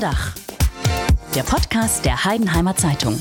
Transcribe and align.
Dach. 0.00 0.34
Der 1.34 1.42
Podcast 1.42 2.06
der 2.06 2.24
Heidenheimer 2.24 2.74
Zeitung. 2.74 3.18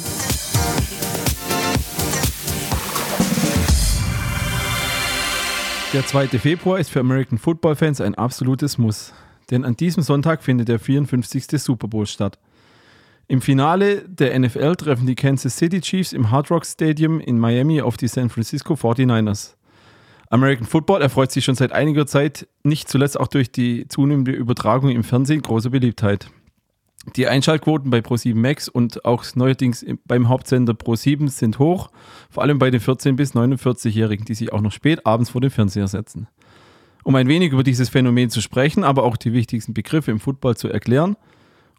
Der 5.91 6.05
2. 6.05 6.27
Februar 6.39 6.79
ist 6.79 6.89
für 6.89 7.01
American 7.01 7.37
Football 7.37 7.75
Fans 7.75 7.99
ein 7.99 8.15
absolutes 8.15 8.77
Muss. 8.77 9.11
Denn 9.51 9.65
an 9.65 9.75
diesem 9.75 10.03
Sonntag 10.03 10.41
findet 10.41 10.69
der 10.69 10.79
54. 10.79 11.61
Super 11.61 11.89
Bowl 11.89 12.07
statt. 12.07 12.39
Im 13.27 13.41
Finale 13.41 14.07
der 14.07 14.39
NFL 14.39 14.77
treffen 14.77 15.05
die 15.05 15.15
Kansas 15.15 15.57
City 15.57 15.81
Chiefs 15.81 16.13
im 16.13 16.31
Hard 16.31 16.49
Rock 16.49 16.65
Stadium 16.65 17.19
in 17.19 17.39
Miami 17.39 17.81
auf 17.81 17.97
die 17.97 18.07
San 18.07 18.29
Francisco 18.29 18.75
49ers. 18.75 19.55
American 20.29 20.65
Football 20.65 21.01
erfreut 21.01 21.31
sich 21.31 21.43
schon 21.43 21.55
seit 21.55 21.73
einiger 21.73 22.07
Zeit, 22.07 22.47
nicht 22.63 22.87
zuletzt 22.87 23.19
auch 23.19 23.27
durch 23.27 23.51
die 23.51 23.87
zunehmende 23.89 24.31
Übertragung 24.31 24.91
im 24.91 25.03
Fernsehen, 25.03 25.41
großer 25.41 25.71
Beliebtheit. 25.71 26.29
Die 27.15 27.27
Einschaltquoten 27.27 27.89
bei 27.89 27.99
Pro7 27.99 28.35
Max 28.35 28.67
und 28.67 29.05
auch 29.05 29.23
neuerdings 29.35 29.85
beim 30.05 30.27
Hauptsender 30.27 30.73
Pro7 30.73 31.29
sind 31.29 31.57
hoch, 31.57 31.89
vor 32.29 32.43
allem 32.43 32.59
bei 32.59 32.71
den 32.71 32.81
14- 32.81 33.15
bis 33.15 33.33
49-Jährigen, 33.33 34.25
die 34.25 34.35
sich 34.35 34.51
auch 34.51 34.61
noch 34.61 34.71
spät 34.71 35.05
abends 35.05 35.29
vor 35.29 35.41
den 35.41 35.49
Fernseher 35.49 35.87
setzen. 35.87 36.27
Um 37.03 37.15
ein 37.15 37.27
wenig 37.27 37.53
über 37.53 37.63
dieses 37.63 37.89
Phänomen 37.89 38.29
zu 38.29 38.41
sprechen, 38.41 38.83
aber 38.83 39.03
auch 39.03 39.15
die 39.15 39.33
wichtigsten 39.33 39.73
Begriffe 39.73 40.11
im 40.11 40.19
Football 40.19 40.57
zu 40.57 40.67
erklären 40.67 41.15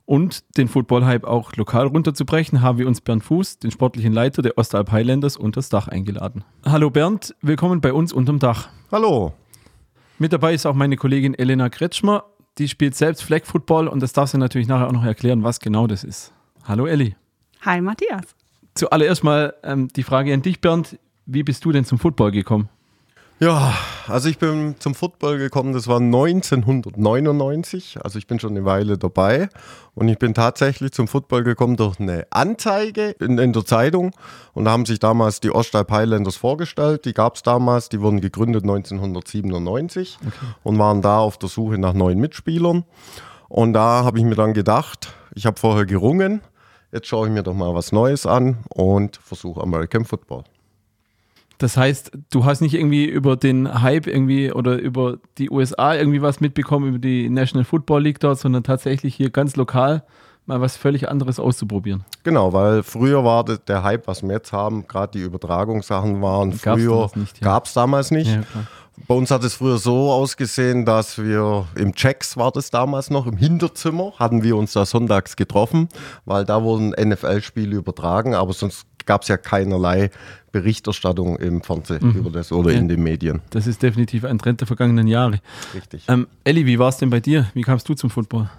und 0.07 0.57
den 0.57 0.67
Football-Hype 0.67 1.25
auch 1.25 1.55
lokal 1.55 1.87
runterzubrechen, 1.87 2.63
haben 2.63 2.79
wir 2.79 2.89
uns 2.89 3.01
Bernd 3.01 3.23
Fuß, 3.23 3.59
den 3.59 3.71
sportlichen 3.71 4.13
Leiter 4.13 4.43
der 4.43 4.59
Ostalb 4.59 4.91
Highlanders, 4.91 5.37
unter 5.37 5.59
das 5.59 5.69
Dach 5.69 5.87
eingeladen. 5.87 6.43
Hallo 6.65 6.91
Bernd, 6.91 7.37
willkommen 7.43 7.81
bei 7.81 7.93
uns 7.93 8.13
unterm 8.13 8.39
Dach. 8.39 8.71
Hallo. 8.91 9.35
Mit 10.19 10.33
dabei 10.33 10.55
ist 10.55 10.67
auch 10.67 10.75
meine 10.75 10.97
Kollegin 10.97 11.35
Elena 11.35 11.69
Kretschmer, 11.69 12.25
die 12.59 12.69
spielt 12.69 12.95
selbst 12.95 13.23
Flag 13.23 13.45
Football 13.45 13.89
und 13.89 14.01
das 14.01 14.13
darf 14.13 14.31
sie 14.31 14.39
natürlich 14.39 14.69
nachher 14.69 14.89
auch 14.89 14.93
noch 14.93 15.05
erklären, 15.05 15.43
was 15.43 15.61
genau 15.61 15.87
das 15.87 16.05
ist. 16.05 16.33
Hallo 16.65 16.87
Elli. 16.87 17.17
Hi 17.63 17.81
Matthias. 17.81 18.35
Zuallererst 18.75 19.25
mal 19.25 19.55
ähm, 19.63 19.89
die 19.89 20.03
Frage 20.03 20.33
an 20.33 20.43
dich, 20.43 20.61
Bernd. 20.61 20.99
Wie 21.27 21.43
bist 21.43 21.65
du 21.65 21.73
denn 21.73 21.85
zum 21.85 21.99
Football 21.99 22.33
gekommen? 22.33 22.69
Ja, 23.43 23.73
also 24.07 24.29
ich 24.29 24.39
bin 24.39 24.75
zum 24.81 24.95
Football 24.95 25.39
gekommen, 25.39 25.73
das 25.73 25.89
war 25.89 25.97
1999, 25.97 27.97
also 28.05 28.19
ich 28.19 28.27
bin 28.27 28.39
schon 28.39 28.51
eine 28.51 28.67
Weile 28.67 28.99
dabei. 28.99 29.49
Und 29.95 30.09
ich 30.09 30.19
bin 30.19 30.35
tatsächlich 30.35 30.93
zum 30.93 31.09
Football 31.09 31.43
gekommen 31.43 31.79
durch 31.79 31.99
eine 31.99 32.27
Anzeige 32.29 33.17
in, 33.19 33.39
in 33.39 33.55
der 33.55 33.65
Zeitung. 33.65 34.11
Und 34.53 34.67
da 34.67 34.73
haben 34.73 34.85
sich 34.85 34.99
damals 34.99 35.41
die 35.41 35.55
Ostalb 35.55 35.91
Highlanders 35.91 36.37
vorgestellt, 36.37 37.07
die 37.07 37.15
gab 37.15 37.37
es 37.37 37.43
damals, 37.43 37.89
die 37.89 38.03
wurden 38.03 38.21
gegründet 38.21 38.65
1997 38.65 40.19
okay. 40.21 40.35
und 40.63 40.79
waren 40.79 41.01
da 41.01 41.21
auf 41.21 41.39
der 41.39 41.49
Suche 41.49 41.79
nach 41.79 41.95
neuen 41.95 42.19
Mitspielern. 42.19 42.85
Und 43.49 43.73
da 43.73 44.05
habe 44.05 44.19
ich 44.19 44.25
mir 44.25 44.35
dann 44.35 44.53
gedacht, 44.53 45.15
ich 45.35 45.47
habe 45.47 45.59
vorher 45.59 45.87
gerungen, 45.87 46.43
jetzt 46.93 47.07
schaue 47.07 47.29
ich 47.29 47.33
mir 47.33 47.43
doch 47.43 47.55
mal 47.55 47.75
was 47.75 47.91
Neues 47.91 48.27
an 48.27 48.59
und 48.69 49.17
versuche 49.17 49.63
American 49.63 50.05
Football. 50.05 50.45
Das 51.61 51.77
heißt, 51.77 52.13
du 52.31 52.47
hast 52.47 52.63
nicht 52.63 52.73
irgendwie 52.73 53.05
über 53.05 53.37
den 53.37 53.83
Hype 53.83 54.07
irgendwie 54.07 54.51
oder 54.51 54.79
über 54.79 55.19
die 55.37 55.51
USA 55.51 55.95
irgendwie 55.95 56.23
was 56.23 56.41
mitbekommen, 56.41 56.89
über 56.89 56.99
die 56.99 57.29
National 57.29 57.65
Football 57.65 58.03
League 58.03 58.19
dort, 58.19 58.39
sondern 58.39 58.65
tatsächlich 58.65 59.15
hier 59.15 59.29
ganz 59.29 59.57
lokal 59.57 60.03
mal 60.47 60.63
was 60.63 60.79
völlig 60.79 61.11
anderes 61.11 61.39
auszuprobieren. 61.39 62.07
Genau, 62.25 62.55
weil 62.55 62.83
früher 62.83 63.25
war 63.25 63.45
der 63.45 63.83
Hype, 63.83 64.07
was 64.07 64.23
wir 64.23 64.33
jetzt 64.33 64.55
haben, 64.55 64.89
gerade 64.89 65.19
die 65.19 65.23
Übertragungssachen 65.23 66.23
waren, 66.23 66.59
gab's 66.63 66.83
früher 66.83 67.11
gab 67.43 67.67
es 67.67 67.75
damals 67.75 68.11
nicht. 68.11 68.31
Ja, 68.31 68.41
Bei 69.07 69.15
uns 69.15 69.31
hat 69.31 69.45
es 69.45 69.57
früher 69.57 69.77
so 69.77 70.11
ausgesehen, 70.11 70.87
dass 70.87 71.23
wir 71.23 71.67
im 71.77 71.95
Checks 71.95 72.39
war 72.39 72.53
das 72.53 72.71
damals 72.71 73.11
noch, 73.11 73.27
im 73.27 73.37
Hinterzimmer 73.37 74.15
hatten 74.19 74.43
wir 74.43 74.57
uns 74.57 74.73
da 74.73 74.87
sonntags 74.87 75.37
getroffen, 75.37 75.91
weil 76.25 76.47
da 76.47 76.63
wurden 76.63 76.95
NFL-Spiele 76.99 77.77
übertragen, 77.77 78.35
aber 78.35 78.55
sonst 78.55 78.87
gab 79.07 79.23
es 79.23 79.29
ja 79.29 79.37
keinerlei 79.37 80.11
Berichterstattung 80.53 81.37
im 81.37 81.63
Fernsehen 81.63 82.09
mhm. 82.09 82.21
über 82.21 82.31
das 82.31 82.53
oder 82.53 82.73
ja. 82.73 82.79
in 82.79 82.89
den 82.89 83.03
Medien. 83.03 83.41
Das 83.51 83.67
ist 83.67 83.83
definitiv 83.83 84.25
ein 84.25 84.39
Trend 84.39 84.61
der 84.61 84.67
vergangenen 84.67 85.07
Jahre. 85.07 85.41
Richtig. 85.75 86.05
Ähm, 86.09 86.27
Elli, 86.45 86.67
wie 86.67 86.79
war 86.79 86.89
es 86.89 86.99
denn 86.99 87.11
bei 87.11 87.21
dir? 87.21 87.51
Wie 87.55 87.63
kamst 87.63 87.89
du 87.89 87.95
zum 87.95 88.11
Football? 88.11 88.51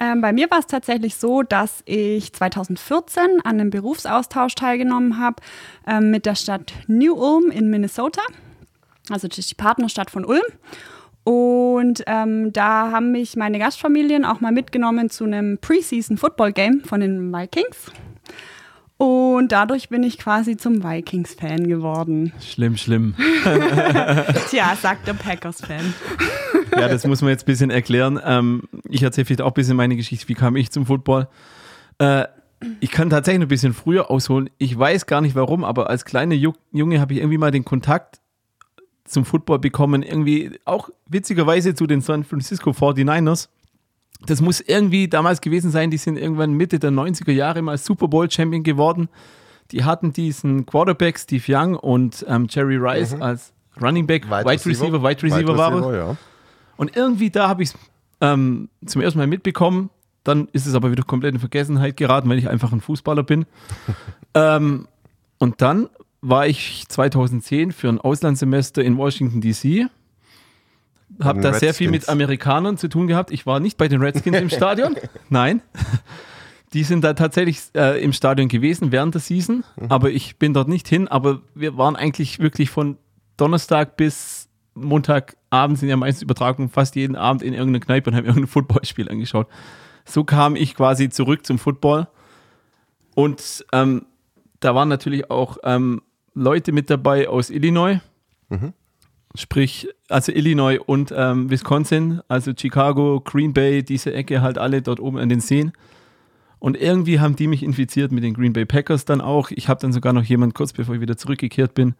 Ähm, 0.00 0.22
bei 0.22 0.32
mir 0.32 0.50
war 0.50 0.60
es 0.60 0.66
tatsächlich 0.66 1.16
so, 1.16 1.42
dass 1.42 1.82
ich 1.84 2.32
2014 2.32 3.22
an 3.44 3.60
einem 3.60 3.68
Berufsaustausch 3.68 4.54
teilgenommen 4.54 5.18
habe 5.18 5.42
ähm, 5.86 6.10
mit 6.10 6.24
der 6.24 6.36
Stadt 6.36 6.72
New 6.86 7.14
Ulm 7.14 7.50
in 7.50 7.68
Minnesota. 7.68 8.22
Also 9.10 9.28
das 9.28 9.38
ist 9.38 9.50
die 9.50 9.56
Partnerstadt 9.56 10.10
von 10.10 10.24
Ulm. 10.24 10.40
Und 11.22 12.02
ähm, 12.06 12.50
da 12.52 12.90
haben 12.90 13.12
mich 13.12 13.36
meine 13.36 13.58
Gastfamilien 13.58 14.24
auch 14.24 14.40
mal 14.40 14.52
mitgenommen 14.52 15.10
zu 15.10 15.24
einem 15.24 15.58
Preseason 15.58 16.16
Football 16.16 16.52
Game 16.52 16.80
von 16.82 17.00
den 17.00 17.30
Vikings. 17.30 17.92
Und 19.00 19.48
dadurch 19.50 19.88
bin 19.88 20.02
ich 20.02 20.18
quasi 20.18 20.58
zum 20.58 20.84
Vikings-Fan 20.84 21.66
geworden. 21.68 22.34
Schlimm, 22.38 22.76
schlimm. 22.76 23.14
Tja, 24.50 24.76
sagt 24.78 25.08
der 25.08 25.14
Packers-Fan. 25.14 25.94
ja, 26.76 26.86
das 26.86 27.06
muss 27.06 27.22
man 27.22 27.30
jetzt 27.30 27.44
ein 27.44 27.46
bisschen 27.46 27.70
erklären. 27.70 28.20
Ähm, 28.22 28.64
ich 28.86 29.02
erzähle 29.02 29.24
vielleicht 29.24 29.40
auch 29.40 29.52
ein 29.52 29.54
bisschen 29.54 29.78
meine 29.78 29.96
Geschichte. 29.96 30.28
Wie 30.28 30.34
kam 30.34 30.54
ich 30.54 30.70
zum 30.70 30.84
Football? 30.84 31.28
Äh, 31.96 32.26
ich 32.80 32.90
kann 32.90 33.08
tatsächlich 33.08 33.40
ein 33.40 33.48
bisschen 33.48 33.72
früher 33.72 34.10
ausholen. 34.10 34.50
Ich 34.58 34.78
weiß 34.78 35.06
gar 35.06 35.22
nicht 35.22 35.34
warum, 35.34 35.64
aber 35.64 35.88
als 35.88 36.04
kleiner 36.04 36.34
Junge 36.34 37.00
habe 37.00 37.14
ich 37.14 37.20
irgendwie 37.20 37.38
mal 37.38 37.50
den 37.50 37.64
Kontakt 37.64 38.20
zum 39.06 39.24
Football 39.24 39.60
bekommen. 39.60 40.02
Irgendwie 40.02 40.58
auch 40.66 40.90
witzigerweise 41.06 41.74
zu 41.74 41.86
den 41.86 42.02
San 42.02 42.22
Francisco 42.22 42.72
49ers 42.72 43.48
das 44.26 44.40
muss 44.40 44.60
irgendwie 44.60 45.08
damals 45.08 45.40
gewesen 45.40 45.70
sein, 45.70 45.90
die 45.90 45.96
sind 45.96 46.16
irgendwann 46.16 46.52
Mitte 46.52 46.78
der 46.78 46.90
90er 46.90 47.32
Jahre 47.32 47.62
mal 47.62 47.78
Super 47.78 48.08
Bowl 48.08 48.30
Champion 48.30 48.62
geworden. 48.62 49.08
Die 49.70 49.84
hatten 49.84 50.12
diesen 50.12 50.66
Quarterback 50.66 51.18
Steve 51.18 51.42
Young 51.46 51.74
und 51.76 52.24
ähm, 52.28 52.46
Jerry 52.50 52.76
Rice 52.76 53.14
mhm. 53.14 53.22
als 53.22 53.52
Running 53.80 54.06
Back, 54.06 54.26
Wide, 54.26 54.44
Wide 54.44 54.66
Receiver, 54.66 55.02
Wide 55.02 55.22
Receiver, 55.22 55.48
Wide 55.48 55.58
war 55.58 55.74
Receiver, 55.74 55.96
ja. 55.96 56.16
Und 56.76 56.96
irgendwie 56.96 57.30
da 57.30 57.48
habe 57.48 57.62
ich 57.62 57.70
es 57.70 57.78
ähm, 58.20 58.68
zum 58.84 59.02
ersten 59.02 59.18
Mal 59.18 59.26
mitbekommen. 59.26 59.90
Dann 60.24 60.48
ist 60.52 60.66
es 60.66 60.74
aber 60.74 60.90
wieder 60.90 61.02
komplett 61.02 61.34
in 61.34 61.40
Vergessenheit 61.40 61.96
geraten, 61.96 62.28
weil 62.28 62.38
ich 62.38 62.48
einfach 62.48 62.72
ein 62.72 62.80
Fußballer 62.80 63.22
bin. 63.22 63.46
ähm, 64.34 64.86
und 65.38 65.62
dann 65.62 65.88
war 66.20 66.46
ich 66.46 66.84
2010 66.88 67.72
für 67.72 67.88
ein 67.88 67.98
Auslandssemester 67.98 68.82
in 68.82 68.98
Washington 68.98 69.40
DC 69.40 69.88
habe 71.22 71.40
da 71.40 71.52
sehr 71.54 71.74
viel 71.74 71.90
mit 71.90 72.08
Amerikanern 72.08 72.78
zu 72.78 72.88
tun 72.88 73.06
gehabt. 73.06 73.30
Ich 73.30 73.46
war 73.46 73.60
nicht 73.60 73.76
bei 73.76 73.88
den 73.88 74.00
Redskins 74.02 74.38
im 74.38 74.48
Stadion. 74.50 74.96
Nein. 75.28 75.62
Die 76.72 76.84
sind 76.84 77.02
da 77.02 77.14
tatsächlich 77.14 77.58
äh, 77.74 78.02
im 78.02 78.12
Stadion 78.12 78.48
gewesen 78.48 78.92
während 78.92 79.14
der 79.14 79.20
Season, 79.20 79.64
mhm. 79.76 79.86
aber 79.88 80.10
ich 80.10 80.38
bin 80.38 80.54
dort 80.54 80.68
nicht 80.68 80.86
hin. 80.86 81.08
Aber 81.08 81.40
wir 81.54 81.76
waren 81.76 81.96
eigentlich 81.96 82.38
wirklich 82.38 82.70
von 82.70 82.96
Donnerstag 83.36 83.96
bis 83.96 84.48
Montagabend 84.74 85.78
sind 85.78 85.88
ja 85.88 85.96
meistens 85.96 86.22
Übertragungen 86.22 86.70
fast 86.70 86.94
jeden 86.94 87.16
Abend 87.16 87.42
in 87.42 87.54
irgendeiner 87.54 87.84
Kneipe 87.84 88.10
und 88.10 88.16
haben 88.16 88.24
irgendein 88.24 88.46
Footballspiel 88.46 89.08
angeschaut. 89.08 89.48
So 90.04 90.22
kam 90.22 90.54
ich 90.54 90.76
quasi 90.76 91.08
zurück 91.08 91.44
zum 91.44 91.58
Football. 91.58 92.06
Und 93.16 93.66
ähm, 93.72 94.06
da 94.60 94.74
waren 94.74 94.88
natürlich 94.88 95.28
auch 95.28 95.58
ähm, 95.64 96.02
Leute 96.34 96.70
mit 96.70 96.88
dabei 96.88 97.28
aus 97.28 97.50
Illinois. 97.50 98.00
Mhm 98.48 98.74
sprich, 99.34 99.88
also 100.08 100.32
Illinois 100.32 100.78
und 100.78 101.12
ähm, 101.16 101.50
Wisconsin, 101.50 102.20
also 102.28 102.52
Chicago, 102.56 103.20
Green 103.20 103.52
Bay, 103.52 103.82
diese 103.82 104.12
Ecke 104.12 104.42
halt 104.42 104.58
alle 104.58 104.82
dort 104.82 105.00
oben 105.00 105.18
an 105.18 105.28
den 105.28 105.40
Seen. 105.40 105.72
Und 106.58 106.76
irgendwie 106.76 107.20
haben 107.20 107.36
die 107.36 107.46
mich 107.46 107.62
infiziert 107.62 108.12
mit 108.12 108.22
den 108.22 108.34
Green 108.34 108.52
Bay 108.52 108.66
Packers 108.66 109.04
dann 109.04 109.20
auch. 109.20 109.50
Ich 109.50 109.68
habe 109.68 109.80
dann 109.80 109.92
sogar 109.92 110.12
noch 110.12 110.24
jemand, 110.24 110.54
kurz 110.54 110.72
bevor 110.72 110.94
ich 110.94 111.00
wieder 111.00 111.16
zurückgekehrt 111.16 111.74
bin, 111.74 111.94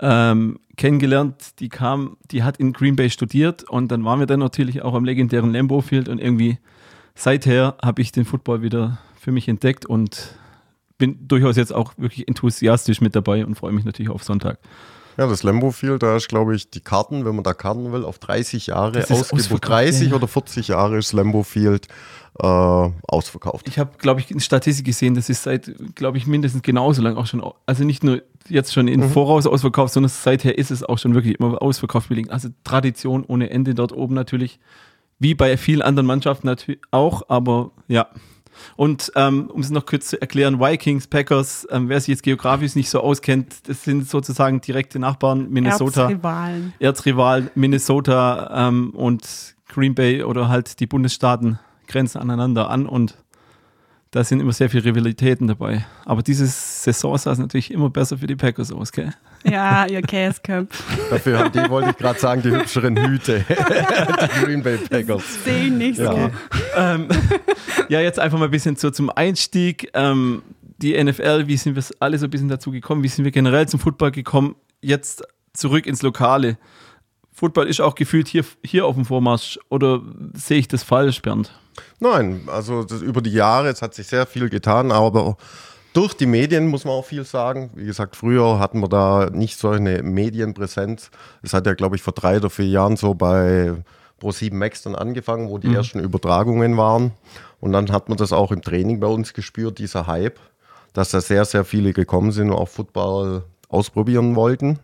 ähm, 0.00 0.60
kennengelernt, 0.76 1.58
die 1.58 1.68
kam, 1.68 2.16
die 2.30 2.44
hat 2.44 2.58
in 2.58 2.72
Green 2.72 2.94
Bay 2.94 3.10
studiert 3.10 3.64
und 3.64 3.90
dann 3.90 4.04
waren 4.04 4.20
wir 4.20 4.26
dann 4.26 4.38
natürlich 4.38 4.82
auch 4.82 4.94
am 4.94 5.04
legendären 5.04 5.52
Lambeau 5.52 5.80
Field 5.80 6.08
und 6.08 6.20
irgendwie 6.20 6.58
seither 7.16 7.76
habe 7.82 8.00
ich 8.00 8.12
den 8.12 8.24
Football 8.24 8.62
wieder 8.62 8.98
für 9.18 9.32
mich 9.32 9.48
entdeckt 9.48 9.86
und 9.86 10.38
bin 10.98 11.26
durchaus 11.26 11.56
jetzt 11.56 11.74
auch 11.74 11.94
wirklich 11.96 12.28
enthusiastisch 12.28 13.00
mit 13.00 13.16
dabei 13.16 13.44
und 13.44 13.56
freue 13.56 13.72
mich 13.72 13.84
natürlich 13.84 14.10
auf 14.10 14.22
Sonntag. 14.22 14.60
Ja, 15.18 15.26
das 15.26 15.42
Lambo 15.42 15.72
Field, 15.72 16.04
da 16.04 16.16
ist, 16.16 16.28
glaube 16.28 16.54
ich, 16.54 16.70
die 16.70 16.80
Karten, 16.80 17.24
wenn 17.24 17.34
man 17.34 17.42
da 17.42 17.52
Karten 17.52 17.92
will, 17.92 18.04
auf 18.04 18.20
30 18.20 18.68
Jahre 18.68 19.04
ausgebucht. 19.10 19.66
30 19.68 20.10
ja. 20.10 20.14
oder 20.14 20.28
40 20.28 20.68
Jahre 20.68 20.96
ist 20.96 21.12
Lambo 21.12 21.42
Field 21.42 21.88
äh, 22.38 22.46
ausverkauft. 22.46 23.66
Ich 23.66 23.80
habe, 23.80 23.90
glaube 23.98 24.20
ich, 24.20 24.30
eine 24.30 24.40
Statistik 24.40 24.86
gesehen, 24.86 25.16
das 25.16 25.28
ist 25.28 25.42
seit, 25.42 25.72
glaube 25.96 26.18
ich, 26.18 26.28
mindestens 26.28 26.62
genauso 26.62 27.02
lang 27.02 27.16
auch 27.16 27.26
schon, 27.26 27.42
also 27.66 27.82
nicht 27.82 28.04
nur 28.04 28.22
jetzt 28.48 28.72
schon 28.72 28.86
in 28.86 29.00
mhm. 29.00 29.10
Voraus 29.10 29.48
ausverkauft, 29.48 29.92
sondern 29.92 30.08
seither 30.08 30.56
ist 30.56 30.70
es 30.70 30.84
auch 30.84 30.98
schon 30.98 31.14
wirklich 31.14 31.40
immer 31.40 31.60
ausverkauft 31.60 32.10
belegt. 32.10 32.30
Also 32.30 32.50
Tradition 32.62 33.24
ohne 33.26 33.50
Ende 33.50 33.74
dort 33.74 33.92
oben 33.92 34.14
natürlich, 34.14 34.60
wie 35.18 35.34
bei 35.34 35.56
vielen 35.56 35.82
anderen 35.82 36.06
Mannschaften 36.06 36.46
natürlich 36.46 36.80
auch, 36.92 37.22
aber 37.28 37.72
ja, 37.88 38.06
und 38.76 39.12
ähm, 39.16 39.50
um 39.52 39.60
es 39.60 39.70
noch 39.70 39.86
kurz 39.86 40.08
zu 40.08 40.20
erklären, 40.20 40.60
Vikings, 40.60 41.06
Packers, 41.06 41.66
ähm, 41.70 41.88
wer 41.88 42.00
sich 42.00 42.08
jetzt 42.08 42.22
geografisch 42.22 42.74
nicht 42.74 42.90
so 42.90 43.00
auskennt, 43.00 43.68
das 43.68 43.84
sind 43.84 44.08
sozusagen 44.08 44.60
direkte 44.60 44.98
Nachbarn, 44.98 45.50
Minnesota. 45.50 46.02
Erzrivalen. 46.02 46.72
Erzrival, 46.78 47.50
Minnesota 47.54 48.68
ähm, 48.68 48.90
und 48.90 49.56
Green 49.68 49.94
Bay 49.94 50.22
oder 50.22 50.48
halt 50.48 50.80
die 50.80 50.86
Bundesstaaten 50.86 51.58
grenzen 51.86 52.18
aneinander 52.18 52.70
an 52.70 52.86
und 52.86 53.16
da 54.10 54.24
sind 54.24 54.40
immer 54.40 54.52
sehr 54.52 54.70
viele 54.70 54.84
Rivalitäten 54.84 55.48
dabei. 55.48 55.84
Aber 56.04 56.22
diese 56.22 56.46
Saison 56.46 57.16
sah 57.18 57.32
es 57.32 57.38
natürlich 57.38 57.70
immer 57.70 57.90
besser 57.90 58.18
für 58.18 58.26
die 58.26 58.36
Packers 58.36 58.72
aus, 58.72 58.92
gell? 58.92 59.12
Ja, 59.44 59.86
ihr 59.86 60.02
Käseköpf. 60.02 60.82
Dafür 61.10 61.38
haben 61.38 61.52
die, 61.52 61.70
wollte 61.70 61.90
ich 61.90 61.96
gerade 61.96 62.18
sagen, 62.18 62.42
die 62.42 62.50
hübscheren 62.50 62.96
Hüte. 62.96 63.44
die 63.48 64.44
Green 64.44 64.62
Bay 64.62 64.76
Packers. 64.78 65.44
Sehe 65.44 65.66
ich 65.66 65.72
nicht 65.72 65.98
Ja. 65.98 66.12
so. 66.12 66.30
ähm, 66.76 67.08
ja, 67.88 68.00
jetzt 68.00 68.18
einfach 68.18 68.38
mal 68.38 68.46
ein 68.46 68.50
bisschen 68.50 68.76
so 68.76 68.90
zum 68.90 69.10
Einstieg. 69.10 69.90
Ähm, 69.94 70.42
die 70.78 71.02
NFL, 71.02 71.46
wie 71.46 71.56
sind 71.56 71.76
wir 71.76 71.84
alle 72.00 72.18
so 72.18 72.26
ein 72.26 72.30
bisschen 72.30 72.48
dazu 72.48 72.70
gekommen? 72.70 73.02
Wie 73.02 73.08
sind 73.08 73.24
wir 73.24 73.32
generell 73.32 73.66
zum 73.68 73.80
Football 73.80 74.10
gekommen? 74.10 74.54
Jetzt 74.80 75.22
zurück 75.52 75.86
ins 75.86 76.02
Lokale. 76.02 76.56
Football 77.32 77.68
ist 77.68 77.80
auch 77.80 77.94
gefühlt 77.94 78.28
hier, 78.28 78.44
hier 78.64 78.86
auf 78.86 78.96
dem 78.96 79.04
Vormarsch. 79.04 79.58
Oder 79.70 80.02
sehe 80.34 80.58
ich 80.58 80.68
das 80.68 80.82
falsch, 80.82 81.22
Bernd? 81.22 81.52
Nein, 82.00 82.42
also 82.48 82.82
das, 82.84 83.02
über 83.02 83.20
die 83.20 83.32
Jahre, 83.32 83.68
es 83.68 83.82
hat 83.82 83.94
sich 83.94 84.08
sehr 84.08 84.26
viel 84.26 84.48
getan, 84.50 84.90
aber 84.90 85.36
durch 85.92 86.14
die 86.14 86.26
Medien 86.26 86.68
muss 86.68 86.84
man 86.84 86.94
auch 86.94 87.04
viel 87.04 87.24
sagen. 87.24 87.70
Wie 87.74 87.86
gesagt, 87.86 88.16
früher 88.16 88.58
hatten 88.58 88.80
wir 88.80 88.88
da 88.88 89.30
nicht 89.32 89.58
so 89.58 89.70
eine 89.70 90.02
Medienpräsenz. 90.02 91.10
Es 91.42 91.52
hat 91.52 91.66
ja, 91.66 91.74
glaube 91.74 91.96
ich, 91.96 92.02
vor 92.02 92.12
drei 92.12 92.36
oder 92.36 92.50
vier 92.50 92.68
Jahren 92.68 92.96
so 92.96 93.14
bei 93.14 93.74
Pro7 94.20 94.54
Max 94.54 94.82
dann 94.82 94.94
angefangen, 94.94 95.48
wo 95.48 95.58
die 95.58 95.74
ersten 95.74 96.00
Übertragungen 96.00 96.76
waren. 96.76 97.12
Und 97.60 97.72
dann 97.72 97.90
hat 97.90 98.08
man 98.08 98.18
das 98.18 98.32
auch 98.32 98.52
im 98.52 98.62
Training 98.62 99.00
bei 99.00 99.06
uns 99.06 99.32
gespürt, 99.32 99.78
dieser 99.78 100.06
Hype, 100.06 100.38
dass 100.92 101.10
da 101.10 101.20
sehr, 101.20 101.44
sehr 101.44 101.64
viele 101.64 101.92
gekommen 101.92 102.32
sind 102.32 102.50
und 102.50 102.56
auch 102.56 102.68
Football 102.68 103.44
ausprobieren 103.68 104.36
wollten. 104.36 104.78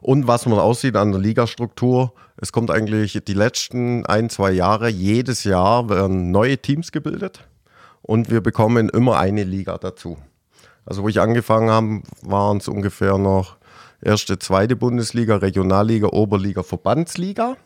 Und 0.00 0.26
was 0.26 0.46
man 0.46 0.58
aussieht 0.58 0.96
an 0.96 1.12
der 1.12 1.20
Ligastruktur, 1.20 2.12
es 2.36 2.52
kommt 2.52 2.70
eigentlich 2.70 3.20
die 3.26 3.34
letzten 3.34 4.04
ein, 4.06 4.28
zwei 4.28 4.52
Jahre, 4.52 4.88
jedes 4.88 5.44
Jahr 5.44 5.88
werden 5.88 6.30
neue 6.30 6.58
Teams 6.58 6.92
gebildet 6.92 7.44
und 8.06 8.30
wir 8.30 8.40
bekommen 8.40 8.88
immer 8.88 9.18
eine 9.18 9.44
Liga 9.44 9.78
dazu. 9.78 10.16
Also 10.84 11.02
wo 11.02 11.08
ich 11.08 11.20
angefangen 11.20 11.70
habe, 11.70 12.02
waren 12.22 12.58
es 12.58 12.68
ungefähr 12.68 13.18
noch 13.18 13.56
erste, 14.00 14.38
zweite 14.38 14.76
Bundesliga, 14.76 15.36
Regionalliga, 15.36 16.08
Oberliga, 16.08 16.62
Verbandsliga. 16.62 17.56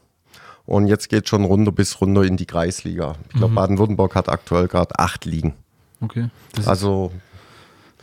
Und 0.64 0.86
jetzt 0.86 1.08
geht 1.08 1.28
schon 1.28 1.44
runter 1.44 1.72
bis 1.72 2.00
runter 2.00 2.22
in 2.22 2.36
die 2.36 2.46
Kreisliga. 2.46 3.16
Ich 3.28 3.36
glaube, 3.36 3.54
Baden-Württemberg 3.54 4.14
hat 4.14 4.28
aktuell 4.28 4.68
gerade 4.68 4.98
acht 4.98 5.24
Ligen. 5.24 5.54
Okay. 6.00 6.30
Also 6.64 7.12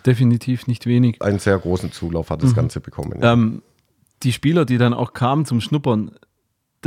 definitiv 0.05 0.67
nicht 0.67 0.85
wenig. 0.85 1.21
einen 1.21 1.39
sehr 1.39 1.57
großen 1.57 1.91
Zulauf 1.91 2.29
hat 2.29 2.43
das 2.43 2.53
Ganze 2.53 2.79
bekommen. 2.79 3.19
Ähm, 3.21 3.61
die 4.23 4.33
Spieler, 4.33 4.65
die 4.65 4.77
dann 4.77 4.93
auch 4.93 5.13
kamen 5.13 5.45
zum 5.45 5.61
Schnuppern, 5.61 6.11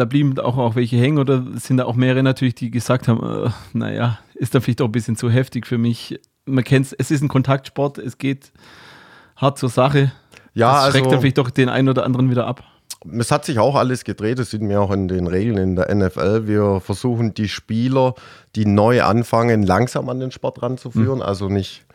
da 0.00 0.06
blieben 0.06 0.38
auch, 0.38 0.56
auch 0.56 0.74
welche 0.74 0.96
hängen 0.96 1.18
oder 1.18 1.44
sind 1.56 1.76
da 1.76 1.84
auch 1.84 1.94
mehrere 1.94 2.22
natürlich, 2.22 2.54
die 2.54 2.70
gesagt 2.70 3.06
haben, 3.06 3.46
äh, 3.46 3.50
naja, 3.72 4.18
ist 4.34 4.54
da 4.54 4.60
vielleicht 4.60 4.80
doch 4.80 4.86
ein 4.86 4.92
bisschen 4.92 5.16
zu 5.16 5.30
heftig 5.30 5.66
für 5.66 5.78
mich. 5.78 6.18
Man 6.46 6.64
kennt 6.64 6.86
es, 6.86 6.92
es 6.94 7.10
ist 7.10 7.22
ein 7.22 7.28
Kontaktsport, 7.28 7.98
es 7.98 8.18
geht 8.18 8.50
hart 9.36 9.58
zur 9.58 9.68
Sache. 9.68 10.12
Ja, 10.54 10.84
das 10.84 10.92
schreckt 10.92 11.04
also- 11.04 11.10
dann 11.10 11.20
vielleicht 11.20 11.38
doch 11.38 11.50
den 11.50 11.68
einen 11.68 11.88
oder 11.88 12.04
anderen 12.04 12.30
wieder 12.30 12.46
ab. 12.46 12.64
Es 13.18 13.30
hat 13.30 13.46
sich 13.46 13.58
auch 13.58 13.76
alles 13.76 14.04
gedreht, 14.04 14.38
das 14.38 14.50
sieht 14.50 14.60
man 14.60 14.76
auch 14.76 14.90
in 14.90 15.08
den 15.08 15.26
Regeln 15.26 15.56
in 15.56 15.76
der 15.76 15.88
NFL. 15.88 16.46
Wir 16.46 16.80
versuchen 16.80 17.32
die 17.32 17.48
Spieler, 17.48 18.14
die 18.56 18.66
neu 18.66 19.02
anfangen, 19.02 19.62
langsam 19.62 20.10
an 20.10 20.20
den 20.20 20.30
Sport 20.32 20.62
ranzuführen. 20.62 21.22
Also 21.22 21.48
nicht 21.48 21.86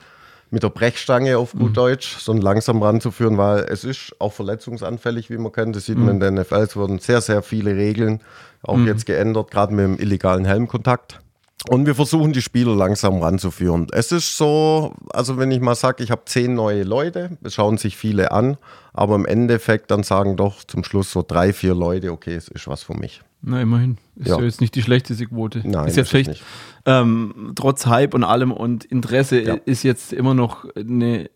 mit 0.56 0.63
der 0.63 0.69
Brechstange 0.69 1.38
auf 1.38 1.52
gut 1.52 1.75
Deutsch, 1.75 2.16
sondern 2.18 2.46
langsam 2.46 2.81
ranzuführen, 2.81 3.38
weil 3.38 3.66
es 3.66 3.84
ist 3.84 4.16
auch 4.19 4.31
verletzungsanfällig, 4.31 5.30
wie 5.30 5.38
man 5.38 5.52
kennt. 5.52 5.75
Das 5.75 5.86
sieht 5.86 5.98
man 5.98 6.12
in 6.12 6.19
der 6.22 6.31
NFL. 6.31 6.56
Es 6.56 6.78
wurden 6.78 7.00
sehr, 7.00 7.19
sehr 7.19 7.44
viele 7.44 7.75
Regeln 7.75 8.22
auch 8.63 8.80
jetzt 8.80 9.06
geändert, 9.06 9.52
gerade 9.52 9.74
mit 9.74 9.84
dem 9.84 10.00
illegalen 10.00 10.46
Helmkontakt. 10.46 11.19
Und 11.68 11.86
wir 11.86 11.94
versuchen 11.94 12.31
die 12.31 12.42
Spieler 12.42 12.74
langsam 12.74 13.22
ranzuführen. 13.22 13.88
Es 13.92 14.13
ist 14.13 14.38
so, 14.38 14.94
also 15.10 15.38
wenn 15.38 15.52
ich 15.52 15.60
mal 15.60 15.75
sage, 15.75 16.06
ich 16.06 16.10
habe 16.10 16.22
zehn 16.24 16.54
neue 16.54 16.84
Leute, 16.84 17.38
es 17.44 17.56
schauen 17.56 17.78
sich 17.78 17.98
viele 17.98 18.31
an, 18.31 18.56
aber 18.94 19.16
im 19.16 19.25
Endeffekt 19.25 19.92
dann 19.92 20.04
sagen 20.04 20.38
doch 20.38 20.63
zum 20.63 20.86
Schluss 20.86 21.12
so 21.12 21.22
drei, 21.28 21.51
vier 21.51 21.75
Leute, 21.75 22.13
okay, 22.13 22.36
es 22.36 22.48
ist 22.48 22.69
was 22.69 22.84
für 22.84 22.94
mich. 22.94 23.22
Na, 23.47 23.62
immerhin. 23.62 23.97
Ist 24.15 24.30
ja, 24.30 24.38
Ja. 24.39 24.44
jetzt 24.44 24.59
nicht 24.62 24.74
die 24.75 24.81
schlechteste 24.81 25.25
Quote. 25.27 25.62
Nein, 25.63 25.88
ist 25.88 25.97
jetzt 25.97 26.13
nicht. 26.13 26.44
ähm, 26.86 27.51
trotz 27.56 27.86
Hype 27.86 28.13
und 28.15 28.24
allem 28.24 28.51
und 28.51 28.86
Interesse 28.86 29.42
Ja. 29.42 29.53
ist 29.65 29.83
jetzt 29.83 30.13
immer 30.13 30.33
noch 30.33 30.65
eine, 30.75 31.30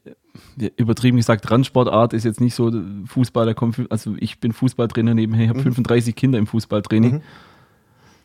übertrieben 0.77 1.17
gesagt, 1.17 1.50
Randsportart 1.51 2.13
ist 2.13 2.23
jetzt 2.23 2.41
nicht 2.41 2.56
so, 2.56 2.71
Fußballer 3.06 3.53
kommt, 3.53 3.79
also 3.91 4.15
ich 4.19 4.39
bin 4.39 4.53
Fußballtrainer 4.53 5.13
nebenher, 5.13 5.44
ich 5.44 5.50
habe 5.50 5.59
Mhm. 5.59 5.63
35 5.63 6.15
Kinder 6.15 6.39
im 6.39 6.47
Fußballtraining. 6.47 7.21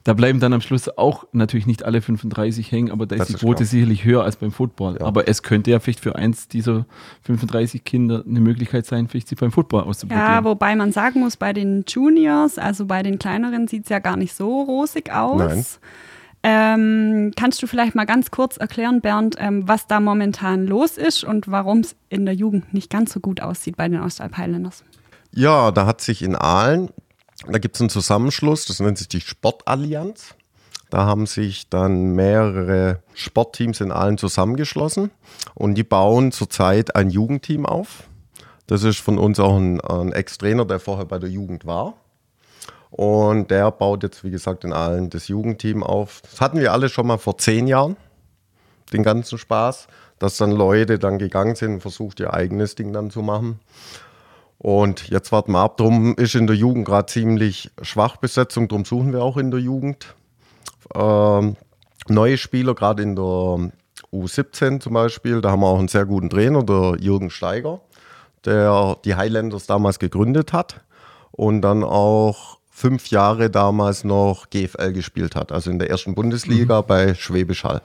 Da 0.04 0.12
bleiben 0.12 0.38
dann 0.38 0.52
am 0.52 0.60
Schluss 0.60 0.88
auch 0.98 1.24
natürlich 1.32 1.66
nicht 1.66 1.82
alle 1.82 2.02
35 2.02 2.70
hängen, 2.70 2.90
aber 2.90 3.06
da 3.06 3.16
ist 3.16 3.20
Das 3.20 3.28
die 3.28 3.34
ist 3.34 3.40
Quote 3.40 3.56
klar. 3.56 3.66
sicherlich 3.66 4.04
höher 4.04 4.22
als 4.22 4.36
beim 4.36 4.52
Football. 4.52 4.98
Ja. 5.00 5.06
Aber 5.06 5.28
es 5.28 5.42
könnte 5.42 5.70
ja 5.70 5.80
vielleicht 5.80 6.00
für 6.00 6.14
eins 6.14 6.46
dieser 6.46 6.84
35 7.22 7.84
Kinder 7.84 8.22
eine 8.28 8.40
Möglichkeit 8.40 8.84
sein, 8.84 9.08
vielleicht 9.08 9.28
sie 9.28 9.34
beim 9.34 9.50
Football 9.50 9.84
auszuprobieren. 9.84 10.30
Ja, 10.30 10.44
wobei 10.44 10.76
man 10.76 10.92
sagen 10.92 11.20
muss, 11.20 11.38
bei 11.38 11.54
den 11.54 11.84
Juniors, 11.88 12.58
also 12.58 12.84
bei 12.84 13.02
den 13.02 13.18
kleineren, 13.18 13.66
sieht 13.66 13.84
es 13.84 13.88
ja 13.88 13.98
gar 13.98 14.18
nicht 14.18 14.34
so 14.34 14.62
rosig 14.62 15.10
aus. 15.10 15.38
Nein. 15.38 15.64
Ähm, 16.46 17.32
kannst 17.34 17.62
du 17.62 17.66
vielleicht 17.66 17.94
mal 17.94 18.04
ganz 18.04 18.30
kurz 18.30 18.58
erklären, 18.58 19.00
Bernd, 19.00 19.36
ähm, 19.38 19.66
was 19.66 19.86
da 19.86 19.98
momentan 20.00 20.66
los 20.66 20.98
ist 20.98 21.24
und 21.24 21.50
warum 21.50 21.78
es 21.78 21.96
in 22.10 22.26
der 22.26 22.34
Jugend 22.34 22.74
nicht 22.74 22.90
ganz 22.90 23.14
so 23.14 23.20
gut 23.20 23.40
aussieht 23.40 23.78
bei 23.78 23.88
den 23.88 24.02
Ostalb 24.02 24.36
Highlanders? 24.36 24.84
Ja, 25.32 25.70
da 25.72 25.86
hat 25.86 26.02
sich 26.02 26.20
in 26.22 26.36
Aalen, 26.36 26.90
da 27.46 27.58
gibt 27.58 27.76
es 27.76 27.80
einen 27.80 27.90
Zusammenschluss, 27.90 28.66
das 28.66 28.80
nennt 28.80 28.98
sich 28.98 29.08
die 29.08 29.20
Sportallianz. 29.20 30.34
Da 30.90 31.06
haben 31.06 31.26
sich 31.26 31.68
dann 31.68 32.14
mehrere 32.14 33.02
Sportteams 33.14 33.80
in 33.80 33.90
Aalen 33.90 34.18
zusammengeschlossen 34.18 35.10
und 35.54 35.74
die 35.74 35.82
bauen 35.82 36.30
zurzeit 36.30 36.94
ein 36.94 37.10
Jugendteam 37.10 37.66
auf. 37.66 38.04
Das 38.66 38.82
ist 38.82 39.00
von 39.00 39.18
uns 39.18 39.40
auch 39.40 39.56
ein, 39.56 39.80
ein 39.80 40.12
Ex-Trainer, 40.12 40.64
der 40.64 40.78
vorher 40.78 41.04
bei 41.04 41.18
der 41.18 41.30
Jugend 41.30 41.66
war. 41.66 41.94
Und 42.90 43.50
der 43.50 43.72
baut 43.72 44.04
jetzt, 44.04 44.22
wie 44.22 44.30
gesagt, 44.30 44.62
in 44.62 44.72
Aalen 44.72 45.10
das 45.10 45.26
Jugendteam 45.26 45.82
auf. 45.82 46.22
Das 46.22 46.40
hatten 46.40 46.60
wir 46.60 46.72
alle 46.72 46.88
schon 46.88 47.08
mal 47.08 47.18
vor 47.18 47.38
zehn 47.38 47.66
Jahren, 47.66 47.96
den 48.92 49.02
ganzen 49.02 49.36
Spaß, 49.36 49.88
dass 50.20 50.36
dann 50.36 50.52
Leute 50.52 51.00
dann 51.00 51.18
gegangen 51.18 51.56
sind 51.56 51.74
und 51.74 51.80
versucht, 51.80 52.20
ihr 52.20 52.32
eigenes 52.32 52.76
Ding 52.76 52.92
dann 52.92 53.10
zu 53.10 53.20
machen. 53.20 53.58
Und 54.64 55.10
jetzt 55.10 55.30
warten 55.30 55.52
wir 55.52 55.58
ab. 55.58 55.76
Drum 55.76 56.14
ist 56.16 56.34
in 56.34 56.46
der 56.46 56.56
Jugend 56.56 56.86
gerade 56.86 57.04
ziemlich 57.04 57.70
schwach 57.82 58.16
Besetzung. 58.16 58.66
Drum 58.66 58.86
suchen 58.86 59.12
wir 59.12 59.22
auch 59.22 59.36
in 59.36 59.50
der 59.50 59.60
Jugend 59.60 60.14
ähm, 60.94 61.56
neue 62.08 62.38
Spieler, 62.38 62.74
gerade 62.74 63.02
in 63.02 63.14
der 63.14 63.70
U17 64.10 64.80
zum 64.80 64.94
Beispiel. 64.94 65.42
Da 65.42 65.50
haben 65.50 65.60
wir 65.60 65.66
auch 65.66 65.78
einen 65.78 65.88
sehr 65.88 66.06
guten 66.06 66.30
Trainer, 66.30 66.62
der 66.62 66.96
Jürgen 66.98 67.28
Steiger, 67.28 67.82
der 68.46 68.96
die 69.04 69.14
Highlanders 69.14 69.66
damals 69.66 69.98
gegründet 69.98 70.54
hat 70.54 70.80
und 71.30 71.60
dann 71.60 71.84
auch 71.84 72.56
fünf 72.70 73.08
Jahre 73.08 73.50
damals 73.50 74.02
noch 74.02 74.48
GFL 74.48 74.94
gespielt 74.94 75.36
hat, 75.36 75.52
also 75.52 75.70
in 75.70 75.78
der 75.78 75.90
ersten 75.90 76.14
Bundesliga 76.14 76.80
bei 76.80 77.12
Schwäbisch 77.14 77.64
Hall. 77.64 77.82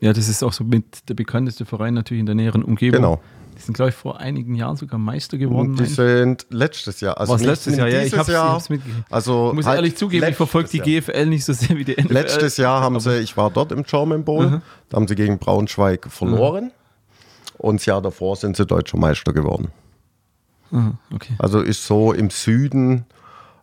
Ja, 0.00 0.12
das 0.12 0.28
ist 0.28 0.42
auch 0.42 0.52
so 0.52 0.62
mit 0.62 1.08
der 1.08 1.14
bekannteste 1.14 1.64
Verein 1.64 1.94
natürlich 1.94 2.20
in 2.20 2.26
der 2.26 2.34
näheren 2.34 2.62
Umgebung. 2.62 3.00
Genau. 3.00 3.20
Die 3.56 3.60
sind, 3.62 3.74
glaube 3.74 3.90
ich, 3.90 3.94
vor 3.94 4.18
einigen 4.18 4.54
Jahren 4.54 4.76
sogar 4.76 4.98
Meister 4.98 5.36
geworden. 5.38 5.76
Die 5.76 5.84
sind 5.84 6.46
letztes 6.50 7.00
Jahr. 7.00 7.18
Also 7.18 7.34
nicht- 7.36 7.44
letztes 7.46 7.76
Jahr? 7.76 7.88
Ja, 7.88 8.00
ich 8.02 8.12
Jahr. 8.12 8.52
hab's 8.52 8.68
mitgekriegt. 8.70 9.04
Also 9.10 9.50
Ich 9.50 9.54
muss 9.56 9.66
halt 9.66 9.76
ehrlich 9.76 9.96
zugeben, 9.96 10.26
ich 10.28 10.36
verfolge 10.36 10.68
die 10.70 10.78
Jahr. 10.78 10.86
GFL 10.86 11.26
nicht 11.26 11.44
so 11.44 11.52
sehr 11.52 11.76
wie 11.76 11.84
die 11.84 11.92
NFL. 11.96 12.12
Letztes 12.12 12.56
Jahr 12.56 12.80
haben 12.80 12.98
sie, 13.00 13.18
ich 13.18 13.36
war 13.36 13.50
dort 13.50 13.70
im 13.72 13.82
German 13.84 14.24
Bowl, 14.24 14.62
da 14.88 14.96
haben 14.96 15.06
sie 15.06 15.14
gegen 15.14 15.38
Braunschweig 15.38 16.06
verloren. 16.10 16.70
Und 17.58 17.80
das 17.80 17.86
Jahr 17.86 18.02
davor 18.02 18.36
sind 18.36 18.56
sie 18.56 18.66
deutscher 18.66 18.96
Meister 18.98 19.32
geworden. 19.32 19.68
Aha, 20.72 20.94
okay. 21.14 21.34
Also 21.38 21.60
ist 21.60 21.86
so 21.86 22.12
im 22.12 22.30
Süden 22.30 23.04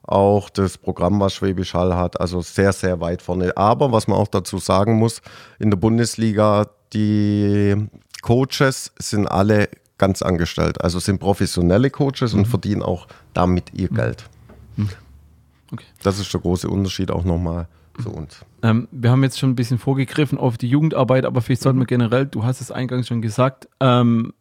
auch 0.04 0.50
das 0.50 0.78
Programm, 0.78 1.20
was 1.20 1.34
Schwäbisch 1.34 1.74
Hall 1.74 1.96
hat, 1.96 2.20
also 2.20 2.42
sehr, 2.42 2.72
sehr 2.74 3.00
weit 3.02 3.22
vorne. 3.22 3.56
Aber 3.58 3.92
was 3.92 4.08
man 4.08 4.18
auch 4.18 4.28
dazu 4.28 4.58
sagen 4.60 4.94
muss, 4.96 5.22
in 5.60 5.70
der 5.70 5.78
Bundesliga, 5.78 6.68
die 6.94 7.76
Coaches 8.22 8.92
sind 9.00 9.28
alle 9.28 9.70
ganz 9.98 10.22
angestellt. 10.22 10.82
Also 10.82 11.00
sind 11.00 11.20
professionelle 11.20 11.90
Coaches 11.90 12.34
und 12.34 12.46
verdienen 12.46 12.82
auch 12.82 13.08
damit 13.34 13.74
ihr 13.74 13.90
Geld. 13.90 14.30
Okay. 15.72 15.86
Das 16.02 16.20
ist 16.20 16.34
der 16.34 16.42
große 16.42 16.68
Unterschied 16.68 17.12
auch 17.12 17.24
nochmal 17.24 17.68
zu 18.02 18.10
uns. 18.10 18.44
Ähm, 18.64 18.88
wir 18.92 19.12
haben 19.12 19.24
jetzt 19.24 19.38
schon 19.38 19.52
ein 19.52 19.56
bisschen 19.56 19.78
vorgegriffen 19.78 20.38
auf 20.38 20.58
die 20.58 20.68
Jugendarbeit, 20.68 21.26
aber 21.26 21.42
vielleicht 21.42 21.62
sollten 21.62 21.80
wir 21.80 21.86
generell, 21.86 22.26
du 22.26 22.44
hast 22.44 22.62
es 22.62 22.72
eingangs 22.72 23.08
schon 23.08 23.22
gesagt, 23.22 23.68
ähm, 23.80 24.34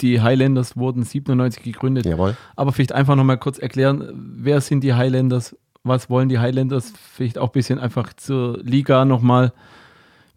die 0.00 0.20
Highlanders 0.20 0.76
wurden 0.76 1.02
97 1.02 1.62
gegründet. 1.62 2.06
Jawohl. 2.06 2.36
Aber 2.56 2.72
vielleicht 2.72 2.92
einfach 2.92 3.16
nochmal 3.16 3.38
kurz 3.38 3.58
erklären, 3.58 4.12
wer 4.14 4.60
sind 4.60 4.82
die 4.82 4.94
Highlanders, 4.94 5.56
was 5.82 6.10
wollen 6.10 6.28
die 6.28 6.38
Highlanders, 6.38 6.92
vielleicht 7.12 7.38
auch 7.38 7.48
ein 7.48 7.52
bisschen 7.52 7.78
einfach 7.78 8.12
zur 8.14 8.58
Liga 8.62 9.04
nochmal. 9.04 9.52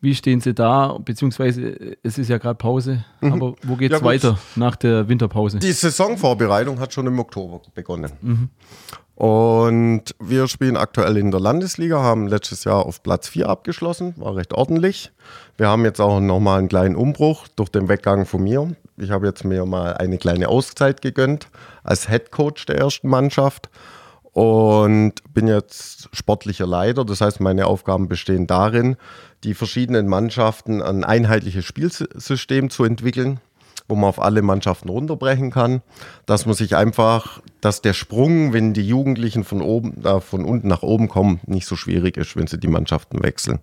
Wie 0.05 0.13
stehen 0.13 0.39
Sie 0.39 0.53
da? 0.53 0.99
Beziehungsweise 1.03 1.61
äh, 1.63 1.95
es 2.03 2.19
ist 2.19 2.29
ja 2.29 2.37
gerade 2.37 2.53
Pause, 2.55 3.03
aber 3.21 3.55
wo 3.63 3.75
geht 3.75 3.91
es 3.91 3.99
Mhm. 3.99 4.05
Ja, 4.05 4.11
weiter 4.11 4.37
nach 4.55 4.75
der 4.75 5.09
Winterpause? 5.09 5.57
Die 5.57 5.71
Saisonvorbereitung 5.71 6.79
hat 6.79 6.93
schon 6.93 7.07
im 7.07 7.17
Oktober 7.17 7.59
begonnen. 7.73 8.51
Und 9.15 10.03
wir 10.19 10.47
spielen 10.47 10.77
aktuell 10.77 11.17
in 11.17 11.31
der 11.31 11.39
Landesliga, 11.39 12.03
haben 12.03 12.27
letztes 12.27 12.65
Jahr 12.65 12.85
auf 12.85 13.01
Platz 13.01 13.29
4 13.29 13.49
abgeschlossen, 13.49 14.13
war 14.17 14.35
recht 14.35 14.53
ordentlich. 14.53 15.11
Wir 15.57 15.69
haben 15.69 15.85
jetzt 15.85 15.99
auch 15.99 16.19
nochmal 16.19 16.59
einen 16.59 16.67
kleinen 16.67 16.95
Umbruch 16.95 17.47
durch 17.55 17.69
den 17.69 17.89
Weggang 17.89 18.27
von 18.27 18.43
mir. 18.43 18.75
Ich 18.97 19.09
habe 19.09 19.25
jetzt 19.25 19.43
mir 19.43 19.65
mal 19.65 19.95
eine 19.95 20.19
kleine 20.19 20.49
Auszeit 20.49 21.01
gegönnt 21.01 21.47
als 21.83 22.07
Head 22.09 22.29
Coach 22.29 22.67
der 22.67 22.77
ersten 22.77 23.07
Mannschaft 23.07 23.69
und 24.35 25.13
bin 25.33 25.47
jetzt 25.47 26.09
sportlicher 26.11 26.67
Leiter. 26.67 27.05
Das 27.05 27.21
heißt, 27.21 27.39
meine 27.39 27.67
Aufgaben 27.67 28.09
bestehen 28.09 28.47
darin, 28.47 28.97
die 29.45 29.53
verschiedenen 29.53 30.09
Mannschaften 30.09 30.81
ein 30.81 31.05
einheitliches 31.05 31.63
Spielsystem 31.63 32.69
zu 32.69 32.83
entwickeln, 32.83 33.39
wo 33.87 33.95
man 33.95 34.09
auf 34.09 34.21
alle 34.21 34.41
Mannschaften 34.41 34.89
runterbrechen 34.89 35.51
kann, 35.51 35.81
dass 36.25 36.45
man 36.45 36.53
sich 36.53 36.75
einfach, 36.75 37.41
dass 37.61 37.81
der 37.81 37.93
Sprung, 37.93 38.51
wenn 38.51 38.73
die 38.73 38.85
Jugendlichen 38.85 39.45
von 39.45 39.61
oben, 39.61 40.03
äh, 40.03 40.19
von 40.19 40.43
unten 40.43 40.67
nach 40.67 40.83
oben 40.83 41.07
kommen, 41.07 41.39
nicht 41.45 41.65
so 41.65 41.77
schwierig 41.77 42.17
ist, 42.17 42.35
wenn 42.35 42.47
sie 42.47 42.59
die 42.59 42.67
Mannschaften 42.67 43.23
wechseln. 43.23 43.59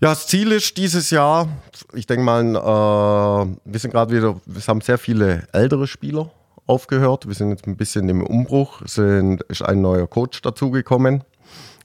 Ja, 0.00 0.08
das 0.08 0.26
Ziel 0.26 0.50
ist 0.50 0.78
dieses 0.78 1.10
Jahr, 1.10 1.46
ich 1.94 2.08
denke 2.08 2.24
mal, 2.24 2.56
äh, 2.56 3.56
wir 3.64 3.78
sind 3.78 3.92
gerade 3.92 4.16
wieder, 4.16 4.40
wir 4.46 4.62
haben 4.66 4.80
sehr 4.80 4.98
viele 4.98 5.46
ältere 5.52 5.86
Spieler 5.86 6.32
aufgehört. 6.70 7.26
Wir 7.26 7.34
sind 7.34 7.50
jetzt 7.50 7.66
ein 7.66 7.76
bisschen 7.76 8.08
im 8.08 8.22
Umbruch. 8.22 8.80
Sind, 8.86 9.42
ist 9.42 9.62
ein 9.62 9.82
neuer 9.82 10.06
Coach 10.06 10.40
dazugekommen, 10.40 11.24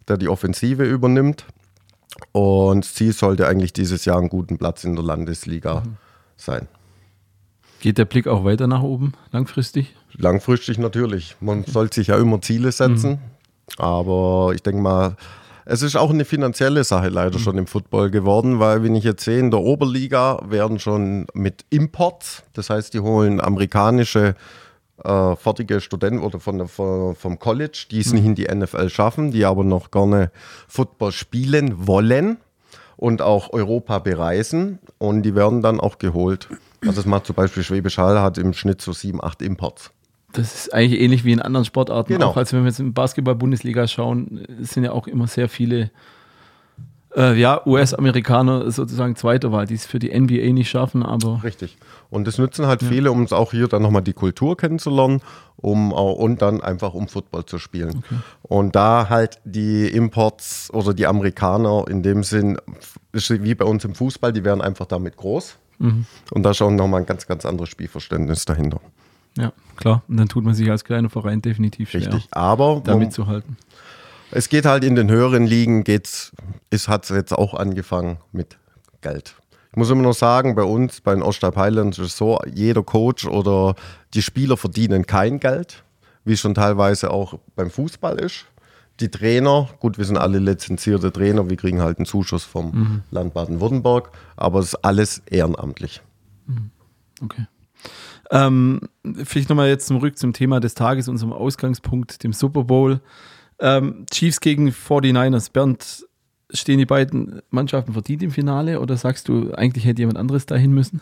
der 0.07 0.17
die 0.17 0.29
Offensive 0.29 0.83
übernimmt. 0.83 1.45
Und 2.31 2.85
Ziel 2.85 3.11
sollte 3.11 3.47
eigentlich 3.47 3.73
dieses 3.73 4.05
Jahr 4.05 4.19
einen 4.19 4.29
guten 4.29 4.57
Platz 4.57 4.83
in 4.83 4.95
der 4.95 5.03
Landesliga 5.03 5.83
sein. 6.37 6.67
Geht 7.81 7.97
der 7.97 8.05
Blick 8.05 8.27
auch 8.27 8.45
weiter 8.45 8.67
nach 8.67 8.83
oben, 8.83 9.13
langfristig? 9.31 9.95
Langfristig 10.13 10.77
natürlich. 10.77 11.35
Man 11.41 11.65
sollte 11.65 11.95
sich 11.95 12.07
ja 12.07 12.17
immer 12.17 12.39
Ziele 12.41 12.71
setzen. 12.71 13.19
Aber 13.77 14.51
ich 14.53 14.61
denke 14.61 14.81
mal, 14.81 15.17
es 15.65 15.81
ist 15.81 15.95
auch 15.95 16.11
eine 16.11 16.25
finanzielle 16.25 16.83
Sache 16.83 17.09
leider 17.09 17.39
schon 17.39 17.57
im 17.57 17.65
Football 17.65 18.11
geworden, 18.11 18.59
weil 18.59 18.83
wenn 18.83 18.93
ich 18.93 19.03
jetzt 19.03 19.23
sehe, 19.23 19.39
in 19.39 19.49
der 19.49 19.61
Oberliga 19.61 20.39
werden 20.47 20.77
schon 20.77 21.25
mit 21.33 21.65
Imports, 21.71 22.43
das 22.53 22.69
heißt, 22.69 22.93
die 22.93 22.99
holen 22.99 23.41
amerikanische 23.41 24.35
äh, 25.03 25.35
fertige 25.35 25.81
Studenten 25.81 26.19
oder 26.19 26.39
von 26.39 26.57
der, 26.57 26.67
vom 26.67 27.39
College, 27.39 27.85
die 27.91 27.99
es 27.99 28.13
nicht 28.13 28.25
in 28.25 28.35
die 28.35 28.45
NFL 28.45 28.89
schaffen, 28.89 29.31
die 29.31 29.45
aber 29.45 29.63
noch 29.63 29.91
gerne 29.91 30.31
Football 30.67 31.11
spielen 31.11 31.87
wollen 31.87 32.37
und 32.97 33.21
auch 33.21 33.51
Europa 33.51 33.99
bereisen 33.99 34.79
und 34.97 35.23
die 35.23 35.35
werden 35.35 35.61
dann 35.61 35.79
auch 35.79 35.97
geholt. 35.97 36.47
Also 36.81 36.93
das 36.93 37.05
macht 37.05 37.25
zum 37.25 37.35
Beispiel 37.35 37.63
Schwäbisch 37.63 37.97
Hall 37.97 38.21
hat 38.21 38.37
im 38.37 38.53
Schnitt 38.53 38.81
so 38.81 38.93
sieben, 38.93 39.23
acht 39.23 39.41
Imports. 39.41 39.91
Das 40.31 40.53
ist 40.53 40.73
eigentlich 40.73 40.99
ähnlich 40.99 41.23
wie 41.23 41.31
in 41.31 41.41
anderen 41.41 41.65
Sportarten. 41.65 42.13
Genau. 42.13 42.27
Auch 42.27 42.37
als 42.37 42.51
wenn 42.51 42.61
wir 42.61 42.67
jetzt 42.67 42.79
in 42.79 42.93
Basketball-Bundesliga 42.93 43.87
schauen, 43.87 44.45
sind 44.59 44.83
ja 44.83 44.91
auch 44.91 45.07
immer 45.07 45.27
sehr 45.27 45.47
viele 45.47 45.91
äh, 47.15 47.39
ja, 47.39 47.65
US-Amerikaner 47.65 48.69
sozusagen 48.71 49.15
zweiter 49.15 49.51
Wahl, 49.51 49.65
die 49.65 49.75
es 49.75 49.85
für 49.85 49.99
die 49.99 50.17
NBA 50.17 50.53
nicht 50.53 50.69
schaffen, 50.69 51.03
aber 51.03 51.41
Richtig. 51.43 51.77
Und 52.09 52.27
das 52.27 52.37
nützen 52.37 52.67
halt 52.67 52.83
viele, 52.83 53.11
um 53.11 53.23
es 53.23 53.33
auch 53.33 53.51
hier 53.51 53.67
dann 53.67 53.81
nochmal 53.81 54.01
die 54.01 54.13
Kultur 54.13 54.57
kennenzulernen, 54.57 55.21
um 55.57 55.91
und 55.91 56.41
dann 56.41 56.61
einfach 56.61 56.93
um 56.93 57.07
Football 57.07 57.45
zu 57.45 57.57
spielen. 57.57 58.03
Und 58.43 58.75
da 58.75 59.09
halt 59.09 59.39
die 59.43 59.87
Imports 59.87 60.69
oder 60.73 60.93
die 60.93 61.07
Amerikaner 61.07 61.85
in 61.89 62.03
dem 62.03 62.23
Sinn, 62.23 62.57
wie 63.11 63.55
bei 63.55 63.65
uns 63.65 63.83
im 63.85 63.95
Fußball, 63.95 64.31
die 64.33 64.43
werden 64.43 64.61
einfach 64.61 64.85
damit 64.85 65.17
groß. 65.17 65.57
Und 65.79 66.43
da 66.43 66.51
auch 66.51 66.71
nochmal 66.71 67.01
ein 67.01 67.05
ganz, 67.05 67.27
ganz 67.27 67.45
anderes 67.45 67.69
Spielverständnis 67.69 68.45
dahinter. 68.45 68.79
ja, 69.37 69.51
klar. 69.75 70.03
Und 70.07 70.17
dann 70.17 70.29
tut 70.29 70.43
man 70.43 70.53
sich 70.53 70.69
als 70.69 70.83
kleiner 70.83 71.09
Verein 71.09 71.41
definitiv 71.41 71.89
schwer, 71.89 72.01
Richtig. 72.01 72.27
Aber 72.31 72.81
da 72.83 72.91
man, 72.91 72.99
mitzuhalten. 73.01 73.57
Es 74.31 74.49
geht 74.49 74.65
halt 74.65 74.83
in 74.83 74.95
den 74.95 75.09
höheren 75.09 75.45
Ligen, 75.45 75.83
geht's, 75.83 76.31
es 76.69 76.87
hat 76.87 77.09
jetzt 77.09 77.33
auch 77.33 77.53
angefangen 77.53 78.17
mit 78.31 78.57
Geld. 79.01 79.35
Ich 79.71 79.77
muss 79.77 79.89
immer 79.89 80.03
noch 80.03 80.13
sagen, 80.13 80.55
bei 80.55 80.63
uns, 80.63 81.01
bei 81.01 81.13
den 81.13 81.21
Ostalb 81.21 81.57
Highlands 81.57 81.99
ist 81.99 82.05
es 82.05 82.17
so, 82.17 82.39
jeder 82.53 82.83
Coach 82.83 83.25
oder 83.25 83.75
die 84.13 84.21
Spieler 84.21 84.55
verdienen 84.55 85.05
kein 85.05 85.39
Geld, 85.39 85.83
wie 86.23 86.33
es 86.33 86.39
schon 86.39 86.53
teilweise 86.53 87.11
auch 87.11 87.39
beim 87.55 87.69
Fußball 87.69 88.17
ist. 88.19 88.45
Die 89.01 89.11
Trainer, 89.11 89.67
gut, 89.81 89.97
wir 89.97 90.05
sind 90.05 90.17
alle 90.17 90.39
lizenzierte 90.39 91.11
Trainer, 91.11 91.49
wir 91.49 91.57
kriegen 91.57 91.81
halt 91.81 91.97
einen 91.97 92.05
Zuschuss 92.05 92.45
vom 92.45 93.03
Land 93.11 93.33
Baden-Württemberg, 93.33 94.11
aber 94.37 94.59
es 94.59 94.67
ist 94.67 94.75
alles 94.75 95.21
ehrenamtlich. 95.29 96.01
Okay. 97.21 97.47
Ähm, 98.31 98.81
vielleicht 99.23 99.49
nochmal 99.49 99.67
jetzt 99.67 99.87
zurück 99.87 100.17
zum 100.17 100.33
Thema 100.33 100.59
des 100.59 100.73
Tages, 100.73 101.07
unserem 101.07 101.33
Ausgangspunkt, 101.33 102.23
dem 102.23 102.33
Super 102.33 102.63
Bowl. 102.63 103.01
Ähm, 103.59 104.05
Chiefs 104.11 104.41
gegen 104.41 104.69
49ers. 104.69 105.51
Bernd, 105.51 106.05
stehen 106.51 106.77
die 106.77 106.85
beiden 106.85 107.41
Mannschaften 107.49 107.93
verdient 107.93 108.23
im 108.23 108.31
Finale 108.31 108.79
oder 108.79 108.97
sagst 108.97 109.27
du, 109.27 109.53
eigentlich 109.53 109.85
hätte 109.85 110.01
jemand 110.01 110.17
anderes 110.17 110.45
dahin 110.45 110.73
müssen? 110.73 111.01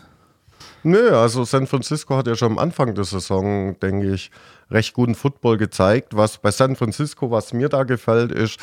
Nö, 0.83 1.15
also 1.15 1.45
San 1.45 1.67
Francisco 1.67 2.15
hat 2.17 2.27
ja 2.27 2.35
schon 2.35 2.53
am 2.53 2.59
Anfang 2.59 2.93
der 2.93 3.05
Saison, 3.05 3.79
denke 3.79 4.13
ich, 4.13 4.31
recht 4.69 4.93
guten 4.93 5.15
Football 5.15 5.57
gezeigt. 5.57 6.15
Was 6.15 6.37
bei 6.37 6.51
San 6.51 6.75
Francisco, 6.75 7.31
was 7.31 7.53
mir 7.53 7.69
da 7.69 7.83
gefällt, 7.83 8.31
ist, 8.31 8.59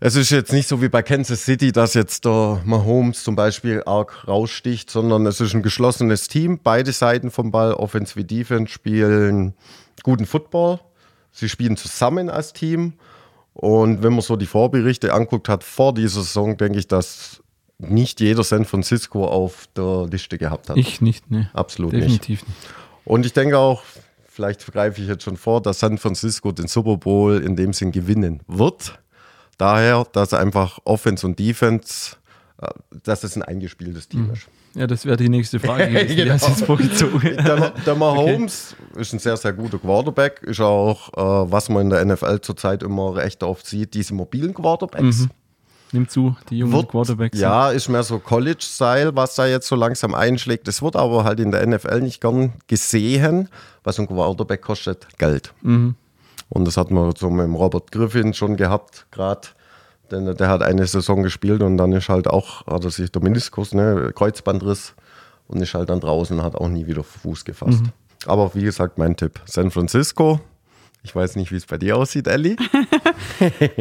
es 0.00 0.16
ist 0.16 0.30
jetzt 0.30 0.52
nicht 0.52 0.68
so 0.68 0.80
wie 0.80 0.88
bei 0.88 1.02
Kansas 1.02 1.44
City, 1.44 1.72
dass 1.72 1.94
jetzt 1.94 2.24
der 2.24 2.60
Mahomes 2.64 3.24
zum 3.24 3.36
Beispiel 3.36 3.82
arg 3.86 4.28
raussticht, 4.28 4.90
sondern 4.90 5.26
es 5.26 5.40
ist 5.40 5.54
ein 5.54 5.62
geschlossenes 5.62 6.28
Team. 6.28 6.60
Beide 6.62 6.92
Seiten 6.92 7.30
vom 7.30 7.50
Ball, 7.50 7.74
Offense 7.74 8.14
wie 8.16 8.24
Defense, 8.24 8.72
spielen 8.72 9.54
guten 10.02 10.26
Football. 10.26 10.80
Sie 11.34 11.48
spielen 11.48 11.76
zusammen 11.76 12.30
als 12.30 12.52
Team. 12.52 12.94
Und 13.52 14.02
wenn 14.02 14.12
man 14.12 14.22
so 14.22 14.36
die 14.36 14.46
Vorberichte 14.46 15.12
anguckt 15.12 15.48
hat 15.48 15.64
vor 15.64 15.92
dieser 15.92 16.22
Saison, 16.22 16.56
denke 16.56 16.78
ich, 16.78 16.88
dass 16.88 17.42
nicht 17.78 18.20
jeder 18.20 18.44
San 18.44 18.64
Francisco 18.64 19.26
auf 19.26 19.68
der 19.76 20.06
Liste 20.10 20.38
gehabt 20.38 20.70
hat. 20.70 20.76
Ich 20.76 21.00
nicht, 21.00 21.30
ne. 21.30 21.50
Absolut 21.52 21.92
nicht. 21.92 22.04
Definitiv 22.04 22.46
nicht. 22.46 22.58
Und 23.04 23.26
ich 23.26 23.32
denke 23.32 23.58
auch, 23.58 23.82
vielleicht 24.28 24.64
greife 24.72 25.02
ich 25.02 25.08
jetzt 25.08 25.24
schon 25.24 25.36
vor, 25.36 25.60
dass 25.60 25.80
San 25.80 25.98
Francisco 25.98 26.52
den 26.52 26.68
Super 26.68 26.96
Bowl 26.96 27.42
in 27.42 27.56
dem 27.56 27.72
Sinn 27.72 27.90
gewinnen 27.90 28.40
wird. 28.46 28.98
Daher, 29.58 30.06
dass 30.12 30.32
einfach 30.34 30.78
Offense 30.84 31.26
und 31.26 31.38
Defense, 31.38 32.16
äh, 32.60 32.68
dass 33.02 33.24
es 33.24 33.36
ein 33.36 33.42
eingespieltes 33.42 34.08
Team 34.08 34.30
ist. 34.32 34.48
Ja, 34.74 34.86
das 34.86 35.06
wäre 35.06 35.16
die 35.16 35.28
nächste 35.28 35.60
Frage. 35.60 35.86
gewesen. 35.88 36.08
Die 36.08 36.16
Genau. 36.16 36.36
du 36.36 36.46
jetzt 36.46 36.64
vorgezogen. 36.64 37.36
Der, 37.44 37.70
der 37.70 37.94
Mahomes 37.94 38.74
ist 38.96 39.12
ein 39.12 39.18
sehr, 39.18 39.36
sehr 39.36 39.52
guter 39.52 39.78
Quarterback. 39.78 40.42
Ist 40.42 40.60
auch, 40.60 41.08
äh, 41.12 41.50
was 41.52 41.68
man 41.68 41.82
in 41.82 41.90
der 41.90 42.04
NFL 42.04 42.40
zurzeit 42.40 42.82
immer 42.82 43.14
recht 43.14 43.42
oft 43.42 43.66
sieht, 43.66 43.94
diese 43.94 44.14
mobilen 44.14 44.52
Quarterbacks. 44.52 45.28
Nimmt 45.92 46.10
zu, 46.10 46.36
die 46.50 46.58
jungen 46.58 46.72
Wird, 46.72 46.88
Quarterbacks. 46.88 47.38
Ja, 47.38 47.70
ist 47.70 47.88
mehr 47.88 48.02
so 48.02 48.18
College-Style, 48.18 49.14
was 49.14 49.36
da 49.36 49.46
jetzt 49.46 49.68
so 49.68 49.76
langsam 49.76 50.12
einschlägt. 50.12 50.66
Es 50.66 50.82
wird 50.82 50.96
aber 50.96 51.22
halt 51.22 51.38
in 51.38 51.52
der 51.52 51.64
NFL 51.64 52.00
nicht 52.00 52.20
gern 52.20 52.54
gesehen, 52.66 53.48
was 53.84 54.00
ein 54.00 54.08
Quarterback 54.08 54.60
kostet. 54.62 55.06
Geld. 55.18 55.52
Mhm. 55.62 55.94
Und 56.48 56.64
das 56.66 56.76
hat 56.76 56.90
man 56.90 57.12
so 57.16 57.30
mit 57.30 57.48
Robert 57.58 57.92
Griffin 57.92 58.34
schon 58.34 58.56
gehabt, 58.56 59.06
gerade. 59.12 59.48
Denn 60.10 60.34
der 60.34 60.48
hat 60.48 60.62
eine 60.62 60.86
Saison 60.86 61.22
gespielt 61.22 61.62
und 61.62 61.76
dann 61.76 61.92
ist 61.92 62.08
halt 62.08 62.28
auch, 62.28 62.66
hat 62.66 62.84
er 62.84 62.90
sich 62.90 63.10
der 63.10 63.22
Meniskus, 63.22 63.72
ne, 63.72 64.12
Kreuzbandriss 64.14 64.94
und 65.46 65.60
ist 65.62 65.74
halt 65.74 65.88
dann 65.88 66.00
draußen, 66.00 66.42
hat 66.42 66.54
auch 66.56 66.68
nie 66.68 66.86
wieder 66.86 67.02
Fuß 67.02 67.44
gefasst. 67.44 67.82
Mhm. 67.82 67.92
Aber 68.26 68.54
wie 68.54 68.62
gesagt, 68.62 68.98
mein 68.98 69.16
Tipp: 69.16 69.40
San 69.46 69.70
Francisco. 69.70 70.40
Ich 71.02 71.14
weiß 71.14 71.36
nicht, 71.36 71.52
wie 71.52 71.56
es 71.56 71.66
bei 71.66 71.76
dir 71.76 71.96
aussieht, 71.96 72.26
Ellie. 72.26 72.56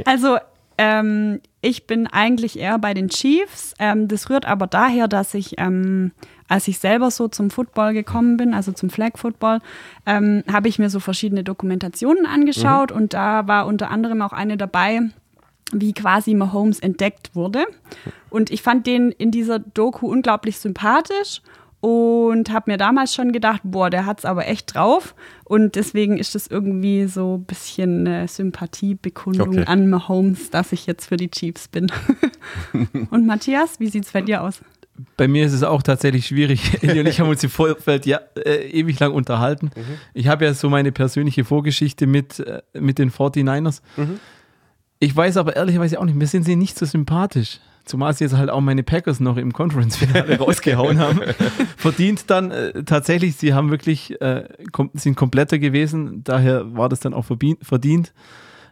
Also 0.05 0.37
ähm, 0.77 1.39
ich 1.61 1.87
bin 1.87 2.07
eigentlich 2.07 2.57
eher 2.59 2.79
bei 2.79 2.93
den 2.93 3.09
Chiefs. 3.09 3.73
Ähm, 3.79 4.07
das 4.07 4.29
rührt 4.29 4.45
aber 4.45 4.67
daher, 4.67 5.07
dass 5.07 5.33
ich, 5.33 5.59
ähm, 5.59 6.11
als 6.47 6.67
ich 6.67 6.79
selber 6.79 7.11
so 7.11 7.27
zum 7.27 7.49
Football 7.49 7.93
gekommen 7.93 8.37
bin, 8.37 8.53
also 8.53 8.71
zum 8.71 8.89
Flag 8.89 9.11
Football, 9.15 9.59
ähm, 10.05 10.43
habe 10.51 10.67
ich 10.67 10.79
mir 10.79 10.89
so 10.89 10.99
verschiedene 10.99 11.43
Dokumentationen 11.43 12.25
angeschaut 12.25 12.91
und 12.91 13.13
da 13.13 13.47
war 13.47 13.67
unter 13.67 13.91
anderem 13.91 14.21
auch 14.21 14.33
eine 14.33 14.57
dabei, 14.57 15.01
wie 15.81 15.93
quasi 15.93 16.33
Mahomes 16.33 16.79
entdeckt 16.79 17.35
wurde. 17.35 17.65
Und 18.29 18.49
ich 18.51 18.61
fand 18.61 18.87
den 18.87 19.11
in 19.11 19.31
dieser 19.31 19.59
Doku 19.59 20.07
unglaublich 20.07 20.57
sympathisch 20.59 21.41
und 21.79 22.49
habe 22.51 22.71
mir 22.71 22.77
damals 22.77 23.13
schon 23.13 23.33
gedacht, 23.33 23.61
boah, 23.65 23.89
der 23.89 24.05
hat's 24.05 24.23
aber 24.23 24.47
echt 24.47 24.73
drauf. 24.73 25.15
Und 25.43 25.75
deswegen 25.75 26.17
ist 26.17 26.33
das 26.33 26.47
irgendwie 26.47 27.07
so 27.07 27.35
ein 27.37 27.43
bisschen 27.43 28.07
eine 28.07 28.27
Sympathiebekundung 28.27 29.49
Okay. 29.49 29.63
an 29.65 29.89
Mahomes, 29.89 30.49
dass 30.49 30.71
ich 30.71 30.85
jetzt 30.85 31.07
für 31.07 31.17
die 31.17 31.29
Chiefs 31.29 31.67
bin. 31.67 31.91
und 33.11 33.25
Matthias, 33.27 33.79
wie 33.79 33.87
sieht's 33.89 34.11
bei 34.11 34.21
dir 34.21 34.43
aus? 34.43 34.61
Bei 35.17 35.27
mir 35.27 35.45
ist 35.45 35.53
es 35.53 35.63
auch 35.63 35.81
tatsächlich 35.81 36.27
schwierig. 36.27 36.61
Elli 36.83 36.99
und 36.99 37.07
ich 37.07 37.19
haben 37.19 37.29
uns 37.29 37.43
im 37.43 37.49
Vorfeld 37.49 38.05
ja 38.05 38.19
äh, 38.35 38.69
ewig 38.69 38.99
lang 38.99 39.11
unterhalten. 39.11 39.71
Ich 40.13 40.27
habe 40.27 40.45
ja 40.45 40.53
so 40.53 40.69
meine 40.69 40.91
persönliche 40.91 41.43
Vorgeschichte 41.43 42.05
mit, 42.07 42.39
äh, 42.39 42.61
mit 42.79 42.99
den 42.99 43.11
49ers. 43.11 43.81
Ich 45.03 45.13
weiß 45.13 45.35
aber 45.35 45.57
ehrlicherweise 45.57 45.99
auch 45.99 46.05
nicht, 46.05 46.15
mir 46.15 46.27
sind 46.27 46.43
sie 46.43 46.55
nicht 46.55 46.77
so 46.77 46.85
sympathisch. 46.85 47.59
zumal 47.83 48.13
sie 48.13 48.23
jetzt 48.23 48.37
halt 48.37 48.49
auch 48.49 48.61
meine 48.61 48.83
Packers 48.83 49.19
noch 49.19 49.35
im 49.35 49.51
Conference-Finale 49.51 50.37
rausgehauen 50.39 50.97
haben, 50.99 51.19
verdient 51.77 52.29
dann 52.29 52.51
äh, 52.51 52.85
tatsächlich, 52.85 53.35
sie 53.35 53.53
haben 53.53 53.69
wirklich, 53.69 54.21
äh, 54.21 54.47
kom 54.71 54.91
sind 54.93 55.17
kompletter 55.17 55.59
gewesen, 55.59 56.23
daher 56.23 56.73
war 56.77 56.87
das 56.87 57.01
dann 57.01 57.13
auch 57.13 57.25
verdient. 57.25 58.13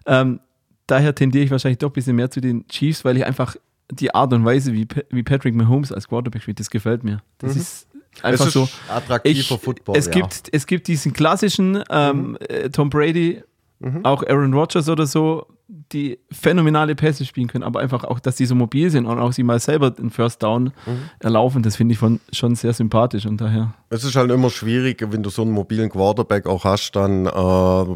Ähm, 0.06 0.40
daher 0.88 1.14
tendiere 1.14 1.44
ich 1.44 1.52
wahrscheinlich 1.52 1.80
doch 1.80 1.90
ein 1.90 1.94
bisschen 1.94 2.16
mehr 2.16 2.32
zu 2.32 2.40
den 2.40 2.66
Chiefs, 2.70 3.04
weil 3.04 3.18
ich 3.18 3.26
einfach 3.26 3.58
die 3.92 4.16
Art 4.16 4.32
und 4.32 4.46
Weise, 4.46 4.72
wie, 4.72 4.88
wie 5.10 5.24
Patrick 5.24 5.54
Mahomes 5.54 5.92
als 5.92 6.08
Quarterback 6.08 6.44
spielt, 6.44 6.62
das 6.62 6.70
gefällt 6.70 7.04
mir. 7.04 7.22
Das 7.40 7.56
mhm. 7.56 7.62
ist 7.62 7.88
einfach 8.22 8.48
ist 8.48 8.54
so. 8.54 8.70
Attraktiver 8.88 9.56
ich, 9.56 9.62
Football. 9.62 9.98
Es, 9.98 10.06
ja. 10.06 10.14
gibt, 10.14 10.48
es 10.50 10.66
gibt 10.66 10.88
diesen 10.88 11.12
klassischen 11.12 11.84
ähm, 11.90 12.30
mhm. 12.30 12.38
Äh, 12.48 12.70
Tom 12.70 12.90
Brady, 12.90 13.44
mhm. 13.80 14.06
auch 14.06 14.24
Aaron 14.24 14.54
Rodgers 14.54 14.88
oder 14.88 15.06
so, 15.06 15.46
die 15.92 16.20
phänomenale 16.32 16.96
Pässe 16.96 17.26
spielen 17.26 17.48
können, 17.48 17.64
aber 17.64 17.80
einfach 17.80 18.04
auch, 18.04 18.20
dass 18.20 18.36
sie 18.36 18.46
so 18.46 18.56
mobil 18.56 18.90
sind 18.90 19.06
und 19.06 19.20
auch 19.20 19.32
sie 19.32 19.44
mal 19.44 19.60
selber 19.60 19.92
den 19.92 20.10
First 20.10 20.44
Down 20.44 20.66
mhm. 20.86 21.10
erlaufen, 21.20 21.64
das 21.64 21.78
finde 21.78 21.94
ich 21.94 22.00
von, 22.00 22.20
schon 22.34 22.56
sehr 22.56 22.74
sympathisch 22.74 23.26
und 23.26 23.40
daher. 23.40 23.74
Es 23.90 24.04
ist 24.04 24.16
halt 24.16 24.32
immer 24.32 24.50
schwierig, 24.50 25.06
wenn 25.10 25.24
du 25.24 25.30
so 25.30 25.44
einen 25.44 25.52
mobilen 25.52 25.90
Quarterback 25.90 26.46
auch 26.46 26.66
hast, 26.66 26.92
dann 26.92 27.26
äh, 27.26 27.96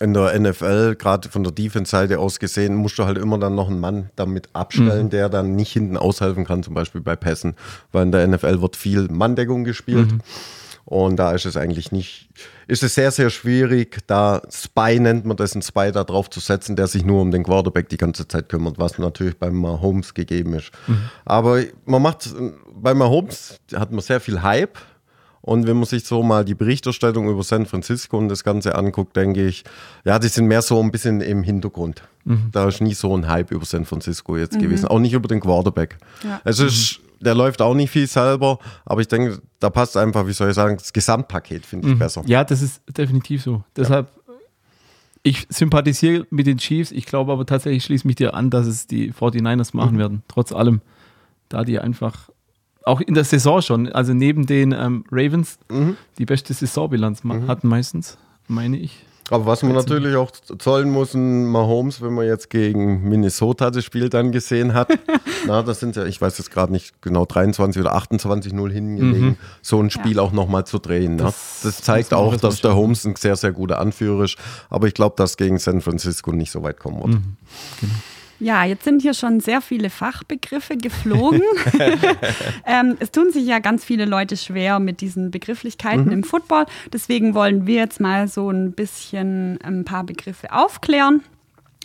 in 0.00 0.14
der 0.14 0.38
NFL, 0.38 0.94
gerade 0.94 1.28
von 1.28 1.42
der 1.42 1.52
Defense-Seite 1.52 2.20
aus 2.20 2.38
gesehen, 2.38 2.76
musst 2.76 2.98
du 2.98 3.04
halt 3.04 3.18
immer 3.18 3.38
dann 3.38 3.56
noch 3.56 3.68
einen 3.68 3.80
Mann 3.80 4.10
damit 4.14 4.48
abstellen, 4.52 5.06
mhm. 5.06 5.10
der 5.10 5.28
dann 5.28 5.56
nicht 5.56 5.72
hinten 5.72 5.96
aushelfen 5.96 6.44
kann, 6.44 6.62
zum 6.62 6.74
Beispiel 6.74 7.00
bei 7.00 7.16
Pässen. 7.16 7.54
Weil 7.90 8.04
in 8.04 8.12
der 8.12 8.26
NFL 8.28 8.62
wird 8.62 8.76
viel 8.76 9.08
Manndeckung 9.08 9.64
gespielt. 9.64 10.12
Mhm. 10.12 10.20
Und 10.88 11.16
da 11.16 11.32
ist 11.32 11.44
es 11.44 11.58
eigentlich 11.58 11.92
nicht, 11.92 12.30
ist 12.66 12.82
es 12.82 12.94
sehr, 12.94 13.10
sehr 13.10 13.28
schwierig, 13.28 13.98
da 14.06 14.40
Spy 14.50 14.98
nennt 14.98 15.26
man 15.26 15.36
das, 15.36 15.52
einen 15.52 15.60
Spy 15.60 15.92
da 15.92 16.02
drauf 16.02 16.30
zu 16.30 16.40
setzen, 16.40 16.76
der 16.76 16.86
sich 16.86 17.04
nur 17.04 17.20
um 17.20 17.30
den 17.30 17.42
Quarterback 17.42 17.90
die 17.90 17.98
ganze 17.98 18.26
Zeit 18.26 18.48
kümmert, 18.48 18.78
was 18.78 18.98
natürlich 18.98 19.36
beim 19.36 19.54
Mahomes 19.56 20.14
gegeben 20.14 20.54
ist. 20.54 20.70
Mhm. 20.86 21.10
Aber 21.26 21.62
man 21.84 22.00
macht, 22.00 22.34
bei 22.74 22.94
Mahomes 22.94 23.60
hat 23.74 23.92
man 23.92 24.00
sehr 24.00 24.18
viel 24.18 24.40
Hype 24.40 24.78
und 25.42 25.66
wenn 25.66 25.76
man 25.76 25.84
sich 25.84 26.06
so 26.06 26.22
mal 26.22 26.42
die 26.42 26.54
Berichterstattung 26.54 27.28
über 27.28 27.42
San 27.42 27.66
Francisco 27.66 28.16
und 28.16 28.30
das 28.30 28.42
Ganze 28.42 28.74
anguckt, 28.74 29.14
denke 29.14 29.46
ich, 29.46 29.64
ja, 30.06 30.18
die 30.18 30.28
sind 30.28 30.46
mehr 30.46 30.62
so 30.62 30.80
ein 30.82 30.90
bisschen 30.90 31.20
im 31.20 31.42
Hintergrund. 31.42 32.02
Mhm. 32.24 32.48
Da 32.50 32.66
ist 32.66 32.80
nie 32.80 32.94
so 32.94 33.14
ein 33.14 33.28
Hype 33.28 33.50
über 33.50 33.66
San 33.66 33.84
Francisco 33.84 34.38
jetzt 34.38 34.56
mhm. 34.56 34.62
gewesen, 34.62 34.88
auch 34.88 35.00
nicht 35.00 35.12
über 35.12 35.28
den 35.28 35.40
Quarterback. 35.40 35.98
Ja. 36.24 36.40
Es 36.44 36.60
ist, 36.60 37.00
der 37.20 37.34
läuft 37.34 37.62
auch 37.62 37.74
nicht 37.74 37.90
viel 37.90 38.06
selber, 38.06 38.58
aber 38.84 39.00
ich 39.00 39.08
denke, 39.08 39.40
da 39.60 39.70
passt 39.70 39.96
einfach, 39.96 40.26
wie 40.26 40.32
soll 40.32 40.50
ich 40.50 40.54
sagen, 40.54 40.76
das 40.76 40.92
Gesamtpaket 40.92 41.66
finde 41.66 41.88
ich 41.88 41.94
mhm. 41.94 41.98
besser. 41.98 42.22
Ja, 42.26 42.44
das 42.44 42.62
ist 42.62 42.82
definitiv 42.96 43.42
so. 43.42 43.64
Deshalb, 43.76 44.10
ja. 44.26 44.34
ich 45.22 45.46
sympathisiere 45.48 46.26
mit 46.30 46.46
den 46.46 46.58
Chiefs, 46.58 46.92
ich 46.92 47.06
glaube 47.06 47.32
aber 47.32 47.46
tatsächlich, 47.46 47.84
schließe 47.84 48.06
mich 48.06 48.16
dir 48.16 48.34
an, 48.34 48.50
dass 48.50 48.66
es 48.66 48.86
die 48.86 49.12
49ers 49.12 49.76
machen 49.76 49.94
mhm. 49.94 49.98
werden, 49.98 50.22
trotz 50.28 50.52
allem. 50.52 50.80
Da 51.48 51.64
die 51.64 51.78
einfach 51.78 52.28
auch 52.84 53.00
in 53.00 53.14
der 53.14 53.24
Saison 53.24 53.62
schon, 53.62 53.92
also 53.92 54.14
neben 54.14 54.46
den 54.46 54.72
ähm, 54.72 55.04
Ravens, 55.10 55.58
mhm. 55.70 55.96
die 56.18 56.24
beste 56.24 56.54
Saisonbilanz 56.54 57.22
mhm. 57.22 57.46
hatten 57.46 57.68
meistens, 57.68 58.18
meine 58.48 58.78
ich. 58.78 59.04
Aber 59.30 59.46
was 59.46 59.62
man 59.62 59.72
natürlich 59.72 60.16
auch 60.16 60.30
zollen 60.30 60.90
muss, 60.90 61.14
Mahomes, 61.14 62.00
wenn 62.00 62.14
man 62.14 62.26
jetzt 62.26 62.50
gegen 62.50 63.08
Minnesota 63.08 63.70
das 63.70 63.84
Spiel 63.84 64.08
dann 64.08 64.32
gesehen 64.32 64.74
hat, 64.74 64.88
na, 65.46 65.62
das 65.62 65.80
sind 65.80 65.96
ja, 65.96 66.04
ich 66.04 66.20
weiß 66.20 66.38
jetzt 66.38 66.50
gerade 66.50 66.72
nicht 66.72 67.00
genau, 67.02 67.26
23 67.26 67.80
oder 67.80 67.94
28 67.94 68.52
0 68.52 68.72
hingelegen, 68.72 69.26
mhm. 69.26 69.36
so 69.62 69.80
ein 69.80 69.90
Spiel 69.90 70.16
ja. 70.16 70.22
auch 70.22 70.32
nochmal 70.32 70.66
zu 70.66 70.78
drehen. 70.78 71.16
Ne? 71.16 71.24
Das, 71.24 71.60
das, 71.62 71.82
zeigt 71.82 72.14
auch, 72.14 72.36
dass 72.36 72.60
der 72.60 72.74
Holmes 72.74 73.04
ein 73.04 73.16
sehr, 73.16 73.36
sehr 73.36 73.52
guter 73.52 73.78
Anführer 73.78 74.24
ist. 74.24 74.36
Aber 74.70 74.86
ich 74.86 74.94
glaube, 74.94 75.16
dass 75.16 75.36
gegen 75.36 75.58
San 75.58 75.80
Francisco 75.80 76.32
nicht 76.32 76.50
so 76.50 76.62
weit 76.62 76.78
kommen 76.78 77.00
wird. 77.00 77.14
Mhm. 77.14 77.36
Genau. 77.80 77.92
Ja, 78.40 78.64
jetzt 78.64 78.84
sind 78.84 79.02
hier 79.02 79.14
schon 79.14 79.40
sehr 79.40 79.60
viele 79.60 79.90
Fachbegriffe 79.90 80.76
geflogen. 80.76 81.42
ähm, 82.66 82.96
es 83.00 83.10
tun 83.10 83.32
sich 83.32 83.46
ja 83.46 83.58
ganz 83.58 83.84
viele 83.84 84.04
Leute 84.04 84.36
schwer 84.36 84.78
mit 84.78 85.00
diesen 85.00 85.30
Begrifflichkeiten 85.30 86.06
mhm. 86.06 86.12
im 86.12 86.24
Football. 86.24 86.66
Deswegen 86.92 87.34
wollen 87.34 87.66
wir 87.66 87.76
jetzt 87.76 88.00
mal 88.00 88.28
so 88.28 88.50
ein 88.50 88.72
bisschen 88.72 89.60
ein 89.62 89.84
paar 89.84 90.04
Begriffe 90.04 90.52
aufklären. 90.52 91.22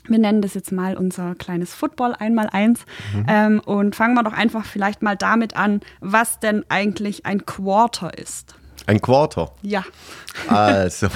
Wir 0.07 0.19
nennen 0.19 0.41
das 0.41 0.53
jetzt 0.53 0.71
mal 0.71 0.97
unser 0.97 1.33
kleines 1.35 1.73
Football 1.73 2.13
einmal 2.13 2.49
eins 2.51 2.81
mhm. 3.13 3.25
ähm, 3.27 3.59
und 3.65 3.95
fangen 3.95 4.13
wir 4.15 4.23
doch 4.23 4.33
einfach 4.33 4.65
vielleicht 4.65 5.01
mal 5.01 5.15
damit 5.15 5.55
an, 5.55 5.81
was 6.01 6.39
denn 6.39 6.65
eigentlich 6.69 7.25
ein 7.25 7.45
Quarter 7.45 8.17
ist. 8.17 8.55
Ein 8.85 9.01
Quarter? 9.01 9.51
Ja. 9.61 9.83
Also. 10.49 11.07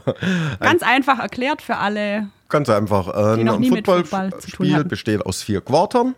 Ganz 0.60 0.82
einfach 0.82 1.18
erklärt 1.18 1.62
für 1.62 1.76
alle. 1.76 2.28
Ganz 2.48 2.68
einfach. 2.68 3.08
Äh, 3.08 3.40
ein 3.40 3.64
Footballspiel 3.64 4.84
besteht 4.84 5.24
aus 5.24 5.42
vier 5.42 5.60
Quartern. 5.60 6.14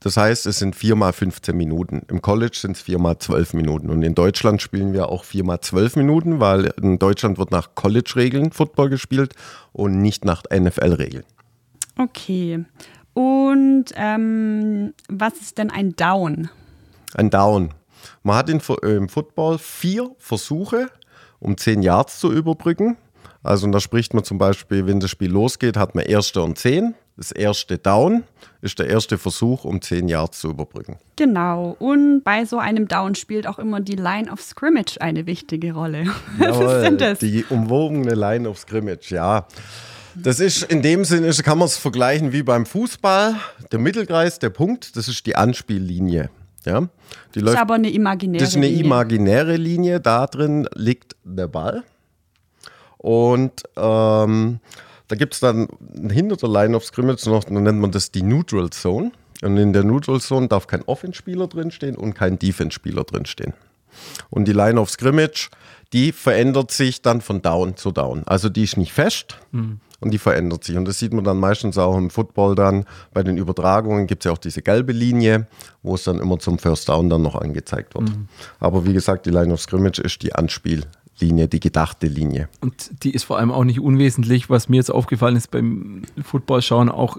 Das 0.00 0.16
heißt, 0.16 0.46
es 0.46 0.60
sind 0.60 0.76
vier 0.76 0.94
mal 0.94 1.12
15 1.12 1.56
Minuten. 1.56 2.02
Im 2.08 2.22
College 2.22 2.56
sind 2.56 2.76
es 2.76 2.82
vier 2.82 2.98
mal 2.98 3.18
12 3.18 3.54
Minuten. 3.54 3.90
Und 3.90 4.02
in 4.02 4.14
Deutschland 4.14 4.62
spielen 4.62 4.92
wir 4.92 5.08
auch 5.08 5.24
vier 5.24 5.44
mal 5.44 5.60
12 5.60 5.96
Minuten, 5.96 6.38
weil 6.38 6.72
in 6.80 6.98
Deutschland 6.98 7.38
wird 7.38 7.50
nach 7.50 7.74
College-Regeln 7.74 8.52
Football 8.52 8.90
gespielt 8.90 9.34
und 9.72 10.00
nicht 10.00 10.24
nach 10.24 10.44
NFL-Regeln. 10.52 11.24
Okay. 11.98 12.64
Und 13.12 13.86
ähm, 13.96 14.94
was 15.08 15.34
ist 15.40 15.58
denn 15.58 15.70
ein 15.70 15.96
Down? 15.96 16.48
Ein 17.14 17.30
Down. 17.30 17.74
Man 18.22 18.36
hat 18.36 18.48
in, 18.48 18.60
im 18.82 19.08
Football 19.08 19.58
vier 19.58 20.10
Versuche, 20.18 20.90
um 21.40 21.56
zehn 21.56 21.82
Yards 21.82 22.20
zu 22.20 22.32
überbrücken. 22.32 22.96
Also 23.48 23.66
da 23.68 23.80
spricht 23.80 24.12
man 24.12 24.24
zum 24.24 24.36
Beispiel, 24.36 24.86
wenn 24.86 25.00
das 25.00 25.08
Spiel 25.10 25.30
losgeht, 25.30 25.78
hat 25.78 25.94
man 25.94 26.04
erste 26.04 26.42
und 26.42 26.58
zehn. 26.58 26.94
Das 27.16 27.32
erste 27.32 27.78
Down 27.78 28.24
ist 28.60 28.78
der 28.78 28.88
erste 28.88 29.16
Versuch, 29.16 29.64
um 29.64 29.80
zehn 29.80 30.06
Yards 30.06 30.40
zu 30.40 30.50
überbrücken. 30.50 30.98
Genau. 31.16 31.74
Und 31.78 32.24
bei 32.24 32.44
so 32.44 32.58
einem 32.58 32.88
Down 32.88 33.14
spielt 33.14 33.46
auch 33.46 33.58
immer 33.58 33.80
die 33.80 33.96
Line 33.96 34.30
of 34.30 34.42
Scrimmage 34.42 35.00
eine 35.00 35.24
wichtige 35.24 35.72
Rolle. 35.72 36.04
Jawohl, 36.38 36.66
Was 36.66 36.74
ist 36.74 36.82
denn 36.82 36.98
das? 36.98 37.18
Die 37.20 37.42
umwogene 37.48 38.14
Line 38.14 38.46
of 38.46 38.58
Scrimmage, 38.58 39.10
ja. 39.12 39.46
Das 40.14 40.40
ist 40.40 40.64
in 40.64 40.82
dem 40.82 41.06
Sinne, 41.06 41.30
kann 41.42 41.56
man 41.56 41.66
es 41.68 41.78
vergleichen 41.78 42.32
wie 42.32 42.42
beim 42.42 42.66
Fußball. 42.66 43.34
Der 43.72 43.78
Mittelkreis, 43.78 44.38
der 44.38 44.50
Punkt, 44.50 44.94
das 44.94 45.08
ist 45.08 45.24
die 45.24 45.36
Anspiellinie. 45.36 46.28
Ja? 46.66 46.82
Die 47.34 47.40
das 47.40 47.54
ist 47.54 47.58
aber 47.58 47.74
eine 47.74 47.90
imaginäre 47.90 48.40
Das 48.42 48.50
ist 48.50 48.56
eine 48.56 48.66
Linie. 48.66 48.84
imaginäre 48.84 49.56
Linie. 49.56 50.00
Da 50.00 50.26
drin 50.26 50.68
liegt 50.74 51.16
der 51.24 51.48
Ball. 51.48 51.82
Und 52.98 53.62
ähm, 53.76 54.60
da 55.08 55.16
gibt 55.16 55.34
es 55.34 55.40
dann 55.40 55.68
hinter 56.10 56.36
der 56.36 56.48
Line 56.48 56.76
of 56.76 56.84
Scrimmage 56.84 57.28
noch, 57.28 57.44
dann 57.44 57.62
nennt 57.62 57.80
man 57.80 57.90
das 57.90 58.10
die 58.10 58.22
Neutral 58.22 58.70
Zone. 58.70 59.12
Und 59.42 59.56
in 59.56 59.72
der 59.72 59.84
Neutral 59.84 60.20
Zone 60.20 60.48
darf 60.48 60.66
kein 60.66 60.82
Offense-Spieler 60.82 61.46
drinstehen 61.46 61.96
und 61.96 62.14
kein 62.14 62.38
Defense-Spieler 62.38 63.04
drinstehen. 63.04 63.54
Und 64.30 64.46
die 64.46 64.52
Line 64.52 64.80
of 64.80 64.90
Scrimmage, 64.90 65.48
die 65.92 66.12
verändert 66.12 66.70
sich 66.72 67.02
dann 67.02 67.20
von 67.20 67.40
Down 67.40 67.76
zu 67.76 67.92
Down. 67.92 68.24
Also 68.26 68.48
die 68.48 68.64
ist 68.64 68.76
nicht 68.76 68.92
fest, 68.92 69.38
mhm 69.52 69.80
und 70.00 70.12
die 70.12 70.18
verändert 70.18 70.64
sich. 70.64 70.76
Und 70.76 70.84
das 70.86 70.98
sieht 70.98 71.12
man 71.12 71.24
dann 71.24 71.38
meistens 71.38 71.76
auch 71.76 71.96
im 71.96 72.10
Football 72.10 72.54
dann. 72.54 72.84
Bei 73.12 73.22
den 73.22 73.36
Übertragungen 73.36 74.06
gibt 74.06 74.22
es 74.22 74.28
ja 74.28 74.32
auch 74.32 74.38
diese 74.38 74.62
gelbe 74.62 74.92
Linie, 74.92 75.46
wo 75.82 75.94
es 75.94 76.04
dann 76.04 76.20
immer 76.20 76.38
zum 76.38 76.58
First 76.58 76.88
Down 76.88 77.08
dann 77.10 77.22
noch 77.22 77.34
angezeigt 77.34 77.94
wird. 77.94 78.10
Mhm. 78.10 78.28
Aber 78.60 78.86
wie 78.86 78.92
gesagt, 78.92 79.26
die 79.26 79.30
Line 79.30 79.52
of 79.52 79.60
Scrimmage 79.60 80.00
ist 80.00 80.22
die 80.22 80.34
Anspiellinie, 81.18 81.48
die 81.48 81.58
gedachte 81.60 82.06
Linie. 82.06 82.48
Und 82.60 82.90
die 83.02 83.10
ist 83.10 83.24
vor 83.24 83.38
allem 83.38 83.50
auch 83.50 83.64
nicht 83.64 83.80
unwesentlich, 83.80 84.48
was 84.50 84.68
mir 84.68 84.76
jetzt 84.76 84.90
aufgefallen 84.90 85.34
ist 85.34 85.50
beim 85.50 86.02
Football-Schauen, 86.22 86.88
auch 86.90 87.16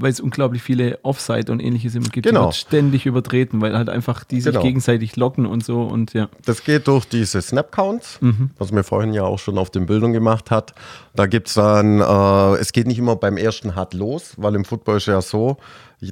weil 0.00 0.12
es 0.12 0.20
unglaublich 0.20 0.62
viele 0.62 0.98
Offside 1.02 1.50
und 1.50 1.58
ähnliches 1.58 1.94
immer 1.94 2.08
gibt. 2.08 2.26
Genau. 2.26 2.40
Die 2.40 2.46
wird 2.46 2.54
ständig 2.54 3.06
übertreten, 3.06 3.60
weil 3.60 3.76
halt 3.76 3.88
einfach 3.88 4.22
die 4.22 4.40
sich 4.42 4.52
genau. 4.52 4.62
gegenseitig 4.62 5.16
locken 5.16 5.44
und 5.46 5.64
so 5.64 5.82
und 5.82 6.12
ja. 6.12 6.28
Das 6.44 6.62
geht 6.62 6.86
durch 6.86 7.06
diese 7.06 7.40
Snap-Counts, 7.42 8.20
mhm. 8.20 8.50
was 8.58 8.70
mir 8.70 8.84
vorhin 8.84 9.12
ja 9.12 9.24
auch 9.24 9.38
schon 9.38 9.58
auf 9.58 9.70
den 9.70 9.86
Bildern 9.86 10.12
gemacht 10.12 10.52
hat. 10.52 10.74
Da 11.16 11.26
gibt 11.26 11.48
es 11.48 11.54
dann, 11.54 12.00
äh, 12.00 12.60
es 12.60 12.72
geht 12.72 12.86
nicht 12.86 12.98
immer 12.98 13.16
beim 13.16 13.38
ersten 13.38 13.74
Hard 13.74 13.94
los, 13.94 14.34
weil 14.36 14.54
im 14.54 14.64
Football 14.64 14.98
ist 14.98 15.06
ja 15.06 15.20
so, 15.20 15.56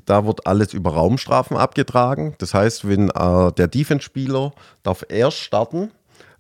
da 0.06 0.26
wird 0.26 0.46
alles 0.46 0.72
über 0.74 0.94
Raumstrafen 0.94 1.56
abgetragen. 1.56 2.34
Das 2.38 2.54
heißt, 2.54 2.88
wenn 2.88 3.10
äh, 3.10 3.52
der 3.52 3.68
Defense-Spieler 3.68 4.52
darf 4.82 5.04
erst 5.08 5.38
starten, 5.38 5.92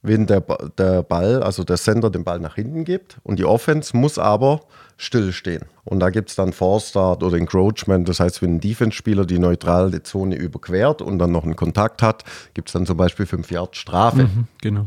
wenn 0.06 0.26
der, 0.26 0.40
der 0.78 1.02
Ball, 1.02 1.42
also 1.42 1.64
der 1.64 1.76
Sender 1.76 2.10
den 2.10 2.24
Ball 2.24 2.38
nach 2.38 2.54
hinten 2.54 2.84
gibt 2.84 3.18
und 3.22 3.38
die 3.38 3.44
Offense 3.44 3.96
muss 3.96 4.18
aber 4.18 4.60
stillstehen. 4.96 5.64
Und 5.84 6.00
da 6.00 6.10
gibt 6.10 6.30
es 6.30 6.36
dann 6.36 6.52
Forstart 6.52 7.22
oder 7.22 7.36
Encroachment, 7.36 8.08
das 8.08 8.20
heißt, 8.20 8.42
wenn 8.42 8.56
ein 8.56 8.60
Defense-Spieler 8.60 9.26
die 9.26 9.38
neutrale 9.38 10.02
Zone 10.02 10.36
überquert 10.36 11.02
und 11.02 11.18
dann 11.18 11.32
noch 11.32 11.44
einen 11.44 11.56
Kontakt 11.56 12.02
hat, 12.02 12.24
gibt 12.54 12.68
es 12.68 12.72
dann 12.72 12.86
zum 12.86 12.96
Beispiel 12.96 13.26
5 13.26 13.50
Yard 13.50 13.76
Strafe. 13.76 14.24
Mhm, 14.24 14.46
genau. 14.60 14.86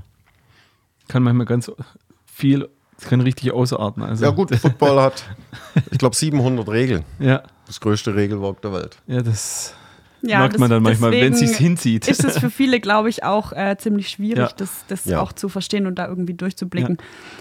Kann 1.08 1.23
manchmal 1.23 1.45
ganz 1.45 1.71
viel, 2.25 2.69
kann 3.01 3.21
richtig 3.21 3.51
ausarten. 3.51 4.03
Also. 4.03 4.25
Ja 4.25 4.32
gut, 4.32 4.55
Football 4.55 5.01
hat, 5.01 5.23
ich 5.91 5.97
glaube, 5.97 6.15
700 6.15 6.67
Regeln. 6.69 7.03
Ja. 7.19 7.43
Das 7.67 7.79
größte 7.79 8.15
Regelwerk 8.15 8.62
der 8.62 8.73
Welt. 8.73 8.97
Ja, 9.08 9.21
das 9.21 9.73
Ja, 10.21 10.39
Merkt 10.39 10.55
das- 10.55 10.60
man 10.60 10.69
dann 10.69 10.84
manchmal, 10.84 11.12
wenn 11.12 11.32
es 11.34 11.39
sich 11.39 11.55
hinzieht. 11.55 12.08
Ist 12.08 12.23
es 12.25 12.38
für 12.39 12.49
viele, 12.49 12.79
glaube 12.82 13.10
ich, 13.10 13.23
auch 13.23 13.53
äh, 13.53 13.77
ziemlich 13.77 14.10
schwierig, 14.10 14.49
Ja. 14.49 14.55
das, 14.58 14.84
das 14.89 15.05
Ja. 15.05 15.21
auch 15.21 15.32
zu 15.32 15.47
verstehen 15.47 15.88
und 15.88 15.95
da 15.95 16.08
irgendwie 16.08 16.34
durchzublicken. 16.34 16.97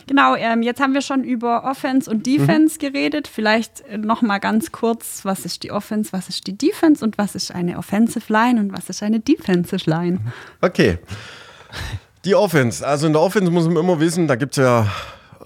Genau, 0.07 0.37
ähm, 0.37 0.63
jetzt 0.63 0.81
haben 0.81 0.95
wir 0.95 1.03
schon 1.03 1.25
über 1.25 1.65
Offense 1.65 2.09
und 2.09 2.25
Defense 2.27 2.79
geredet. 2.79 3.27
Vielleicht 3.27 3.81
äh, 3.89 3.99
noch 3.99 4.23
mal 4.23 4.39
ganz 4.39 4.71
kurz, 4.71 5.25
was 5.25 5.45
ist 5.45 5.65
die 5.65 5.73
Offense, 5.73 6.13
was 6.13 6.29
ist 6.29 6.47
die 6.47 6.57
Defense 6.57 7.05
und 7.05 7.19
was 7.19 7.35
ist 7.35 7.53
eine 7.53 7.79
Offensive 7.79 8.33
Line 8.33 8.61
und 8.61 8.73
was 8.73 8.89
ist 8.89 9.03
eine 9.03 9.19
Defensive 9.21 9.89
Line? 9.91 10.21
Okay. 10.61 10.99
Die 12.25 12.35
Offense. 12.35 12.87
Also 12.87 13.07
in 13.07 13.13
der 13.13 13.23
Offense 13.23 13.51
muss 13.51 13.67
man 13.67 13.77
immer 13.77 13.99
wissen, 14.01 14.29
da 14.29 14.37
gibt 14.37 14.53
es 14.53 14.63
ja, 14.63 14.87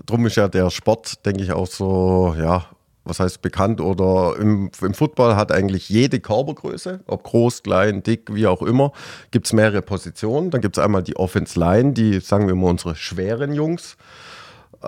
drum 0.06 0.26
ist 0.26 0.36
ja 0.36 0.48
der 0.48 0.70
Sport, 0.70 1.24
denke 1.24 1.42
ich, 1.42 1.52
auch 1.52 1.66
so, 1.66 2.34
ja, 2.38 2.66
was 3.04 3.20
heißt 3.20 3.42
bekannt 3.42 3.80
oder 3.80 4.36
im, 4.38 4.70
im 4.80 4.94
Football 4.94 5.36
hat 5.36 5.52
eigentlich 5.52 5.88
jede 5.88 6.20
Körpergröße, 6.20 7.00
ob 7.06 7.24
groß, 7.24 7.62
klein, 7.62 8.02
dick, 8.02 8.32
wie 8.34 8.46
auch 8.46 8.62
immer, 8.62 8.92
gibt 9.30 9.46
es 9.46 9.52
mehrere 9.52 9.82
Positionen. 9.82 10.50
Dann 10.50 10.60
gibt 10.60 10.76
es 10.76 10.82
einmal 10.82 11.02
die 11.02 11.16
Offense 11.16 11.58
Line, 11.58 11.92
die 11.92 12.20
sagen 12.20 12.46
wir 12.46 12.52
immer 12.52 12.68
unsere 12.68 12.94
schweren 12.94 13.52
Jungs. 13.54 13.96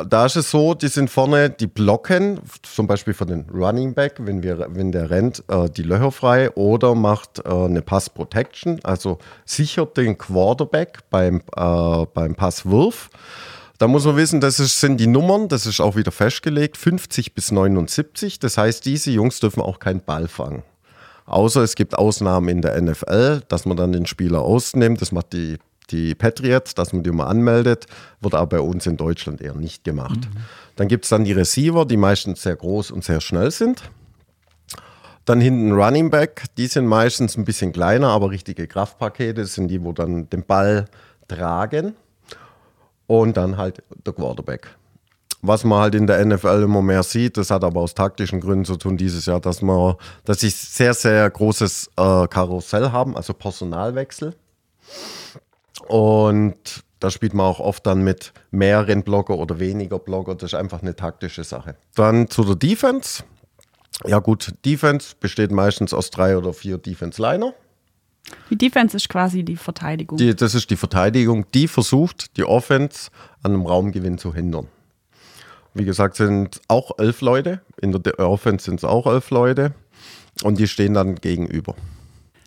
Da 0.08 0.26
ist 0.26 0.34
es 0.34 0.50
so, 0.50 0.74
die 0.74 0.88
sind 0.88 1.08
vorne, 1.08 1.50
die 1.50 1.68
blocken, 1.68 2.40
zum 2.62 2.88
Beispiel 2.88 3.14
für 3.14 3.26
den 3.26 3.46
Running 3.48 3.94
Back, 3.94 4.14
wenn, 4.18 4.42
wir, 4.42 4.66
wenn 4.70 4.90
der 4.90 5.08
rennt, 5.08 5.44
äh, 5.46 5.70
die 5.70 5.84
Löcher 5.84 6.10
frei 6.10 6.50
oder 6.50 6.96
macht 6.96 7.38
äh, 7.44 7.48
eine 7.48 7.80
Pass 7.80 8.10
Protection, 8.10 8.80
also 8.82 9.18
sichert 9.44 9.96
den 9.96 10.18
Quarterback 10.18 10.98
beim, 11.10 11.42
äh, 11.56 12.06
beim 12.12 12.34
Passwurf. 12.34 13.08
Da 13.78 13.88
muss 13.88 14.04
man 14.04 14.16
wissen, 14.16 14.40
das 14.40 14.60
ist, 14.60 14.80
sind 14.80 14.98
die 14.98 15.06
Nummern, 15.08 15.48
das 15.48 15.66
ist 15.66 15.80
auch 15.80 15.96
wieder 15.96 16.12
festgelegt, 16.12 16.76
50 16.76 17.34
bis 17.34 17.50
79. 17.50 18.38
Das 18.38 18.56
heißt, 18.56 18.84
diese 18.84 19.10
Jungs 19.10 19.40
dürfen 19.40 19.60
auch 19.60 19.80
keinen 19.80 20.00
Ball 20.00 20.28
fangen. 20.28 20.62
Außer 21.26 21.62
es 21.62 21.74
gibt 21.74 21.96
Ausnahmen 21.98 22.48
in 22.48 22.62
der 22.62 22.80
NFL, 22.80 23.42
dass 23.48 23.64
man 23.64 23.76
dann 23.76 23.92
den 23.92 24.06
Spieler 24.06 24.42
ausnimmt. 24.42 25.00
Das 25.00 25.10
macht 25.10 25.32
die, 25.32 25.58
die 25.90 26.14
Patriots, 26.14 26.74
dass 26.74 26.92
man 26.92 27.02
die 27.02 27.10
mal 27.10 27.26
anmeldet. 27.26 27.86
Wird 28.20 28.34
aber 28.34 28.58
bei 28.58 28.60
uns 28.60 28.86
in 28.86 28.96
Deutschland 28.96 29.40
eher 29.40 29.54
nicht 29.54 29.84
gemacht. 29.84 30.20
Dann 30.76 30.86
gibt 30.86 31.04
es 31.04 31.10
dann 31.10 31.24
die 31.24 31.32
Receiver, 31.32 31.86
die 31.86 31.96
meistens 31.96 32.42
sehr 32.42 32.56
groß 32.56 32.90
und 32.90 33.02
sehr 33.02 33.20
schnell 33.20 33.50
sind. 33.50 33.82
Dann 35.24 35.40
hinten 35.40 35.72
Running 35.72 36.10
Back, 36.10 36.44
die 36.58 36.66
sind 36.66 36.86
meistens 36.86 37.36
ein 37.38 37.46
bisschen 37.46 37.72
kleiner, 37.72 38.08
aber 38.08 38.30
richtige 38.30 38.66
Kraftpakete 38.66 39.40
Das 39.40 39.54
sind 39.54 39.68
die, 39.68 39.82
wo 39.82 39.92
dann 39.92 40.28
den 40.28 40.44
Ball 40.44 40.84
tragen. 41.28 41.94
Und 43.06 43.36
dann 43.36 43.56
halt 43.56 43.82
der 44.06 44.12
Quarterback. 44.12 44.68
Was 45.42 45.62
man 45.62 45.78
halt 45.78 45.94
in 45.94 46.06
der 46.06 46.24
NFL 46.24 46.62
immer 46.62 46.80
mehr 46.80 47.02
sieht, 47.02 47.36
das 47.36 47.50
hat 47.50 47.64
aber 47.64 47.82
aus 47.82 47.92
taktischen 47.92 48.40
Gründen 48.40 48.64
zu 48.64 48.76
tun 48.76 48.96
dieses 48.96 49.26
Jahr, 49.26 49.40
dass 49.40 49.60
man, 49.60 49.96
dass 50.24 50.40
sie 50.40 50.48
sehr, 50.48 50.94
sehr 50.94 51.28
großes 51.28 51.90
äh, 51.96 52.26
Karussell 52.28 52.92
haben, 52.92 53.14
also 53.14 53.34
Personalwechsel. 53.34 54.34
Und 55.86 56.84
da 57.00 57.10
spielt 57.10 57.34
man 57.34 57.44
auch 57.44 57.60
oft 57.60 57.86
dann 57.86 58.02
mit 58.02 58.32
mehreren 58.50 59.02
Blocker 59.02 59.36
oder 59.36 59.58
weniger 59.58 59.98
Blocker. 59.98 60.34
Das 60.34 60.54
ist 60.54 60.58
einfach 60.58 60.80
eine 60.80 60.96
taktische 60.96 61.44
Sache. 61.44 61.76
Dann 61.94 62.30
zu 62.30 62.44
der 62.44 62.56
Defense. 62.56 63.24
Ja 64.06 64.20
gut, 64.20 64.54
Defense 64.64 65.14
besteht 65.20 65.52
meistens 65.52 65.92
aus 65.92 66.08
drei 66.08 66.38
oder 66.38 66.54
vier 66.54 66.78
Defense-Liner. 66.78 67.52
Die 68.50 68.56
Defense 68.56 68.96
ist 68.96 69.08
quasi 69.08 69.42
die 69.42 69.56
Verteidigung. 69.56 70.16
Die, 70.18 70.34
das 70.34 70.54
ist 70.54 70.70
die 70.70 70.76
Verteidigung, 70.76 71.46
die 71.52 71.68
versucht, 71.68 72.36
die 72.36 72.44
Offense 72.44 73.10
an 73.42 73.52
einem 73.52 73.66
Raumgewinn 73.66 74.18
zu 74.18 74.34
hindern. 74.34 74.68
Wie 75.74 75.84
gesagt, 75.84 76.16
sind 76.16 76.60
auch 76.68 76.98
elf 76.98 77.20
Leute. 77.20 77.60
In 77.80 77.92
der 77.92 78.00
De- 78.00 78.18
Offense 78.18 78.64
sind 78.66 78.76
es 78.76 78.84
auch 78.84 79.06
elf 79.06 79.30
Leute. 79.30 79.74
Und 80.42 80.58
die 80.58 80.68
stehen 80.68 80.94
dann 80.94 81.16
gegenüber. 81.16 81.74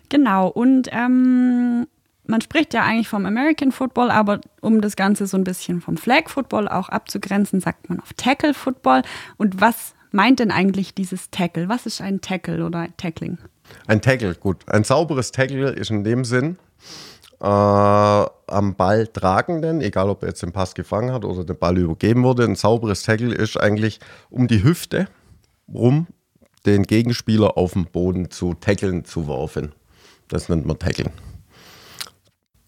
Genau, 0.08 0.48
und 0.48 0.88
ähm, 0.92 1.86
man 2.26 2.40
spricht 2.40 2.74
ja 2.74 2.82
eigentlich 2.84 3.08
vom 3.08 3.26
American 3.26 3.72
Football, 3.72 4.10
aber 4.10 4.40
um 4.60 4.80
das 4.80 4.96
Ganze 4.96 5.26
so 5.26 5.36
ein 5.36 5.44
bisschen 5.44 5.80
vom 5.80 5.96
Flag 5.96 6.28
Football 6.28 6.68
auch 6.68 6.88
abzugrenzen, 6.88 7.60
sagt 7.60 7.88
man 7.88 8.00
auf 8.00 8.12
Tackle 8.14 8.54
Football. 8.54 9.02
Und 9.36 9.60
was 9.60 9.94
meint 10.10 10.40
denn 10.40 10.50
eigentlich 10.50 10.94
dieses 10.94 11.30
Tackle? 11.30 11.68
Was 11.68 11.86
ist 11.86 12.00
ein 12.00 12.20
Tackle 12.20 12.64
oder 12.64 12.80
ein 12.80 12.96
Tackling? 12.96 13.38
Ein 13.86 14.00
Tackle, 14.00 14.34
gut. 14.34 14.68
Ein 14.68 14.84
sauberes 14.84 15.32
Tackle 15.32 15.70
ist 15.70 15.90
in 15.90 16.04
dem 16.04 16.24
Sinn 16.24 16.58
äh, 17.40 17.44
am 17.44 18.74
Ball 18.76 19.06
tragenden, 19.06 19.80
egal 19.80 20.10
ob 20.10 20.22
er 20.22 20.30
jetzt 20.30 20.42
den 20.42 20.52
Pass 20.52 20.74
gefangen 20.74 21.12
hat 21.12 21.24
oder 21.24 21.44
der 21.44 21.54
Ball 21.54 21.78
übergeben 21.78 22.22
wurde. 22.22 22.44
Ein 22.44 22.56
sauberes 22.56 23.02
Tackle 23.02 23.34
ist 23.34 23.56
eigentlich 23.56 24.00
um 24.30 24.48
die 24.48 24.62
Hüfte 24.62 25.08
rum 25.72 26.06
den 26.66 26.82
Gegenspieler 26.82 27.56
auf 27.56 27.72
den 27.72 27.86
Boden 27.86 28.30
zu 28.30 28.54
tackeln, 28.54 29.04
zu 29.04 29.28
werfen. 29.28 29.72
Das 30.28 30.48
nennt 30.48 30.66
man 30.66 30.78
Tackeln. 30.78 31.10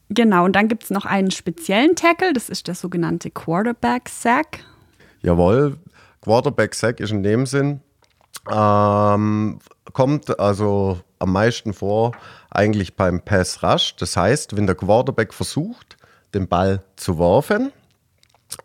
Genau, 0.09 0.45
und 0.45 0.57
dann 0.57 0.69
gibt 0.69 0.85
es 0.85 0.91
noch 0.91 1.05
einen 1.05 1.31
speziellen 1.31 1.95
Tackle, 1.95 2.33
das 2.33 2.49
ist 2.49 2.67
der 2.67 2.75
sogenannte 2.75 3.31
Quarterback 3.31 4.09
Sack. 4.09 4.61
Jawohl, 5.23 5.77
Quarterback 6.21 6.75
Sack 6.75 7.01
ist 7.01 7.13
in 7.13 7.23
dem 7.23 7.47
Sinn, 7.47 7.81
ähm, 8.51 9.59
kommt 9.93 10.39
also 10.39 10.99
am 11.19 11.33
meisten 11.33 11.73
vor 11.73 12.13
eigentlich 12.51 12.97
beim 12.97 13.21
Pass 13.21 13.63
Rush. 13.63 13.97
Das 13.97 14.17
heißt, 14.17 14.57
wenn 14.57 14.67
der 14.67 14.75
Quarterback 14.75 15.33
versucht, 15.33 15.97
den 16.35 16.49
Ball 16.49 16.83
zu 16.97 17.19
werfen, 17.19 17.73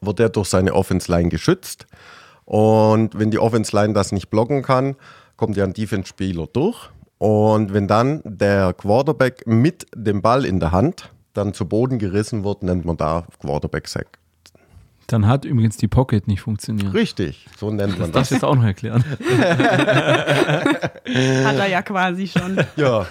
wird 0.01 0.19
er 0.19 0.29
durch 0.29 0.49
seine 0.49 0.73
Offense 0.73 1.11
Line 1.11 1.29
geschützt. 1.29 1.87
Und 2.45 3.17
wenn 3.17 3.31
die 3.31 3.39
Offense 3.39 3.75
Line 3.75 3.93
das 3.93 4.11
nicht 4.11 4.29
blocken 4.29 4.61
kann, 4.61 4.95
kommt 5.37 5.57
ja 5.57 5.63
ein 5.63 5.73
Defense-Spieler 5.73 6.47
durch. 6.47 6.89
Und 7.17 7.73
wenn 7.73 7.87
dann 7.87 8.21
der 8.23 8.73
Quarterback 8.73 9.47
mit 9.47 9.87
dem 9.95 10.21
Ball 10.21 10.45
in 10.45 10.59
der 10.59 10.71
Hand 10.71 11.11
dann 11.33 11.53
zu 11.53 11.67
Boden 11.67 11.99
gerissen 11.99 12.43
wird, 12.43 12.63
nennt 12.63 12.85
man 12.85 12.97
da 12.97 13.25
Quarterback 13.39 13.87
Sack. 13.87 14.19
Dann 15.07 15.27
hat 15.27 15.45
übrigens 15.45 15.77
die 15.77 15.87
Pocket 15.87 16.27
nicht 16.27 16.41
funktioniert. 16.41 16.93
Richtig, 16.93 17.45
so 17.59 17.69
nennt 17.71 17.99
man 17.99 18.11
Das 18.11 18.29
das. 18.29 18.29
jetzt 18.31 18.43
auch 18.43 18.55
noch 18.55 18.63
erklären. 18.63 19.03
Hat 21.45 21.57
er 21.57 21.67
ja 21.67 21.81
quasi 21.81 22.27
schon. 22.27 22.57
Ja, 22.75 23.05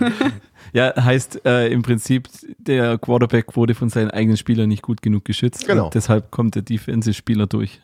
Ja, 0.72 0.92
heißt 0.96 1.44
äh, 1.46 1.68
im 1.68 1.83
Prinzip, 1.83 2.28
der 2.59 2.98
Quarterback 2.98 3.54
wurde 3.57 3.74
von 3.76 3.90
seinen 3.90 4.11
eigenen 4.11 4.37
Spielern 4.37 4.68
nicht 4.68 4.83
gut 4.83 5.02
genug 5.02 5.24
geschützt. 5.24 5.66
Genau. 5.68 5.85
Und 5.87 5.94
deshalb 5.94 6.30
kommt 6.33 6.57
der 6.57 6.62
Defensive-Spieler 6.62 7.46
durch. 7.46 7.80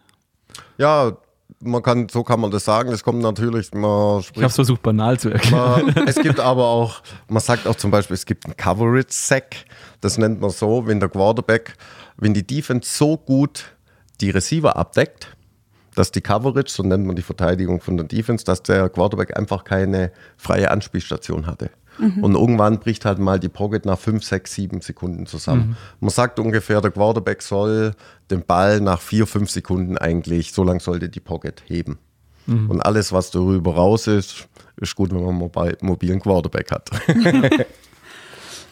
ja, 0.79 1.13
man 1.63 1.83
kann, 1.83 2.09
so 2.09 2.23
kann 2.25 2.41
man 2.41 2.51
das 2.51 2.65
sagen. 2.65 2.91
Es 2.91 3.03
kommt 3.05 3.21
natürlich, 3.21 3.73
man 3.75 4.21
Ich 4.21 4.27
spricht 4.27 4.43
habe 4.43 4.47
es 4.51 4.55
versucht, 4.55 4.83
banal 4.83 5.19
zu 5.21 5.29
erklären. 5.31 5.93
Man, 5.95 6.07
es 6.09 6.17
gibt 6.17 6.41
aber 6.41 6.65
auch, 6.67 7.03
man 7.29 7.41
sagt 7.43 7.67
auch 7.67 7.75
zum 7.75 7.91
Beispiel, 7.91 8.15
es 8.15 8.25
gibt 8.25 8.47
einen 8.47 8.57
Coverage-Sack. 8.57 9.57
Das 10.01 10.17
nennt 10.17 10.41
man 10.41 10.51
so, 10.51 10.87
wenn 10.87 11.01
der 11.01 11.11
Quarterback, 11.11 11.77
wenn 12.17 12.33
die 12.35 12.47
Defense 12.47 12.89
so 12.91 13.17
gut 13.19 13.65
die 14.21 14.31
Receiver 14.31 14.77
abdeckt, 14.77 15.35
dass 15.95 16.13
die 16.13 16.21
Coverage, 16.21 16.71
so 16.71 16.83
nennt 16.83 17.07
man 17.07 17.17
die 17.17 17.23
Verteidigung 17.23 17.81
von 17.81 17.97
der 17.97 18.07
Defense, 18.07 18.45
dass 18.45 18.63
der 18.63 18.89
Quarterback 18.89 19.37
einfach 19.37 19.65
keine 19.65 20.13
freie 20.37 20.71
Anspielstation 20.71 21.47
hatte. 21.47 21.71
Und 22.23 22.35
irgendwann 22.35 22.79
bricht 22.79 23.05
halt 23.05 23.19
mal 23.19 23.39
die 23.39 23.51
Pocket 23.51 23.85
nach 23.85 23.99
5, 23.99 24.25
6, 24.25 24.55
7 24.55 24.81
Sekunden 24.81 25.27
zusammen. 25.27 25.77
Man 25.99 26.09
sagt 26.09 26.39
ungefähr, 26.39 26.81
der 26.81 26.93
Quarterback 26.93 27.43
soll 27.43 27.93
den 28.31 28.43
Ball 28.43 28.81
nach 28.81 29.03
4, 29.03 29.27
5 29.27 29.51
Sekunden 29.51 29.99
eigentlich, 29.99 30.53
so 30.53 30.65
lang 30.65 30.81
sollte 30.81 31.11
die 31.11 31.21
Pocket 31.21 31.63
heben. 31.67 31.99
Und 32.47 32.81
alles, 32.81 33.13
was 33.13 33.31
darüber 33.31 33.75
raus 33.75 34.07
ist, 34.07 34.49
ist 34.77 34.95
gut, 34.97 35.11
wenn 35.13 35.21
man 35.21 35.31
einen 35.31 35.43
mobi- 35.43 35.77
mobilen 35.85 36.21
Quarterback 36.21 36.71
hat. 36.71 36.91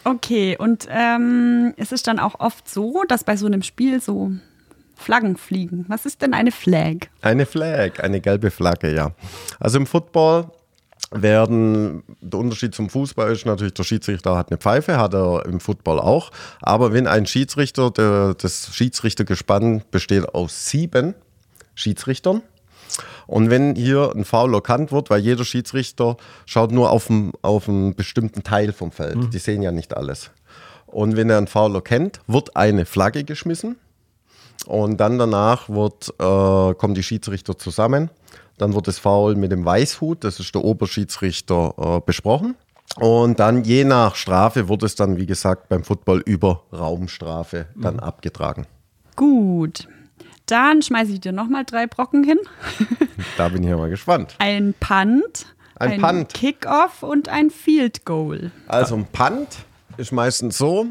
Okay, 0.04 0.56
und 0.58 0.86
ähm, 0.90 1.74
es 1.76 1.92
ist 1.92 2.06
dann 2.06 2.18
auch 2.18 2.40
oft 2.40 2.68
so, 2.68 3.02
dass 3.08 3.24
bei 3.24 3.36
so 3.36 3.46
einem 3.46 3.62
Spiel 3.62 4.00
so 4.00 4.32
Flaggen 4.98 5.36
fliegen. 5.36 5.84
Was 5.88 6.04
ist 6.06 6.22
denn 6.22 6.34
eine 6.34 6.50
Flag? 6.50 7.08
Eine 7.22 7.46
Flag, 7.46 8.02
eine 8.02 8.20
gelbe 8.20 8.50
Flagge, 8.50 8.94
ja. 8.94 9.12
Also 9.60 9.78
im 9.78 9.86
Football 9.86 10.50
werden, 11.10 12.02
der 12.20 12.38
Unterschied 12.38 12.74
zum 12.74 12.90
Fußball 12.90 13.32
ist 13.32 13.46
natürlich, 13.46 13.74
der 13.74 13.84
Schiedsrichter 13.84 14.36
hat 14.36 14.50
eine 14.50 14.58
Pfeife, 14.58 14.98
hat 14.98 15.14
er 15.14 15.46
im 15.46 15.60
Football 15.60 16.00
auch. 16.00 16.30
Aber 16.60 16.92
wenn 16.92 17.06
ein 17.06 17.26
Schiedsrichter, 17.26 17.90
der, 17.90 18.34
das 18.34 18.74
Schiedsrichtergespann 18.74 19.82
besteht 19.90 20.34
aus 20.34 20.68
sieben 20.68 21.14
Schiedsrichtern. 21.74 22.42
Und 23.26 23.50
wenn 23.50 23.74
hier 23.76 24.12
ein 24.14 24.24
Foul 24.24 24.54
erkannt 24.54 24.90
wird, 24.90 25.10
weil 25.10 25.20
jeder 25.20 25.44
Schiedsrichter 25.44 26.16
schaut 26.46 26.72
nur 26.72 26.90
auf 26.90 27.10
einen, 27.10 27.32
auf 27.42 27.68
einen 27.68 27.94
bestimmten 27.94 28.42
Teil 28.42 28.72
vom 28.72 28.90
Feld, 28.90 29.32
die 29.32 29.38
sehen 29.38 29.62
ja 29.62 29.70
nicht 29.70 29.96
alles. 29.96 30.30
Und 30.86 31.16
wenn 31.16 31.28
er 31.28 31.36
einen 31.36 31.46
Foul 31.46 31.74
erkennt, 31.74 32.20
wird 32.26 32.56
eine 32.56 32.86
Flagge 32.86 33.24
geschmissen. 33.24 33.76
Und 34.66 34.98
dann 34.98 35.18
danach 35.18 35.68
wird, 35.68 36.08
äh, 36.18 36.74
kommen 36.74 36.94
die 36.94 37.02
Schiedsrichter 37.02 37.56
zusammen. 37.56 38.10
Dann 38.58 38.74
wird 38.74 38.88
das 38.88 38.98
Foul 38.98 39.36
mit 39.36 39.52
dem 39.52 39.64
Weißhut, 39.64 40.24
das 40.24 40.40
ist 40.40 40.54
der 40.54 40.64
Oberschiedsrichter, 40.64 41.74
äh, 41.78 42.00
besprochen. 42.04 42.56
Und 42.96 43.38
dann 43.38 43.64
je 43.64 43.84
nach 43.84 44.16
Strafe 44.16 44.68
wird 44.68 44.82
es 44.82 44.94
dann, 44.96 45.16
wie 45.16 45.26
gesagt, 45.26 45.68
beim 45.68 45.84
Football 45.84 46.20
über 46.24 46.64
Raumstrafe 46.72 47.66
dann 47.76 48.00
abgetragen. 48.00 48.66
Gut. 49.14 49.86
Dann 50.46 50.80
schmeiße 50.82 51.12
ich 51.12 51.20
dir 51.20 51.32
nochmal 51.32 51.64
drei 51.64 51.86
Brocken 51.86 52.24
hin. 52.24 52.38
Da 53.36 53.48
bin 53.48 53.62
ich 53.62 53.68
ja 53.68 53.76
mal 53.76 53.90
gespannt. 53.90 54.34
Ein 54.38 54.74
Punt. 54.78 55.54
Ein 55.76 56.00
Punt. 56.00 56.34
Kickoff 56.34 57.02
und 57.02 57.28
ein 57.28 57.50
Field 57.50 58.04
Goal. 58.04 58.50
Also 58.66 58.96
ein 58.96 59.06
Punt 59.06 59.48
ist 59.96 60.12
meistens 60.12 60.58
so, 60.58 60.86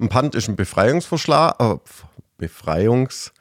ein 0.00 0.08
Punt 0.08 0.34
ist 0.34 0.48
ein 0.48 0.56
Befreiungsverschlag, 0.56 1.60
äh, 1.60 1.76
Befreiungsschlag. 2.38 3.32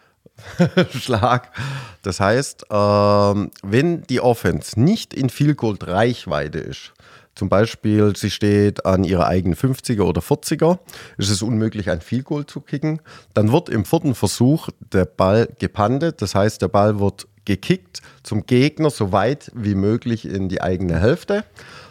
Das 2.01 2.19
heißt, 2.19 2.65
ähm, 2.69 3.51
wenn 3.63 4.03
die 4.03 4.21
Offense 4.21 4.79
nicht 4.79 5.13
in 5.13 5.29
Field 5.29 5.57
Goal 5.57 5.77
Reichweite 5.81 6.59
ist, 6.59 6.93
zum 7.35 7.49
Beispiel, 7.49 8.15
sie 8.15 8.31
steht 8.31 8.85
an 8.85 9.03
ihrer 9.03 9.27
eigenen 9.27 9.57
50er 9.57 10.03
oder 10.03 10.21
40er, 10.21 10.79
ist 11.17 11.29
es 11.29 11.41
unmöglich, 11.41 11.89
ein 11.89 11.99
Field 11.99 12.25
Goal 12.25 12.45
zu 12.45 12.61
kicken. 12.61 13.01
Dann 13.33 13.51
wird 13.51 13.67
im 13.67 13.83
vierten 13.83 14.15
Versuch 14.15 14.69
der 14.79 15.03
Ball 15.03 15.49
gepandet, 15.59 16.21
das 16.21 16.33
heißt, 16.33 16.61
der 16.61 16.69
Ball 16.69 16.99
wird 16.99 17.27
gekickt 17.43 18.01
zum 18.23 18.45
Gegner 18.45 18.89
so 18.89 19.11
weit 19.11 19.51
wie 19.53 19.75
möglich 19.75 20.25
in 20.25 20.49
die 20.49 20.61
eigene 20.61 20.99
Hälfte, 20.99 21.43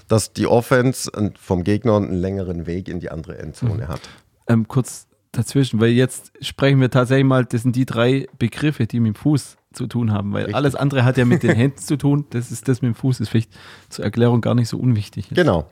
dass 0.09 0.33
die 0.33 0.47
Offense 0.47 1.11
vom 1.39 1.63
Gegner 1.63 1.97
einen 1.97 2.15
längeren 2.15 2.67
Weg 2.67 2.89
in 2.89 2.99
die 2.99 3.11
andere 3.11 3.39
Endzone 3.39 3.89
hat. 3.89 4.01
Ähm, 4.49 4.67
kurz 4.67 5.07
dazwischen, 5.39 5.81
weil 5.81 5.91
jetzt 5.91 6.33
sprechen 6.41 6.81
wir 6.81 6.91
tatsächlich 6.91 7.27
mal, 7.27 7.45
das 7.45 7.63
sind 7.63 7.77
die 7.77 7.87
drei 7.87 8.27
Begriffe, 8.39 8.87
die 8.87 9.01
mit 9.01 9.15
dem 9.15 9.17
Fuß 9.17 9.57
zu 9.73 9.87
tun 9.87 10.13
haben, 10.13 10.33
weil 10.33 10.43
Richtig. 10.43 10.55
alles 10.55 10.75
andere 10.75 11.05
hat 11.05 11.17
ja 11.17 11.25
mit 11.25 11.43
den 11.43 11.51
Händen 11.57 11.79
zu 11.79 11.97
tun. 11.97 12.27
Das 12.31 12.51
ist 12.51 12.69
das 12.69 12.83
mit 12.83 12.91
dem 12.91 12.95
Fuß, 12.95 13.21
ist 13.21 13.29
vielleicht 13.29 13.51
zur 13.89 14.05
Erklärung 14.05 14.41
gar 14.41 14.55
nicht 14.55 14.69
so 14.69 14.79
unwichtig. 14.79 15.29
Genau. 15.31 15.67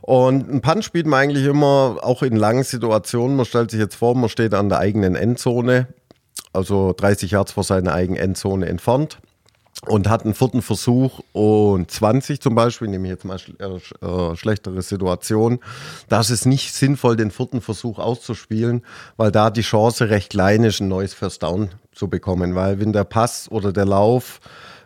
Und 0.00 0.52
ein 0.52 0.60
Punt 0.60 0.84
spielt 0.84 1.06
man 1.06 1.20
eigentlich 1.20 1.46
immer 1.46 1.98
auch 2.02 2.22
in 2.22 2.34
langen 2.34 2.64
Situationen. 2.64 3.36
Man 3.36 3.46
stellt 3.46 3.70
sich 3.70 3.78
jetzt 3.78 3.94
vor, 3.94 4.16
man 4.16 4.28
steht 4.28 4.52
an 4.52 4.68
der 4.68 4.78
eigenen 4.78 5.14
Endzone, 5.14 5.86
also 6.52 6.92
30 6.96 7.30
Yards 7.30 7.52
vor 7.52 7.62
seiner 7.62 7.92
eigenen 7.92 8.20
Endzone 8.20 8.66
entfernt 8.66 9.20
und 9.86 10.08
hat 10.08 10.24
einen 10.24 10.34
vierten 10.34 10.62
Versuch 10.62 11.20
und 11.32 11.90
20 11.90 12.40
zum 12.40 12.54
Beispiel, 12.54 12.88
nehme 12.88 13.08
ich 13.08 13.12
jetzt 13.12 13.24
mal 13.24 13.38
äh, 13.58 14.06
äh, 14.06 14.36
schlechtere 14.36 14.80
Situation, 14.82 15.58
da 16.08 16.20
ist 16.20 16.30
es 16.30 16.46
nicht 16.46 16.72
sinnvoll, 16.72 17.16
den 17.16 17.30
vierten 17.30 17.60
Versuch 17.60 17.98
auszuspielen, 17.98 18.84
weil 19.16 19.32
da 19.32 19.50
die 19.50 19.62
Chance 19.62 20.08
recht 20.08 20.30
klein 20.30 20.62
ist, 20.62 20.80
ein 20.80 20.88
neues 20.88 21.14
First 21.14 21.42
Down 21.42 21.70
zu 21.92 22.08
bekommen, 22.08 22.54
weil 22.54 22.78
wenn 22.80 22.92
der 22.92 23.04
Pass 23.04 23.50
oder 23.50 23.72
der 23.72 23.84
Lauf 23.84 24.40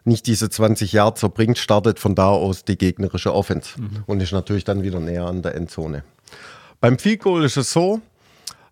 nicht 0.04 0.26
diese 0.26 0.48
20 0.48 0.92
Yards 0.92 1.22
erbringt, 1.22 1.58
startet 1.58 1.98
von 1.98 2.14
da 2.14 2.28
aus 2.28 2.64
die 2.64 2.78
gegnerische 2.78 3.34
Offense 3.34 3.70
und 4.06 4.22
ist 4.22 4.32
natürlich 4.32 4.64
dann 4.64 4.82
wieder 4.82 5.00
näher 5.00 5.26
an 5.26 5.42
der 5.42 5.56
Endzone. 5.56 6.04
Beim 6.80 6.98
Field 6.98 7.20
Goal 7.20 7.44
ist 7.44 7.56
es 7.56 7.72
so, 7.72 8.00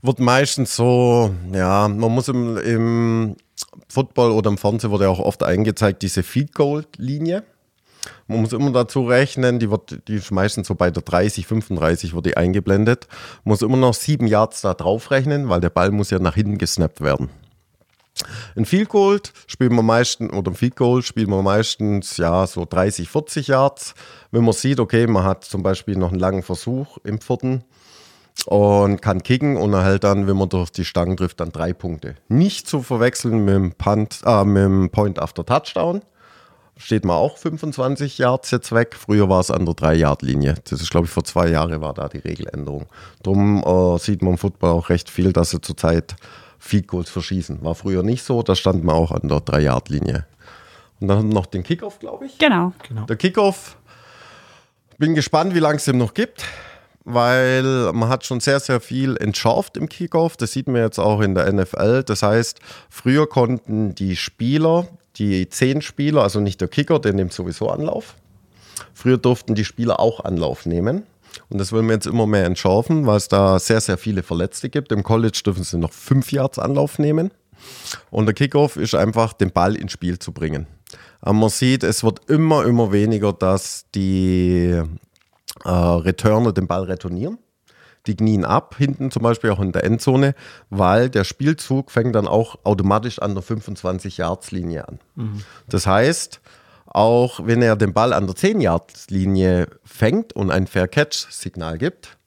wird 0.01 0.21
meistens 0.21 0.77
so, 0.77 1.35
ja, 1.53 1.89
man 1.89 2.13
muss 2.13 2.29
im, 2.29 2.57
im 2.59 3.37
Football 3.95 4.33
oder 4.33 4.51
im 4.51 4.59
Fernsehen 4.59 4.91
wurde 4.91 5.09
auch 5.09 5.21
oft 5.21 5.43
eingezeigt, 5.43 6.03
diese 6.03 6.23
Field 6.23 6.55
Goal 6.55 6.85
Linie. 6.97 7.45
Man 8.27 8.43
muss 8.43 8.53
immer 8.53 8.71
dazu 8.71 9.07
rechnen, 9.07 9.59
die 9.59 9.71
wird, 9.71 10.07
die 10.09 10.17
ist 10.17 10.31
meistens 10.31 10.69
so 10.69 10.75
bei 10.75 10.91
der 10.91 11.03
30, 11.03 11.47
35 11.47 12.15
wird 12.15 12.27
die 12.27 12.37
eingeblendet. 12.37 13.07
Man 13.45 13.53
muss 13.53 13.63
immer 13.63 13.77
noch 13.79 13.95
sieben 13.95 14.27
Yards 14.27 14.61
da 14.61 14.75
drauf 14.75 15.11
rechnen, 15.11 15.49
weil 15.49 15.61
der 15.61 15.71
Ball 15.71 15.91
muss 15.91 16.11
ja 16.11 16.19
nach 16.19 16.35
hinten 16.35 16.59
gesnappt 16.59 17.01
werden. 17.01 17.31
Ein 18.57 18.65
Field 18.65 18.89
Goal 18.91 19.21
spielen 19.47 19.75
wir 19.75 19.83
meistens, 19.83 20.33
oder 20.33 20.53
ein 20.53 20.55
Field 20.55 20.77
Goal 20.77 21.03
spielen 21.03 21.31
wir 21.31 21.43
meistens, 21.43 22.17
ja, 22.17 22.47
so 22.47 22.65
30, 22.65 23.09
40 23.09 23.49
Yards. 23.49 23.95
Wenn 24.31 24.45
man 24.45 24.53
sieht, 24.53 24.79
okay, 24.81 25.07
man 25.07 25.25
hat 25.25 25.45
zum 25.45 25.63
Beispiel 25.63 25.97
noch 25.97 26.11
einen 26.11 26.21
langen 26.21 26.43
Versuch 26.43 26.99
im 27.05 27.21
vierten 27.21 27.65
und 28.47 29.01
kann 29.01 29.23
kicken 29.23 29.57
und 29.57 29.73
erhält 29.73 30.05
dann, 30.05 30.27
wenn 30.27 30.37
man 30.37 30.49
durch 30.49 30.71
die 30.71 30.85
Stangen 30.85 31.17
trifft, 31.17 31.41
dann 31.41 31.53
drei 31.53 31.73
Punkte. 31.73 32.17
Nicht 32.29 32.69
zu 32.69 32.83
verwechseln 32.83 33.45
mit 33.45 33.55
dem, 33.55 33.73
Punt, 33.73 34.21
äh, 34.25 34.45
mit 34.45 34.65
dem 34.65 34.91
Point 34.91 35.19
after 35.19 35.45
Touchdown. 35.47 36.03
Steht 36.77 37.05
man 37.05 37.17
auch 37.17 37.39
25 37.39 38.19
Yards 38.19 38.51
jetzt 38.51 38.73
weg. 38.73 38.97
Früher 38.99 39.29
war 39.29 39.39
es 39.39 39.51
an 39.53 39.65
der 39.65 39.75
3-Yard-Linie. 39.77 40.57
Das 40.69 40.81
ist, 40.81 40.91
glaube 40.91 41.07
ich, 41.07 41.13
vor 41.13 41.23
zwei 41.23 41.49
Jahren 41.49 41.81
war 41.81 41.95
da 41.95 42.09
die 42.09 42.19
Regeländerung. 42.19 42.87
Darum 43.23 43.63
äh, 43.63 43.99
sieht 43.99 44.23
man 44.23 44.33
im 44.33 44.39
Football 44.39 44.71
auch 44.71 44.89
recht 44.89 45.09
viel, 45.09 45.33
dass 45.33 45.51
sie 45.51 45.61
zurzeit 45.61 46.17
Field 46.59 46.89
Goals 46.89 47.11
verschießen. 47.11 47.63
War 47.63 47.77
früher 47.77 48.03
nicht 48.03 48.25
so, 48.25 48.43
da 48.43 48.57
stand 48.57 48.83
man 48.83 48.97
auch 48.97 49.13
an 49.13 49.29
der 49.29 49.39
3-Yard-Linie. 49.39 50.27
Und 51.01 51.09
dann 51.09 51.29
noch 51.29 51.47
den 51.47 51.63
Kickoff, 51.63 52.01
glaube 52.01 52.27
ich. 52.27 52.39
Genau. 52.89 53.05
Der 53.05 53.17
Kickoff, 53.17 53.77
bin 54.99 55.15
gespannt, 55.15 55.55
wie 55.55 55.61
lange 55.61 55.77
es 55.77 55.85
den 55.85 55.99
noch 55.99 56.15
gibt, 56.15 56.45
weil 57.05 57.93
man 57.93 58.09
hat 58.09 58.25
schon 58.25 58.41
sehr, 58.41 58.61
sehr 58.61 58.81
viel 58.81 59.17
entschärft 59.17 59.77
im 59.77 59.89
Kickoff. 59.89 60.37
Das 60.37 60.53
sieht 60.53 60.67
man 60.67 60.77
jetzt 60.77 60.99
auch 60.99 61.21
in 61.21 61.35
der 61.35 61.53
NFL. 61.53 62.03
Das 62.05 62.23
heißt, 62.23 62.61
früher 62.89 63.29
konnten 63.29 63.95
die 63.95 64.17
Spieler, 64.17 64.89
die 65.17 65.49
zehn 65.49 65.83
Spieler, 65.83 66.23
also 66.23 66.41
nicht 66.41 66.61
der 66.61 66.69
Kicker, 66.69 66.99
der 66.99 67.13
nimmt 67.13 67.33
sowieso 67.33 67.69
Anlauf. 67.69 68.15
Früher 68.95 69.19
durften 69.19 69.55
die 69.55 69.65
Spieler 69.65 70.01
auch 70.01 70.25
Anlauf 70.25 70.67
nehmen. 70.67 71.05
Und 71.49 71.59
das 71.59 71.73
wollen 71.73 71.87
wir 71.87 71.95
jetzt 71.95 72.07
immer 72.07 72.27
mehr 72.27 72.45
entschärfen, 72.45 73.07
weil 73.07 73.17
es 73.17 73.29
da 73.29 73.59
sehr, 73.59 73.81
sehr 73.81 73.99
viele 73.99 74.23
Verletzte 74.23 74.71
gibt. 74.71 74.93
Im 74.93 75.03
College 75.03 75.41
dürfen 75.45 75.65
sie 75.65 75.79
noch 75.79 75.93
fünf 75.93 76.33
Yards 76.33 76.59
Anlauf 76.59 76.99
nehmen. 76.99 77.33
Und 78.11 78.27
der 78.27 78.35
Kickoff 78.35 78.77
ist 78.77 78.95
einfach, 78.95 79.33
den 79.33 79.51
Ball 79.51 79.75
ins 79.77 79.93
Spiel 79.93 80.19
zu 80.19 80.33
bringen. 80.33 80.67
Aber 81.21 81.33
man 81.35 81.49
sieht, 81.49 81.83
es 81.83 82.05
wird 82.05 82.29
immer, 82.29 82.65
immer 82.65 82.93
weniger, 82.93 83.33
dass 83.33 83.87
die 83.95 84.81
äh, 85.65 85.69
Returner 85.69 86.53
den 86.53 86.67
Ball 86.67 86.85
retournieren. 86.85 87.39
Die 88.07 88.17
knien 88.17 88.45
ab, 88.45 88.75
hinten 88.77 89.11
zum 89.11 89.23
Beispiel 89.23 89.51
auch 89.51 89.61
in 89.61 89.73
der 89.73 89.85
Endzone, 89.85 90.35
weil 90.69 91.09
der 91.09 91.25
Spielzug 91.25 91.91
fängt 91.91 92.15
dann 92.15 92.29
auch 92.29 92.57
automatisch 92.65 93.19
an 93.19 93.35
der 93.35 93.43
25-Yards-Linie 93.43 94.87
an. 94.89 94.99
Das 95.71 95.87
heißt, 95.87 96.41
auch 96.87 97.41
wenn 97.47 97.63
er 97.63 97.77
den 97.77 97.95
Ball 97.95 98.13
an 98.13 98.27
der 98.27 98.37
10-Yards-Linie 98.37 99.69
fängt 99.85 100.35
und 100.35 100.51
ein 100.51 100.67
Fair-Catch-Signal 100.67 101.79
gibt, 101.79 102.19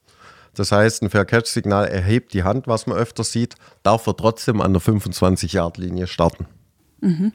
das 0.54 0.72
heißt, 0.72 1.02
ein 1.02 1.10
Fair-Catch-Signal 1.10 1.86
erhebt 1.86 2.34
die 2.34 2.42
Hand, 2.42 2.66
was 2.66 2.88
man 2.88 2.98
öfter 2.98 3.22
sieht, 3.22 3.54
darf 3.84 4.08
er 4.08 4.16
trotzdem 4.16 4.60
an 4.60 4.72
der 4.72 4.82
25-Yard-Linie 4.82 6.08
starten. 6.08 6.46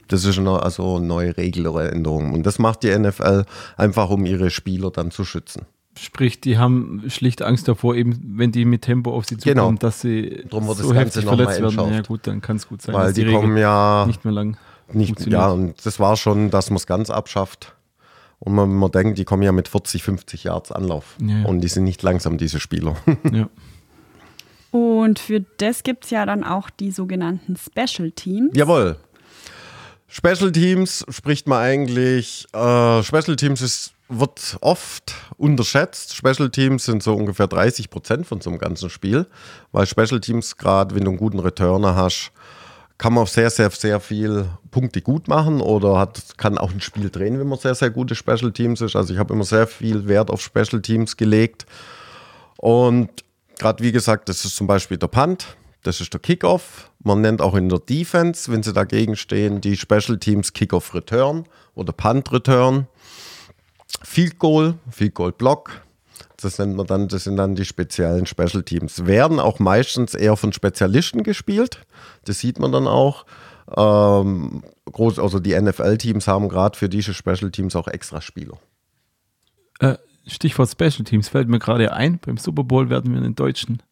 Das 0.08 0.26
ist 0.26 0.38
eine, 0.38 0.62
also 0.62 0.96
eine 0.96 1.06
neue 1.06 1.36
Regel 1.38 1.66
oder 1.66 1.90
Änderung. 1.90 2.34
Und 2.34 2.44
das 2.44 2.58
macht 2.58 2.82
die 2.82 2.96
NFL 2.96 3.44
einfach, 3.78 4.10
um 4.10 4.26
ihre 4.26 4.50
Spieler 4.50 4.90
dann 4.90 5.10
zu 5.10 5.24
schützen. 5.24 5.64
Sprich, 5.98 6.40
die 6.40 6.58
haben 6.58 7.04
schlicht 7.08 7.42
Angst 7.42 7.68
davor, 7.68 7.94
eben 7.94 8.34
wenn 8.36 8.50
die 8.52 8.64
mit 8.64 8.82
Tempo 8.82 9.12
auf 9.12 9.26
sie 9.26 9.36
zukommen, 9.36 9.54
Genau. 9.76 9.78
dass 9.78 10.00
sie 10.00 10.44
Drum 10.50 10.66
wird 10.66 10.78
so 10.78 10.82
das 10.84 10.92
Ganze 10.92 11.20
heftig 11.20 11.24
verletzt 11.24 11.60
werden. 11.60 11.76
Ja 11.76 11.82
entschärft. 11.84 12.08
gut, 12.08 12.26
dann 12.26 12.40
kann 12.40 12.56
es 12.56 12.68
gut 12.68 12.82
sein, 12.82 12.94
Weil 12.94 13.06
dass 13.06 13.14
die, 13.14 13.22
Regel 13.22 13.40
kommen 13.40 13.56
ja 13.56 14.04
nicht 14.06 14.24
mehr 14.24 14.34
lang 14.34 14.56
nicht, 14.92 15.26
ja, 15.26 15.48
und 15.48 15.74
das 15.86 15.98
war 15.98 16.16
schon, 16.16 16.50
dass 16.50 16.70
man 16.70 16.76
es 16.76 16.86
ganz 16.86 17.10
abschafft. 17.10 17.74
Und 18.38 18.54
man, 18.54 18.70
man 18.74 18.90
denkt, 18.90 19.18
die 19.18 19.24
kommen 19.24 19.42
ja 19.42 19.52
mit 19.52 19.68
40, 19.68 20.02
50 20.02 20.44
Yards 20.44 20.70
Anlauf. 20.72 21.16
Ja, 21.20 21.38
ja. 21.38 21.46
Und 21.46 21.60
die 21.62 21.68
sind 21.68 21.84
nicht 21.84 22.02
langsam, 22.02 22.36
diese 22.36 22.60
Spieler. 22.60 22.96
ja. 23.32 23.48
Und 24.70 25.18
für 25.18 25.44
das 25.56 25.82
gibt 25.84 26.04
es 26.04 26.10
ja 26.10 26.26
dann 26.26 26.44
auch 26.44 26.68
die 26.68 26.90
sogenannten 26.90 27.56
Special 27.56 28.10
Teams. 28.10 28.50
Jawohl. 28.54 28.96
Special 30.16 30.52
Teams 30.52 31.04
spricht 31.08 31.48
man 31.48 31.58
eigentlich, 31.58 32.46
äh, 32.52 33.02
Special 33.02 33.34
Teams 33.34 33.60
ist, 33.60 33.94
wird 34.08 34.56
oft 34.60 35.12
unterschätzt. 35.38 36.14
Special 36.14 36.50
Teams 36.50 36.84
sind 36.84 37.02
so 37.02 37.16
ungefähr 37.16 37.48
30 37.48 37.90
Prozent 37.90 38.24
von 38.24 38.40
so 38.40 38.48
einem 38.48 38.60
ganzen 38.60 38.90
Spiel, 38.90 39.26
weil 39.72 39.86
Special 39.86 40.20
Teams, 40.20 40.56
gerade 40.56 40.94
wenn 40.94 41.02
du 41.02 41.10
einen 41.10 41.18
guten 41.18 41.40
Returner 41.40 41.96
hast, 41.96 42.30
kann 42.96 43.12
man 43.12 43.26
sehr, 43.26 43.50
sehr, 43.50 43.70
sehr 43.70 43.98
viel 43.98 44.46
Punkte 44.70 45.02
gut 45.02 45.26
machen 45.26 45.60
oder 45.60 45.98
hat, 45.98 46.38
kann 46.38 46.58
auch 46.58 46.70
ein 46.70 46.80
Spiel 46.80 47.10
drehen, 47.10 47.40
wenn 47.40 47.48
man 47.48 47.58
sehr, 47.58 47.74
sehr 47.74 47.90
gute 47.90 48.14
Special 48.14 48.52
Teams 48.52 48.82
ist. 48.82 48.94
Also 48.94 49.14
ich 49.14 49.18
habe 49.18 49.34
immer 49.34 49.42
sehr 49.42 49.66
viel 49.66 50.06
Wert 50.06 50.30
auf 50.30 50.40
Special 50.40 50.80
Teams 50.80 51.16
gelegt. 51.16 51.66
Und 52.58 53.10
gerade 53.58 53.82
wie 53.82 53.90
gesagt, 53.90 54.28
das 54.28 54.44
ist 54.44 54.54
zum 54.54 54.68
Beispiel 54.68 54.96
der 54.96 55.08
Punt, 55.08 55.56
das 55.84 56.00
ist 56.00 56.12
der 56.12 56.20
Kickoff. 56.20 56.90
Man 57.02 57.20
nennt 57.20 57.40
auch 57.40 57.54
in 57.54 57.68
der 57.68 57.78
Defense, 57.78 58.50
wenn 58.50 58.62
sie 58.62 58.72
dagegen 58.72 59.16
stehen, 59.16 59.60
die 59.60 59.76
Special 59.76 60.18
Teams 60.18 60.52
Kickoff 60.52 60.94
Return 60.94 61.44
oder 61.74 61.92
Punt 61.92 62.32
Return. 62.32 62.88
Field 64.02 64.38
Goal, 64.38 64.74
Field 64.90 65.14
Goal 65.14 65.32
Block. 65.32 65.82
Das 66.40 66.58
nennt 66.58 66.76
man 66.76 66.86
dann, 66.86 67.08
das 67.08 67.24
sind 67.24 67.36
dann 67.36 67.54
die 67.54 67.64
speziellen 67.64 68.26
Special 68.26 68.62
Teams. 68.62 69.06
Werden 69.06 69.40
auch 69.40 69.58
meistens 69.60 70.14
eher 70.14 70.36
von 70.36 70.52
Spezialisten 70.52 71.22
gespielt. 71.22 71.80
Das 72.24 72.40
sieht 72.40 72.58
man 72.58 72.72
dann 72.72 72.86
auch. 72.86 73.24
Ähm, 73.76 74.62
groß, 74.90 75.18
also 75.18 75.38
die 75.38 75.58
NFL-Teams 75.58 76.26
haben 76.26 76.48
gerade 76.48 76.76
für 76.76 76.88
diese 76.88 77.14
Special 77.14 77.50
Teams 77.50 77.76
auch 77.76 77.88
extra 77.88 78.20
Spieler. 78.20 78.58
Äh, 79.80 79.96
Stichwort 80.26 80.70
Special 80.70 81.04
Teams 81.04 81.28
fällt 81.28 81.48
mir 81.48 81.58
gerade 81.58 81.92
ein. 81.92 82.18
Beim 82.18 82.36
Super 82.36 82.64
Bowl 82.64 82.90
werden 82.90 83.12
wir 83.12 83.20
einen 83.20 83.34
deutschen 83.34 83.82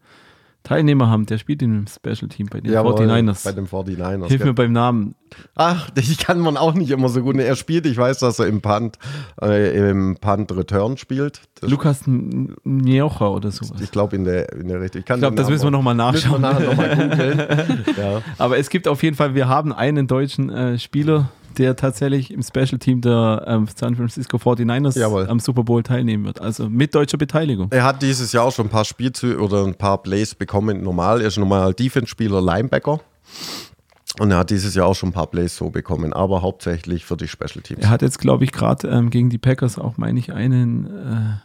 Teilnehmer 0.63 1.09
haben, 1.11 1.27
der 1.27 1.39
spielt 1.39 1.63
in 1.63 1.73
einem 1.73 1.87
Special 1.87 2.29
Team 2.29 2.47
bei 2.51 2.61
den 2.61 2.73
Jawohl, 2.73 2.95
49ers. 2.95 3.45
Bei 3.45 3.53
den 3.53 3.67
49ers. 3.67 4.29
Hilf 4.29 4.39
gell. 4.41 4.47
mir 4.49 4.55
beim 4.55 4.73
Namen. 4.73 5.15
Ach, 5.57 5.89
ich 5.97 6.19
kann 6.19 6.39
man 6.39 6.57
auch 6.57 6.75
nicht 6.75 6.91
immer 6.91 7.09
so 7.09 7.23
gut. 7.23 7.37
Er 7.37 7.57
spielt, 7.57 7.87
ich 7.87 7.97
weiß, 7.97 8.19
dass 8.19 8.39
er 8.39 8.47
im 8.47 8.61
Punt, 8.61 8.99
äh, 9.41 9.91
im 9.91 10.17
Punt 10.21 10.55
Return 10.55 10.97
spielt. 10.99 11.41
Das, 11.61 11.71
Lukas 11.71 12.03
Njocha 12.07 13.29
oder 13.29 13.51
sowas. 13.51 13.81
ich 13.81 13.91
glaube 13.91 14.17
in 14.17 14.25
der, 14.25 14.53
in 14.53 14.69
der 14.69 14.81
Richtung. 14.81 15.03
Ich, 15.03 15.11
Ich 15.11 15.19
glaube, 15.19 15.37
das 15.37 15.49
müssen 15.49 15.65
wir 15.65 15.71
nochmal 15.71 15.95
Müssen 15.95 16.31
wir 16.33 16.39
nachschauen. 16.39 16.43
nachher 16.43 16.67
nochmal 16.69 17.09
googeln. 17.09 17.85
ja. 17.97 18.23
Aber 18.39 18.59
es 18.59 18.71
gibt 18.71 18.87
auf 18.89 19.03
jeden 19.03 19.17
Fall, 19.17 19.35
wir 19.35 19.49
haben 19.49 19.73
einen 19.73 20.07
deutschen 20.07 20.51
äh, 20.51 20.79
Spieler 20.79 21.31
der 21.59 21.77
tatsächlich 21.77 22.31
im 22.33 22.43
Special 22.43 22.79
Team 22.79 23.01
der 23.01 23.45
ähm, 23.47 23.67
San 23.75 23.97
Francisco 23.97 24.37
49ers 24.37 24.99
Jawohl. 24.99 25.27
am 25.29 25.41
Super 25.41 25.63
Bowl 25.65 25.83
teilnehmen 25.83 26.25
wird. 26.25 26.41
Also 26.41 26.69
mit 26.69 26.95
deutscher 26.95 27.19
Beteiligung. 27.19 27.69
Er 27.71 27.85
hat 27.85 28.03
dieses 28.03 28.33
Jahr 28.33 28.45
auch 28.45 28.53
schon 28.53 28.67
ein 28.67 28.71
paar 28.71 28.85
Spielzüge 28.85 29.41
oder 29.41 29.65
ein 29.65 29.75
paar 29.75 30.03
Plays 30.03 30.35
bekommen. 30.35 30.83
Normal, 30.83 31.21
er 31.21 31.29
ist 31.29 31.39
normal 31.39 31.75
Defense-Spieler, 31.75 32.41
Linebacker. 32.41 33.01
Und 34.19 34.31
er 34.31 34.39
hat 34.39 34.51
dieses 34.51 34.75
Jahr 34.75 34.87
auch 34.89 34.95
schon 34.95 35.09
ein 35.09 35.13
paar 35.13 35.27
Plays 35.29 35.57
so 35.57 35.71
bekommen, 35.71 36.13
aber 36.13 36.43
hauptsächlich 36.43 37.05
für 37.07 37.17
die 37.17 37.29
Special 37.29 37.63
Teams. 37.63 37.83
Er 37.83 37.89
hat 37.91 38.03
jetzt, 38.03 38.19
glaube 38.19 38.45
ich, 38.45 38.53
gerade 38.53 38.87
ähm, 38.89 39.09
gegen 39.09 39.31
die 39.31 39.39
Packers 39.39 39.79
auch, 39.79 39.97
meine 39.97 40.19
ich, 40.19 40.33
einen, 40.33 41.41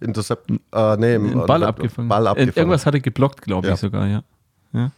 Intercept, 0.00 0.50
äh, 0.50 0.96
nee, 0.96 1.12
äh, 1.12 1.14
einen 1.14 1.46
Ball 1.46 1.62
abgefangen. 1.62 2.08
Ball 2.08 2.26
Äh, 2.26 2.30
abgefangen. 2.30 2.56
Irgendwas 2.56 2.86
hat 2.86 2.94
er 2.94 3.00
geblockt, 3.00 3.42
glaube 3.42 3.68
Ja. 3.68 3.74
ich 3.74 3.80
sogar, 3.80 4.06
ja. 4.08 4.22
ja. 4.72 4.90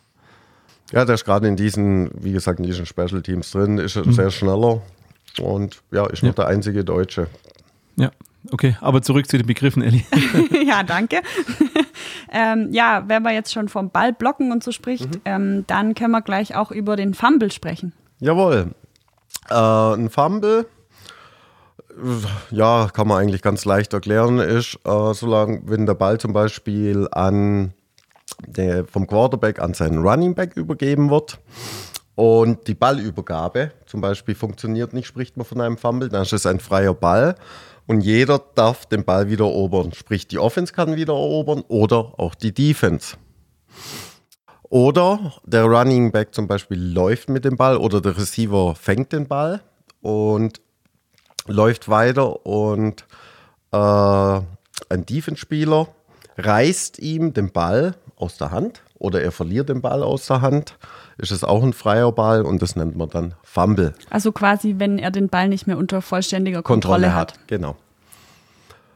Ja, 0.93 1.05
der 1.05 1.15
ist 1.15 1.25
gerade 1.25 1.49
in 1.49 1.57
diesen, 1.57 2.11
wie 2.15 2.33
gesagt, 2.33 2.59
in 2.61 2.67
diesen 2.67 2.87
Special 2.87 3.23
Teams 3.23 3.51
drin, 3.51 3.79
ist 3.79 3.97
er 3.97 4.11
sehr 4.13 4.31
schneller 4.31 4.83
und 5.41 5.83
ja, 5.91 6.07
ist 6.07 6.23
noch 6.23 6.31
Mhm. 6.31 6.35
Ja. 6.39 6.45
der 6.45 6.47
einzige 6.49 6.85
Deutsche. 6.85 7.27
Ja, 7.97 8.11
okay. 8.53 8.77
Aber 8.81 9.03
zurück 9.03 9.29
zu 9.29 9.37
den 9.39 9.47
Begriffen, 9.47 9.83
Elli. 9.83 10.05
ja, 10.67 10.83
danke. 10.83 11.21
ähm, 12.33 12.69
ja, 12.71 13.05
wenn 13.07 13.23
wir 13.23 13.33
jetzt 13.33 13.53
schon 13.53 13.69
vom 13.69 13.91
Ball 13.91 14.13
blocken 14.13 14.53
und 14.53 14.63
so 14.63 14.73
spricht, 14.73 15.09
ähm, 15.25 15.65
dann 15.67 15.95
können 15.95 16.13
wir 16.13 16.23
gleich 16.23 16.55
auch 16.55 16.71
über 16.71 16.97
den 16.97 17.15
Fumble 17.15 17.51
sprechen. 17.51 17.93
Jawohl. 18.21 18.75
Äh, 19.51 19.55
ein 19.55 20.11
Fumble, 20.11 20.67
ja, 22.51 22.89
kann 22.93 23.07
man 23.09 23.19
eigentlich 23.23 23.43
ganz 23.43 23.65
leicht 23.65 23.93
erklären, 23.93 24.39
ist, 24.39 24.79
äh, 24.85 25.15
solange, 25.15 25.63
wenn 25.67 25.87
der 25.87 25.95
Ball 25.95 26.19
zum 26.19 26.33
Beispiel 26.33 27.07
an 27.13 27.73
der, 28.47 28.87
vom 28.87 29.07
Quarterback 29.07 29.61
an 29.61 29.75
seinen 29.75 29.99
Running 29.99 30.35
Back 30.35 30.57
übergeben 30.57 31.11
wird 31.11 31.39
und 32.15 32.67
die 32.69 32.75
Ballübergabe 32.75 33.73
zum 33.87 34.01
Beispiel 34.01 34.35
funktioniert 34.35 34.93
nicht, 34.93 35.07
spricht 35.07 35.37
man 35.37 35.47
von 35.47 35.61
einem 35.61 35.79
Fumble, 35.79 36.09
dann 36.09 36.23
ist 36.23 36.33
es 36.33 36.47
ein 36.47 36.61
freier 36.61 36.95
Ball 36.95 37.35
und 37.87 38.01
jeder 38.01 38.41
darf 38.55 38.87
den 38.87 39.05
Ball 39.05 39.29
wieder 39.29 39.45
erobern. 39.45 39.93
Sprich, 39.93 40.27
die 40.27 40.39
Offense 40.39 40.73
kann 40.73 40.97
wieder 40.97 41.13
erobern 41.13 41.63
oder 41.69 42.19
auch 42.19 42.35
die 42.35 42.53
Defense. 42.53 43.17
Oder 44.63 45.35
der 45.45 45.65
Running 45.65 46.11
Back 46.11 46.35
zum 46.35 46.49
Beispiel 46.49 46.79
läuft 46.79 47.29
mit 47.29 47.45
dem 47.45 47.57
Ball 47.57 47.77
oder 47.77 48.01
der 48.01 48.17
Receiver 48.17 48.75
fängt 48.75 49.13
den 49.13 49.29
Ball 49.29 49.61
und 50.01 50.61
läuft 51.47 51.89
weiter 51.89 52.47
und 52.47 53.05
äh, 53.73 53.77
ein 53.77 55.07
Defense-Spieler 55.07 55.89
reißt 56.37 56.99
ihm 56.99 57.33
den 57.33 57.53
Ball 57.53 57.95
aus 58.17 58.37
der 58.37 58.51
Hand 58.51 58.83
oder 58.99 59.23
er 59.23 59.33
verliert 59.33 59.69
den 59.69 59.81
Ball 59.81 60.03
aus 60.03 60.27
der 60.27 60.41
Hand, 60.41 60.77
ist 61.19 61.31
es 61.31 61.45
auch 61.45 61.63
ein 61.63 61.73
freier 61.73 62.13
Ball 62.13 62.43
und 62.43 62.63
das 62.63 62.77
nennt 62.77 62.97
man 62.97 63.09
dann 63.09 63.35
Fumble. 63.43 63.95
Also 64.11 64.33
quasi, 64.33 64.77
wenn 64.79 64.99
er 64.99 65.11
den 65.11 65.29
Ball 65.29 65.49
nicht 65.49 65.67
mehr 65.67 65.79
unter 65.79 66.03
vollständiger 66.03 66.63
Kontrolle, 66.63 67.07
Kontrolle 67.07 67.15
hat. 67.15 67.33
hat. 67.33 67.49
Genau. 67.49 67.77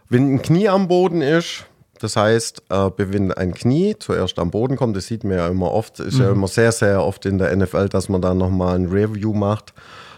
Wenn 0.09 0.35
ein 0.35 0.43
Knie 0.43 0.69
am 0.69 0.89
Boden 0.89 1.21
ist, 1.21 1.67
das 2.01 2.17
heißt, 2.17 2.63
äh, 2.71 2.91
wenn 2.97 3.33
ein 3.33 3.53
Knie 3.55 3.97
zuerst 3.99 4.39
am 4.39 4.51
Boden 4.51 4.77
kommt, 4.77 4.97
das 4.97 5.07
sieht 5.07 5.25
man 5.25 5.37
ja 5.37 5.49
immer 5.49 5.73
oft, 5.73 6.01
ist 6.01 6.19
ja 6.19 6.31
immer 6.31 6.49
sehr, 6.49 6.73
sehr 6.73 7.05
oft 7.05 7.27
in 7.27 7.39
der 7.39 7.55
NFL, 7.55 7.89
dass 7.89 8.09
man 8.09 8.23
dann 8.23 8.39
nochmal 8.39 8.77
ein 8.77 8.87
Review 8.87 9.35
macht. 9.35 9.75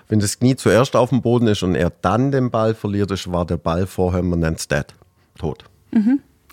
Wenn 0.09 0.21
das 0.21 0.39
Knie 0.39 0.57
zuerst 0.57 0.95
auf 0.95 1.11
dem 1.11 1.23
Boden 1.23 1.47
ist 1.47 1.63
und 1.63 1.75
er 1.75 1.91
dann 2.03 2.33
den 2.33 2.51
Ball 2.51 2.75
verliert, 2.75 3.11
ist, 3.11 3.33
war 3.33 3.47
der 3.47 3.57
Ball 3.57 3.87
vorher, 3.87 4.23
man 4.23 4.41
nennt 4.41 4.59
es 4.59 4.69
dead, 4.69 4.87
tot. 5.39 5.65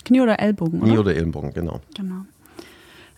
Knie 0.05 0.21
oder 0.21 0.39
Ellbogen, 0.39 0.79
Knie 0.79 0.91
oder? 0.91 1.01
oder 1.01 1.15
Ellenbogen, 1.15 1.53
genau. 1.53 1.81
Genau. 1.95 2.21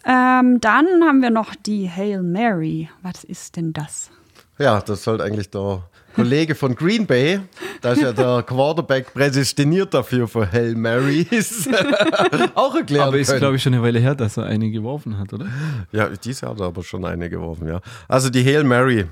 Ähm, 0.09 0.59
dann 0.59 0.87
haben 1.03 1.21
wir 1.21 1.29
noch 1.29 1.53
die 1.53 1.87
Hail 1.87 2.23
Mary. 2.23 2.89
Was 3.03 3.23
ist 3.23 3.57
denn 3.57 3.73
das? 3.73 4.09
Ja, 4.57 4.81
das 4.81 5.03
sollte 5.03 5.23
eigentlich 5.23 5.51
der 5.51 5.83
Kollege 6.15 6.55
von 6.55 6.73
Green 6.73 7.05
Bay, 7.05 7.39
da 7.81 7.93
ist 7.93 8.01
ja 8.01 8.11
der 8.11 8.41
Quarterback 8.43 9.13
prädestiniert 9.13 9.93
dafür 9.93 10.27
für 10.27 10.51
Hail 10.51 10.75
Marys, 10.75 11.69
auch 12.55 12.75
erklären 12.75 13.07
Aber 13.07 13.19
ist, 13.19 13.35
glaube 13.37 13.55
ich, 13.55 13.63
schon 13.63 13.75
eine 13.75 13.83
Weile 13.83 13.99
her, 13.99 14.15
dass 14.15 14.35
er 14.35 14.45
eine 14.45 14.71
geworfen 14.71 15.19
hat, 15.19 15.31
oder? 15.31 15.45
Ja, 15.91 16.09
dies 16.09 16.41
Jahr 16.41 16.51
hat 16.51 16.59
er 16.59 16.65
aber 16.65 16.83
schon 16.83 17.05
eine 17.05 17.29
geworfen, 17.29 17.67
ja. 17.67 17.79
Also 18.07 18.29
die 18.29 18.43
Hail 18.43 18.63
Mary. 18.63 19.05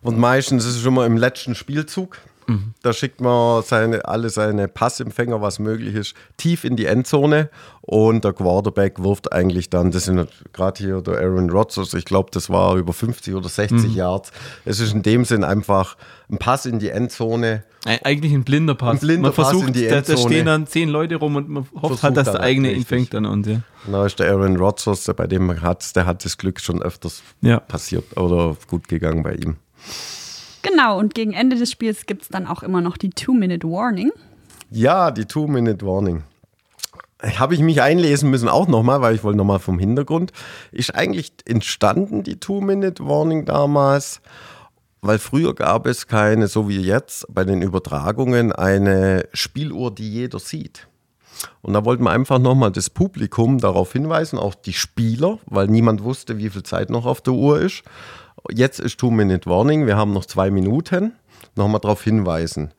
Und 0.00 0.18
meistens 0.18 0.64
ist 0.64 0.76
es 0.76 0.80
schon 0.80 0.94
mal 0.94 1.06
im 1.06 1.18
letzten 1.18 1.54
Spielzug. 1.54 2.16
Da 2.82 2.92
schickt 2.92 3.20
man 3.20 3.62
seine, 3.62 4.04
alle 4.06 4.30
seine 4.30 4.68
Passempfänger, 4.68 5.40
was 5.40 5.58
möglich 5.58 5.94
ist, 5.94 6.14
tief 6.36 6.64
in 6.64 6.76
die 6.76 6.86
Endzone. 6.86 7.50
Und 7.82 8.24
der 8.24 8.32
Quarterback 8.32 9.02
wirft 9.02 9.32
eigentlich 9.32 9.68
dann, 9.70 9.90
das 9.90 10.04
sind 10.04 10.28
gerade 10.52 10.78
hier 10.82 11.00
der 11.00 11.18
Aaron 11.18 11.50
Rodgers, 11.50 11.92
ich 11.94 12.04
glaube, 12.04 12.30
das 12.32 12.48
war 12.50 12.76
über 12.76 12.92
50 12.92 13.34
oder 13.34 13.48
60 13.48 13.94
Yards. 13.94 14.30
Es 14.64 14.80
ist 14.80 14.92
in 14.92 15.02
dem 15.02 15.24
Sinn 15.24 15.42
einfach 15.44 15.96
ein 16.30 16.38
Pass 16.38 16.66
in 16.66 16.78
die 16.78 16.90
Endzone. 16.90 17.64
Eig- 17.84 18.04
Eigentlich 18.04 18.32
ein 18.32 18.44
blinder 18.44 18.74
Pass. 18.74 18.96
Ein 18.96 18.98
blinder 19.00 19.28
man 19.28 19.32
Pass 19.34 19.48
versucht, 19.50 19.68
in 19.68 19.72
die 19.72 19.84
da, 19.84 19.90
da 19.90 19.96
Endzone. 19.98 20.18
stehen 20.20 20.46
dann 20.46 20.66
zehn 20.66 20.88
Leute 20.88 21.16
rum 21.16 21.36
und 21.36 21.48
man 21.48 21.66
hofft 21.82 22.02
halt, 22.02 22.16
dass 22.16 22.30
der 22.30 22.40
eigene 22.40 22.68
ihn 22.68 22.74
richtig. 22.78 22.88
fängt 22.88 23.14
dann 23.14 23.26
und 23.26 23.46
ja. 23.46 23.60
Da 23.90 24.06
ist 24.06 24.18
der 24.18 24.30
Aaron 24.30 24.56
Rodgers, 24.56 25.04
der 25.04 25.14
bei 25.14 25.26
dem 25.26 25.60
hat, 25.62 25.96
der 25.96 26.06
hat 26.06 26.24
das 26.24 26.38
Glück 26.38 26.60
schon 26.60 26.80
öfters 26.82 27.22
Ja. 27.40 27.58
passiert 27.60 28.16
oder 28.16 28.56
gut 28.68 28.86
gegangen 28.88 29.22
bei 29.22 29.34
ihm. 29.34 29.56
Genau, 30.62 30.98
und 30.98 31.14
gegen 31.14 31.32
Ende 31.32 31.56
des 31.56 31.70
Spiels 31.70 32.06
gibt 32.06 32.22
es 32.22 32.28
dann 32.28 32.46
auch 32.46 32.62
immer 32.62 32.80
noch 32.80 32.96
die 32.96 33.10
Two-Minute-Warning. 33.10 34.12
Ja, 34.70 35.10
die 35.10 35.24
Two-Minute-Warning. 35.24 36.22
Habe 37.22 37.54
ich 37.54 37.60
mich 37.60 37.82
einlesen 37.82 38.30
müssen 38.30 38.48
auch 38.48 38.66
nochmal, 38.66 39.02
weil 39.02 39.14
ich 39.14 39.24
wollte 39.24 39.36
nochmal 39.36 39.58
vom 39.58 39.78
Hintergrund. 39.78 40.32
Ist 40.72 40.94
eigentlich 40.94 41.32
entstanden, 41.44 42.22
die 42.22 42.40
Two-Minute-Warning 42.40 43.44
damals, 43.44 44.20
weil 45.02 45.18
früher 45.18 45.54
gab 45.54 45.86
es 45.86 46.06
keine, 46.06 46.46
so 46.46 46.68
wie 46.68 46.80
jetzt 46.80 47.26
bei 47.32 47.44
den 47.44 47.62
Übertragungen, 47.62 48.52
eine 48.52 49.26
Spieluhr, 49.32 49.94
die 49.94 50.10
jeder 50.10 50.38
sieht. 50.38 50.88
Und 51.62 51.72
da 51.72 51.84
wollten 51.84 52.04
wir 52.04 52.10
einfach 52.10 52.38
nochmal 52.38 52.70
das 52.70 52.90
Publikum 52.90 53.58
darauf 53.58 53.92
hinweisen, 53.92 54.38
auch 54.38 54.54
die 54.54 54.72
Spieler, 54.72 55.38
weil 55.46 55.68
niemand 55.68 56.02
wusste, 56.02 56.38
wie 56.38 56.50
viel 56.50 56.62
Zeit 56.62 56.90
noch 56.90 57.06
auf 57.06 57.20
der 57.20 57.34
Uhr 57.34 57.60
ist. 57.60 57.82
Jetzt 58.50 58.80
ist 58.80 58.98
Two-Minute-Warning, 58.98 59.86
wir 59.86 59.96
haben 59.96 60.12
noch 60.12 60.24
zwei 60.24 60.50
Minuten, 60.50 61.12
nochmal 61.56 61.80
darauf 61.80 62.02
hinweisen. 62.02 62.72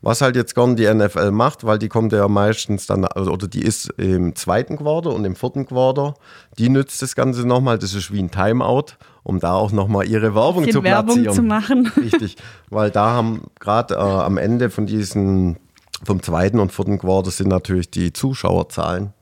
Was 0.00 0.20
halt 0.20 0.36
jetzt 0.36 0.54
gern 0.54 0.76
die 0.76 0.86
NFL 0.86 1.32
macht, 1.32 1.64
weil 1.64 1.78
die 1.78 1.88
kommt 1.88 2.12
ja 2.12 2.28
meistens 2.28 2.86
dann, 2.86 3.04
also- 3.04 3.32
oder 3.32 3.48
die 3.48 3.62
ist 3.62 3.90
im 3.96 4.36
zweiten 4.36 4.76
Quarter 4.76 5.12
und 5.12 5.24
im 5.24 5.34
vierten 5.34 5.66
Quarter, 5.66 6.14
die 6.56 6.68
nützt 6.68 7.02
das 7.02 7.16
Ganze 7.16 7.46
nochmal, 7.46 7.78
das 7.78 7.94
ist 7.94 8.12
wie 8.12 8.20
ein 8.22 8.30
Timeout, 8.30 8.92
um 9.24 9.40
da 9.40 9.54
auch 9.54 9.72
nochmal 9.72 10.06
ihre 10.06 10.36
Werbung 10.36 10.70
zu 10.70 10.80
platzieren. 10.82 11.24
Werbung 11.24 11.34
zu 11.34 11.42
machen. 11.42 11.92
Richtig, 11.96 12.36
weil 12.70 12.90
da 12.92 13.10
haben 13.10 13.42
gerade 13.58 13.94
äh, 13.94 13.98
am 13.98 14.38
Ende 14.38 14.70
von 14.70 14.86
diesen, 14.86 15.56
vom 16.04 16.22
zweiten 16.22 16.60
und 16.60 16.70
vierten 16.72 16.98
Quarter 16.98 17.32
sind 17.32 17.48
natürlich 17.48 17.90
die 17.90 18.12
Zuschauerzahlen. 18.12 19.12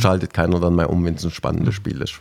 Schaltet 0.00 0.32
keiner 0.32 0.60
dann 0.60 0.76
mehr 0.76 0.88
um, 0.90 1.04
wenn 1.04 1.14
es 1.16 1.24
ein 1.24 1.30
spannendes 1.30 1.74
Spiel 1.74 2.00
ist. 2.00 2.14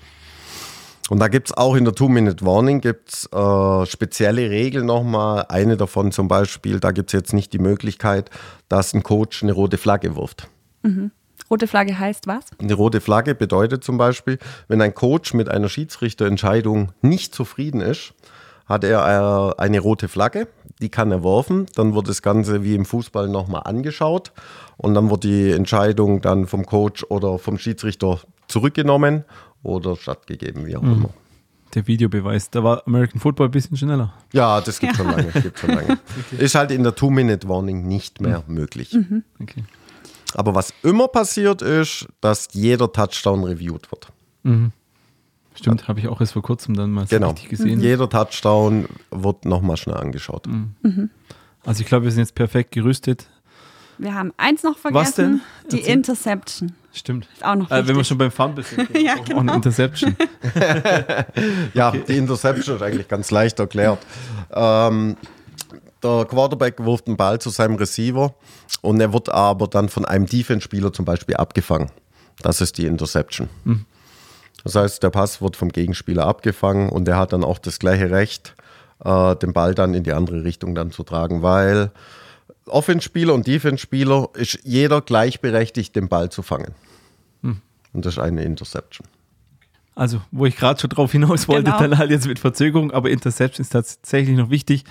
Und 1.09 1.19
da 1.19 1.27
gibt 1.27 1.49
es 1.49 1.57
auch 1.57 1.75
in 1.75 1.83
der 1.83 1.93
Two-Minute-Warning 1.93 2.79
gibt's, 2.79 3.27
äh, 3.33 3.85
spezielle 3.85 4.49
Regeln 4.49 4.85
nochmal. 4.85 5.45
Eine 5.49 5.75
davon 5.75 6.11
zum 6.11 6.27
Beispiel, 6.27 6.79
da 6.79 6.91
gibt 6.91 7.09
es 7.09 7.13
jetzt 7.13 7.33
nicht 7.33 7.51
die 7.51 7.59
Möglichkeit, 7.59 8.29
dass 8.69 8.93
ein 8.93 9.03
Coach 9.03 9.43
eine 9.43 9.51
rote 9.51 9.77
Flagge 9.77 10.15
wirft. 10.15 10.47
Rote 11.49 11.67
Flagge 11.67 11.99
heißt 11.99 12.25
was? 12.27 12.45
Eine 12.59 12.73
rote 12.73 13.01
Flagge 13.01 13.35
bedeutet 13.35 13.83
zum 13.83 13.97
Beispiel, 13.97 14.39
wenn 14.67 14.81
ein 14.81 14.95
Coach 14.95 15.33
mit 15.33 15.49
einer 15.49 15.69
Schiedsrichterentscheidung 15.69 16.93
nicht 17.01 17.35
zufrieden 17.35 17.81
ist, 17.81 18.13
hat 18.65 18.83
er 18.85 19.55
äh, 19.57 19.61
eine 19.61 19.79
rote 19.81 20.07
Flagge, 20.07 20.47
die 20.81 20.89
kann 20.89 21.11
er 21.11 21.23
werfen, 21.23 21.65
dann 21.75 21.95
wird 21.95 22.07
das 22.07 22.21
Ganze 22.21 22.63
wie 22.63 22.75
im 22.75 22.85
Fußball 22.85 23.27
nochmal 23.27 23.63
angeschaut 23.65 24.31
und 24.77 24.93
dann 24.93 25.09
wird 25.09 25.25
die 25.25 25.51
Entscheidung 25.51 26.21
dann 26.21 26.47
vom 26.47 26.65
Coach 26.65 27.05
oder 27.09 27.37
vom 27.39 27.57
Schiedsrichter 27.57 28.19
zurückgenommen 28.47 29.25
oder 29.63 29.95
stattgegeben, 29.95 30.65
wie 30.65 30.75
auch 30.75 30.83
immer. 30.83 31.09
Der 31.73 31.87
Videobeweis. 31.87 32.51
Da 32.51 32.63
war 32.63 32.83
American 32.85 33.19
Football 33.19 33.47
ein 33.47 33.51
bisschen 33.51 33.75
schneller. 33.77 34.13
Ja, 34.31 34.61
das 34.61 34.79
gibt 34.79 34.95
schon 34.95 35.07
lange. 35.07 35.31
Gibt 35.31 35.57
schon 35.57 35.71
lange. 35.71 35.97
Ist 36.37 36.53
halt 36.53 36.69
in 36.69 36.83
der 36.83 36.93
Two-Minute-Warning 36.93 37.87
nicht 37.87 38.21
mehr 38.21 38.43
möglich. 38.47 38.95
Okay. 39.41 39.63
Aber 40.35 40.53
was 40.53 40.71
immer 40.83 41.07
passiert 41.07 41.61
ist, 41.63 42.07
dass 42.21 42.49
jeder 42.53 42.91
Touchdown 42.91 43.43
reviewed 43.43 43.89
wird. 43.91 44.07
Stimmt, 45.55 45.87
habe 45.87 45.99
ich 45.99 46.07
auch 46.07 46.19
erst 46.21 46.33
vor 46.33 46.41
kurzem 46.41 46.75
dann 46.75 46.91
mal 46.91 47.07
so 47.07 47.15
Genau. 47.15 47.31
richtig 47.31 47.49
gesehen. 47.49 47.79
Jeder 47.79 48.09
Touchdown 48.09 48.85
wird 49.11 49.45
nochmal 49.45 49.77
schnell 49.77 49.97
angeschaut. 49.97 50.47
Also 51.65 51.81
ich 51.81 51.87
glaube, 51.87 52.05
wir 52.05 52.11
sind 52.11 52.19
jetzt 52.21 52.35
perfekt 52.35 52.71
gerüstet. 52.71 53.27
Wir 53.97 54.13
haben 54.15 54.33
eins 54.37 54.63
noch 54.63 54.77
vergessen. 54.77 55.01
Was 55.07 55.15
denn? 55.15 55.41
Die 55.71 55.77
Erzähl. 55.79 55.93
Interception. 55.93 56.71
Stimmt. 56.93 57.27
Ist 57.33 57.43
auch 57.43 57.55
noch 57.55 57.71
Äh, 57.71 57.87
wenn 57.87 57.95
wir 57.95 58.03
schon 58.03 58.17
beim 58.19 58.31
Fumble 58.31 58.63
sind, 58.63 58.87
Ja, 58.97 59.13
eine 59.13 59.23
genau. 59.23 59.53
Interception. 59.55 60.15
Ja, 61.73 61.91
die 61.91 62.17
Interception 62.17 62.75
ist 62.75 62.81
eigentlich 62.81 63.07
ganz 63.07 63.31
leicht 63.31 63.59
erklärt. 63.59 63.99
Ähm, 64.51 65.17
der 66.03 66.25
Quarterback 66.25 66.83
wirft 66.85 67.07
den 67.07 67.17
Ball 67.17 67.39
zu 67.39 67.49
seinem 67.49 67.75
Receiver 67.75 68.33
und 68.81 68.99
er 68.99 69.11
wird 69.13 69.29
aber 69.29 69.67
dann 69.67 69.89
von 69.89 70.05
einem 70.05 70.25
Defense-Spieler 70.25 70.91
zum 70.93 71.05
Beispiel 71.05 71.35
abgefangen. 71.35 71.89
Das 72.41 72.61
ist 72.61 72.77
die 72.77 72.85
Interception. 72.85 73.49
Das 74.63 74.75
heißt, 74.75 75.01
der 75.01 75.09
Pass 75.11 75.41
wird 75.41 75.55
vom 75.55 75.69
Gegenspieler 75.69 76.25
abgefangen 76.27 76.89
und 76.89 77.07
er 77.07 77.17
hat 77.17 77.31
dann 77.33 77.43
auch 77.43 77.57
das 77.57 77.79
gleiche 77.79 78.11
Recht, 78.11 78.53
äh, 79.03 79.35
den 79.37 79.53
Ball 79.53 79.73
dann 79.75 79.93
in 79.93 80.03
die 80.03 80.13
andere 80.13 80.43
Richtung 80.43 80.75
dann 80.75 80.91
zu 80.91 81.03
tragen, 81.03 81.41
weil 81.41 81.91
Offenspieler 82.65 83.33
und 83.33 83.47
Defense-Spieler 83.47 84.29
ist 84.35 84.59
jeder 84.63 85.01
gleichberechtigt, 85.01 85.95
den 85.95 86.07
Ball 86.07 86.29
zu 86.29 86.41
fangen. 86.41 86.73
Hm. 87.41 87.61
Und 87.93 88.05
das 88.05 88.15
ist 88.15 88.19
eine 88.19 88.43
Interception. 88.43 89.07
Also, 89.95 90.21
wo 90.31 90.45
ich 90.45 90.55
gerade 90.55 90.79
schon 90.79 90.89
drauf 90.89 91.11
hinaus 91.11 91.47
wollte, 91.47 91.65
genau. 91.65 91.79
dann 91.79 91.97
halt 91.97 92.09
jetzt 92.09 92.27
mit 92.27 92.39
Verzögerung, 92.39 92.91
aber 92.91 93.09
Interception 93.09 93.61
ist 93.61 93.69
tatsächlich 93.69 94.37
noch 94.37 94.49
wichtig. 94.49 94.85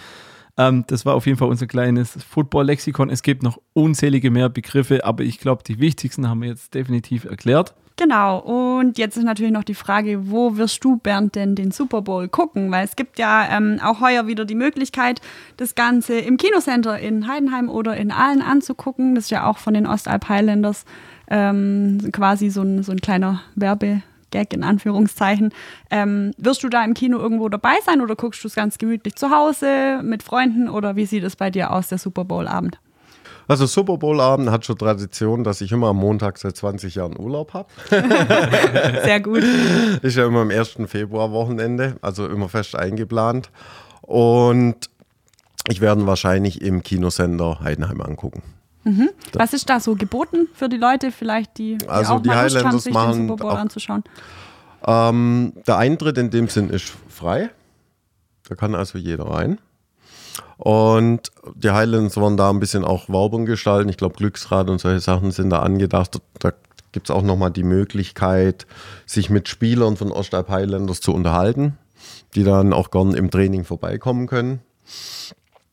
Ähm, 0.56 0.84
das 0.86 1.04
war 1.04 1.14
auf 1.14 1.26
jeden 1.26 1.38
Fall 1.38 1.48
unser 1.48 1.66
kleines 1.66 2.18
Football-Lexikon. 2.28 3.10
Es 3.10 3.22
gibt 3.22 3.42
noch 3.42 3.60
unzählige 3.72 4.30
mehr 4.30 4.48
Begriffe, 4.48 5.04
aber 5.04 5.24
ich 5.24 5.38
glaube, 5.38 5.62
die 5.64 5.80
wichtigsten 5.80 6.28
haben 6.28 6.42
wir 6.42 6.50
jetzt 6.50 6.74
definitiv 6.74 7.24
erklärt. 7.24 7.74
Genau, 7.96 8.38
und 8.38 8.96
jetzt 8.96 9.16
ist 9.16 9.24
natürlich 9.24 9.52
noch 9.52 9.64
die 9.64 9.74
Frage, 9.74 10.30
wo 10.30 10.56
wirst 10.56 10.82
du, 10.82 10.96
Bernd, 10.96 11.34
denn 11.34 11.54
den 11.54 11.70
Super 11.70 12.02
Bowl 12.02 12.28
gucken? 12.28 12.70
Weil 12.70 12.84
es 12.84 12.96
gibt 12.96 13.18
ja 13.18 13.46
ähm, 13.50 13.80
auch 13.82 14.00
heuer 14.00 14.26
wieder 14.26 14.44
die 14.44 14.54
Möglichkeit, 14.54 15.20
das 15.58 15.74
Ganze 15.74 16.18
im 16.18 16.38
Kinocenter 16.38 16.98
in 16.98 17.28
Heidenheim 17.28 17.68
oder 17.68 17.96
in 17.96 18.10
Aalen 18.10 18.40
anzugucken. 18.40 19.14
Das 19.14 19.24
ist 19.24 19.30
ja 19.30 19.46
auch 19.46 19.58
von 19.58 19.74
den 19.74 19.86
Ostalp 19.86 20.28
Highlanders 20.28 20.84
ähm, 21.28 22.10
quasi 22.12 22.50
so 22.50 22.62
ein, 22.62 22.82
so 22.82 22.92
ein 22.92 23.00
kleiner 23.00 23.42
Werbe. 23.54 24.02
Gag 24.32 24.54
in 24.54 24.64
Anführungszeichen. 24.64 25.52
Ähm, 25.90 26.32
wirst 26.38 26.64
du 26.64 26.68
da 26.68 26.82
im 26.84 26.94
Kino 26.94 27.18
irgendwo 27.18 27.48
dabei 27.48 27.74
sein 27.84 28.00
oder 28.00 28.16
guckst 28.16 28.42
du 28.42 28.48
es 28.48 28.54
ganz 28.54 28.78
gemütlich 28.78 29.14
zu 29.14 29.30
Hause 29.30 30.00
mit 30.02 30.22
Freunden 30.22 30.68
oder 30.68 30.96
wie 30.96 31.06
sieht 31.06 31.22
es 31.22 31.36
bei 31.36 31.50
dir 31.50 31.70
aus, 31.70 31.88
der 31.88 31.98
Super 31.98 32.24
Bowl-Abend? 32.24 32.78
Also 33.48 33.66
Super 33.66 33.96
Bowl-Abend 33.96 34.50
hat 34.50 34.64
schon 34.64 34.78
Tradition, 34.78 35.44
dass 35.44 35.60
ich 35.60 35.72
immer 35.72 35.88
am 35.88 35.96
Montag 35.96 36.38
seit 36.38 36.56
20 36.56 36.94
Jahren 36.94 37.18
Urlaub 37.18 37.54
habe. 37.54 37.68
Sehr 39.04 39.20
gut. 39.20 39.42
Ist 40.02 40.16
ja 40.16 40.26
immer 40.26 40.40
am 40.40 40.50
1. 40.50 40.76
Februar-Wochenende, 40.86 41.96
also 42.02 42.26
immer 42.26 42.48
fest 42.48 42.76
eingeplant. 42.76 43.50
Und 44.02 44.76
ich 45.68 45.80
werde 45.80 46.06
wahrscheinlich 46.06 46.60
im 46.62 46.82
Kinosender 46.82 47.60
Heidenheim 47.60 48.00
angucken. 48.00 48.42
Mhm. 48.84 49.10
Was 49.34 49.52
ist 49.52 49.70
da 49.70 49.78
so 49.78 49.94
geboten 49.94 50.48
für 50.54 50.68
die 50.68 50.76
Leute, 50.76 51.12
vielleicht 51.12 51.58
die, 51.58 51.78
die 51.78 51.88
also 51.88 52.14
auch 52.14 52.20
die 52.20 52.28
mal 52.28 52.42
Lust 52.42 52.64
haben, 52.64 52.78
sich 52.78 52.92
den 52.92 53.28
Super 53.28 53.36
Bowl 53.36 53.52
anzuschauen? 53.52 54.02
Ähm, 54.84 55.52
der 55.66 55.78
Eintritt 55.78 56.18
in 56.18 56.30
dem 56.30 56.48
Sinn 56.48 56.68
ist 56.68 56.92
frei. 57.08 57.50
Da 58.48 58.56
kann 58.56 58.74
also 58.74 58.98
jeder 58.98 59.24
rein. 59.24 59.58
Und 60.62 61.32
die 61.56 61.72
Highlands 61.72 62.16
wollen 62.16 62.36
da 62.36 62.48
ein 62.48 62.60
bisschen 62.60 62.84
auch 62.84 63.08
Werbung 63.08 63.46
gestalten. 63.46 63.88
Ich 63.88 63.96
glaube, 63.96 64.14
Glücksrad 64.14 64.70
und 64.70 64.80
solche 64.80 65.00
Sachen 65.00 65.32
sind 65.32 65.50
da 65.50 65.58
angedacht. 65.58 66.20
Da 66.38 66.52
gibt 66.92 67.10
es 67.10 67.14
auch 67.14 67.22
nochmal 67.22 67.50
die 67.50 67.64
Möglichkeit, 67.64 68.68
sich 69.04 69.28
mit 69.28 69.48
Spielern 69.48 69.96
von 69.96 70.12
Ostalb 70.12 70.50
Highlanders 70.50 71.00
zu 71.00 71.12
unterhalten, 71.12 71.78
die 72.36 72.44
dann 72.44 72.72
auch 72.72 72.92
gern 72.92 73.12
im 73.14 73.28
Training 73.28 73.64
vorbeikommen 73.64 74.28
können. 74.28 74.60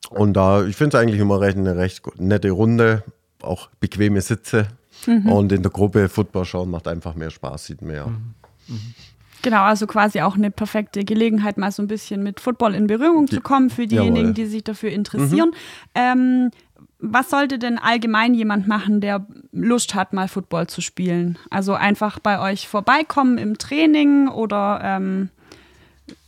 Und 0.09 0.33
da, 0.33 0.65
ich 0.65 0.75
finde 0.75 0.97
es 0.97 1.03
eigentlich 1.03 1.21
immer 1.21 1.39
recht, 1.39 1.57
eine 1.57 1.77
recht 1.77 2.01
nette 2.19 2.49
Runde, 2.49 3.03
auch 3.43 3.69
bequeme 3.79 4.21
Sitze. 4.21 4.69
Mhm. 5.05 5.31
Und 5.31 5.51
in 5.51 5.61
der 5.61 5.71
Gruppe 5.71 6.09
Football 6.09 6.45
schauen 6.45 6.71
macht 6.71 6.87
einfach 6.87 7.13
mehr 7.13 7.29
Spaß, 7.29 7.65
sieht 7.65 7.83
mehr. 7.83 8.07
Mhm. 8.07 8.33
Mhm. 8.67 8.95
Genau, 9.41 9.61
also 9.61 9.87
quasi 9.87 10.21
auch 10.21 10.35
eine 10.35 10.51
perfekte 10.51 11.05
Gelegenheit, 11.05 11.57
mal 11.57 11.71
so 11.71 11.81
ein 11.81 11.87
bisschen 11.87 12.23
mit 12.23 12.39
Football 12.39 12.75
in 12.75 12.87
Berührung 12.87 13.27
zu 13.27 13.41
kommen 13.41 13.69
für 13.69 13.87
diejenigen, 13.87 14.33
die 14.33 14.45
sich 14.45 14.63
dafür 14.63 14.91
interessieren. 14.91 15.49
Mhm. 15.49 15.95
Ähm, 15.95 16.51
was 16.99 17.29
sollte 17.29 17.59
denn 17.59 17.77
allgemein 17.77 18.33
jemand 18.33 18.67
machen, 18.67 18.99
der 18.99 19.25
Lust 19.53 19.95
hat, 19.95 20.11
mal 20.11 20.27
Football 20.27 20.67
zu 20.67 20.81
spielen? 20.81 21.37
Also 21.49 21.73
einfach 21.73 22.19
bei 22.19 22.41
euch 22.41 22.67
vorbeikommen 22.67 23.37
im 23.37 23.57
Training 23.57 24.27
oder 24.27 24.81
ähm, 24.83 25.29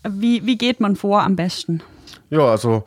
wie, 0.07 0.45
wie 0.45 0.57
geht 0.57 0.79
man 0.79 0.95
vor 0.95 1.23
am 1.23 1.35
besten? 1.35 1.83
Ja, 2.29 2.45
also 2.45 2.85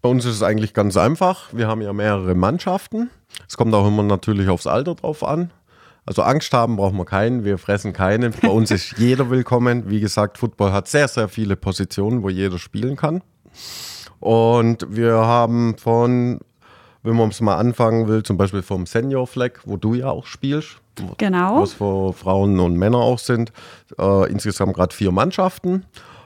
bei 0.00 0.08
uns 0.08 0.24
ist 0.24 0.36
es 0.36 0.42
eigentlich 0.42 0.72
ganz 0.72 0.96
einfach. 0.96 1.52
Wir 1.52 1.68
haben 1.68 1.82
ja 1.82 1.92
mehrere 1.92 2.34
Mannschaften. 2.34 3.10
Es 3.46 3.58
kommt 3.58 3.74
auch 3.74 3.86
immer 3.86 4.02
natürlich 4.02 4.48
aufs 4.48 4.66
Alter 4.66 4.94
drauf 4.94 5.22
an. 5.22 5.50
Also 6.06 6.22
Angst 6.22 6.52
haben 6.52 6.76
brauchen 6.76 6.96
wir 6.96 7.04
keinen, 7.04 7.44
wir 7.44 7.58
fressen 7.58 7.92
keinen. 7.92 8.32
Bei 8.40 8.48
uns 8.48 8.70
ist 8.70 8.92
jeder 8.96 9.28
willkommen. 9.28 9.90
Wie 9.90 9.98
gesagt, 9.98 10.38
Football 10.38 10.72
hat 10.72 10.86
sehr, 10.86 11.08
sehr 11.08 11.28
viele 11.28 11.56
Positionen, 11.56 12.22
wo 12.22 12.28
jeder 12.28 12.60
spielen 12.60 12.94
kann. 12.94 13.22
Und 14.20 14.86
wir 14.88 15.14
haben 15.14 15.76
von, 15.76 16.38
wenn 17.02 17.16
man 17.16 17.30
es 17.30 17.40
mal 17.40 17.56
anfangen 17.56 18.06
will, 18.06 18.22
zum 18.22 18.36
Beispiel 18.36 18.62
vom 18.62 18.86
Senior 18.86 19.26
Flag, 19.26 19.50
wo 19.64 19.76
du 19.76 19.94
ja 19.94 20.08
auch 20.08 20.26
spielst. 20.26 20.76
Genau. 21.18 21.60
Was 21.60 21.74
für 21.74 22.12
Frauen 22.12 22.60
und 22.60 22.76
Männer 22.76 22.98
auch 22.98 23.18
sind. 23.18 23.52
Äh, 23.98 24.30
insgesamt 24.30 24.74
gerade 24.74 24.94
vier 24.94 25.10
Mannschaften. 25.10 25.84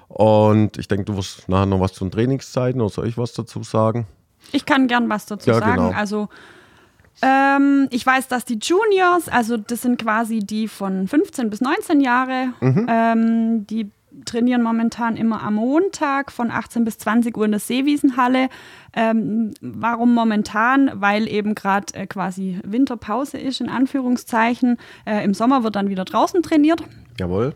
Und 0.09 0.77
ich 0.77 0.89
denke, 0.89 1.07
du 1.07 1.17
wirst 1.17 1.49
nachher 1.49 1.67
noch 1.67 1.81
was 1.81 1.95
zu 1.95 2.05
den 2.05 2.11
Trainingszeiten 2.11 2.83
oder 2.83 2.91
soll 2.91 3.09
ich 3.09 3.17
was 3.17 3.33
dazu 3.33 3.63
sagen? 3.63 4.07
Ich 4.53 4.67
kann 4.67 4.89
gern 4.89 5.09
was 5.09 5.25
dazu 5.25 5.51
ja, 5.51 5.59
sagen. 5.59 5.87
Genau. 5.87 5.97
Also 5.97 6.29
ähm, 7.23 7.89
ich 7.91 8.05
weiß, 8.05 8.29
dass 8.29 8.45
die 8.45 8.59
Juniors, 8.61 9.29
also 9.29 9.57
das 9.57 9.83
sind 9.83 10.01
quasi 10.01 10.39
die 10.41 10.69
von 10.69 11.07
15 11.07 11.51
bis 11.51 11.61
19 11.61 12.01
Jahre, 12.01 12.53
mhm. 12.61 12.87
ähm, 12.89 13.67
die 13.67 13.91
trainieren 14.25 14.63
momentan 14.63 15.17
immer 15.17 15.43
am 15.43 15.55
Montag 15.55 16.33
von 16.33 16.51
18 16.51 16.85
bis 16.85 16.99
20 16.99 17.37
Uhr 17.37 17.45
in 17.45 17.53
der 17.53 17.61
Seewiesenhalle. 17.61 18.49
Ähm, 18.93 19.53
warum 19.61 20.15
momentan? 20.15 20.91
Weil 20.95 21.29
eben 21.29 21.55
gerade 21.55 21.95
äh, 21.95 22.07
quasi 22.07 22.59
Winterpause 22.65 23.39
ist, 23.39 23.61
in 23.61 23.69
Anführungszeichen. 23.69 24.79
Äh, 25.05 25.25
Im 25.25 25.35
Sommer 25.35 25.63
wird 25.63 25.77
dann 25.77 25.89
wieder 25.89 26.05
draußen 26.05 26.43
trainiert. 26.43 26.83
Jawohl. 27.19 27.55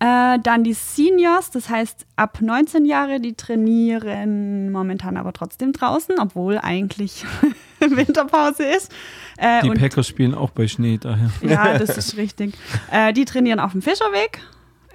Äh, 0.00 0.38
dann 0.40 0.62
die 0.62 0.74
Seniors, 0.74 1.50
das 1.50 1.68
heißt 1.68 2.06
ab 2.14 2.38
19 2.40 2.84
Jahre, 2.84 3.20
die 3.20 3.34
trainieren 3.34 4.70
momentan 4.70 5.16
aber 5.16 5.32
trotzdem 5.32 5.72
draußen, 5.72 6.16
obwohl 6.20 6.58
eigentlich 6.58 7.24
Winterpause 7.80 8.64
ist. 8.64 8.92
Äh, 9.38 9.62
die 9.62 9.70
Packers 9.70 10.06
spielen 10.06 10.34
auch 10.34 10.50
bei 10.50 10.68
Schnee 10.68 10.98
daher. 10.98 11.30
Ja, 11.42 11.76
das 11.78 11.96
ist 11.96 12.16
richtig. 12.16 12.54
Äh, 12.92 13.12
die 13.12 13.24
trainieren 13.24 13.58
auf 13.58 13.72
dem 13.72 13.82
Fischerweg. 13.82 14.40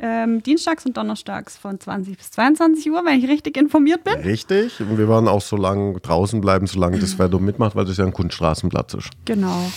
Ähm, 0.01 0.41
dienstags 0.41 0.85
und 0.85 0.97
donnerstags 0.97 1.55
von 1.55 1.79
20 1.79 2.17
bis 2.17 2.31
22 2.31 2.91
Uhr, 2.91 3.05
wenn 3.05 3.19
ich 3.19 3.29
richtig 3.29 3.55
informiert 3.57 4.03
bin. 4.03 4.15
Richtig. 4.15 4.81
Und 4.81 4.97
wir 4.97 5.07
werden 5.07 5.27
auch 5.27 5.41
so 5.41 5.55
lange 5.55 5.99
draußen 5.99 6.41
bleiben, 6.41 6.65
solange 6.67 6.99
das 6.99 7.19
Wetter 7.19 7.39
mitmacht, 7.39 7.75
weil 7.75 7.85
das 7.85 7.97
ja 7.97 8.05
ein 8.05 8.11
Kunststraßenplatz 8.11 8.95
ist. 8.95 9.09
Genau. 9.25 9.71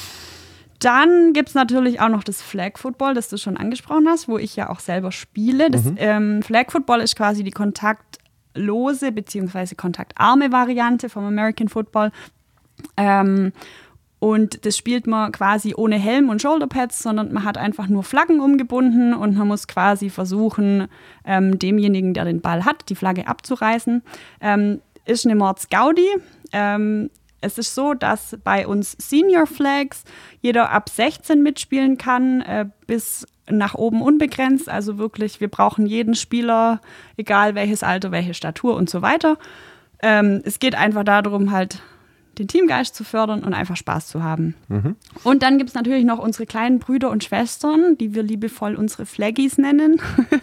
Dann 0.80 1.32
gibt 1.32 1.50
es 1.50 1.54
natürlich 1.54 2.00
auch 2.00 2.08
noch 2.08 2.24
das 2.24 2.42
Flag 2.42 2.76
Football, 2.76 3.14
das 3.14 3.28
du 3.28 3.38
schon 3.38 3.56
angesprochen 3.56 4.06
hast, 4.08 4.28
wo 4.28 4.38
ich 4.38 4.56
ja 4.56 4.70
auch 4.70 4.80
selber 4.80 5.12
spiele. 5.12 5.70
Das 5.70 5.84
mhm. 5.84 5.96
ähm, 5.98 6.42
Flag 6.42 6.70
Football 6.70 7.00
ist 7.00 7.16
quasi 7.16 7.42
die 7.44 7.50
kontaktlose 7.50 9.12
bzw. 9.12 9.74
kontaktarme 9.74 10.52
Variante 10.52 11.08
vom 11.08 11.24
American 11.24 11.68
Football. 11.68 12.10
Ähm, 12.96 13.52
und 14.18 14.64
das 14.64 14.76
spielt 14.76 15.06
man 15.06 15.30
quasi 15.30 15.74
ohne 15.76 15.96
Helm 15.96 16.30
und 16.30 16.40
Shoulderpads, 16.40 17.02
sondern 17.02 17.32
man 17.32 17.44
hat 17.44 17.58
einfach 17.58 17.88
nur 17.88 18.02
Flaggen 18.02 18.40
umgebunden 18.40 19.12
und 19.14 19.36
man 19.36 19.46
muss 19.46 19.68
quasi 19.68 20.08
versuchen, 20.08 20.88
ähm, 21.24 21.58
demjenigen, 21.58 22.14
der 22.14 22.24
den 22.24 22.40
Ball 22.40 22.64
hat, 22.64 22.88
die 22.88 22.94
Flagge 22.94 23.28
abzureißen. 23.28 24.02
Ähm, 24.40 24.80
ist 25.04 25.26
eine 25.26 25.36
Mordsgaudi. 25.36 26.08
Ähm, 26.52 27.10
es 27.40 27.58
ist 27.58 27.74
so, 27.74 27.94
dass 27.94 28.36
bei 28.44 28.66
uns 28.66 28.96
Senior 28.98 29.46
Flags 29.46 30.04
jeder 30.40 30.70
ab 30.70 30.88
16 30.88 31.42
mitspielen 31.42 31.98
kann, 31.98 32.40
äh, 32.42 32.66
bis 32.86 33.26
nach 33.48 33.74
oben 33.74 34.02
unbegrenzt. 34.02 34.68
Also 34.68 34.98
wirklich, 34.98 35.40
wir 35.40 35.48
brauchen 35.48 35.86
jeden 35.86 36.14
Spieler, 36.14 36.80
egal 37.16 37.54
welches 37.54 37.82
Alter, 37.82 38.10
welche 38.10 38.34
Statur 38.34 38.74
und 38.76 38.90
so 38.90 39.02
weiter. 39.02 39.38
Ähm, 40.02 40.42
es 40.44 40.58
geht 40.58 40.74
einfach 40.74 41.04
darum, 41.04 41.52
halt 41.52 41.80
den 42.38 42.48
Teamgeist 42.48 42.94
zu 42.94 43.02
fördern 43.02 43.42
und 43.44 43.54
einfach 43.54 43.76
Spaß 43.76 44.08
zu 44.08 44.22
haben. 44.22 44.54
Mhm. 44.68 44.96
Und 45.22 45.42
dann 45.42 45.56
gibt 45.56 45.70
es 45.70 45.74
natürlich 45.74 46.04
noch 46.04 46.18
unsere 46.18 46.44
kleinen 46.44 46.78
Brüder 46.78 47.10
und 47.10 47.24
Schwestern, 47.24 47.96
die 47.96 48.14
wir 48.14 48.22
liebevoll 48.22 48.74
unsere 48.74 49.06
Flaggies 49.06 49.56
nennen. 49.56 50.00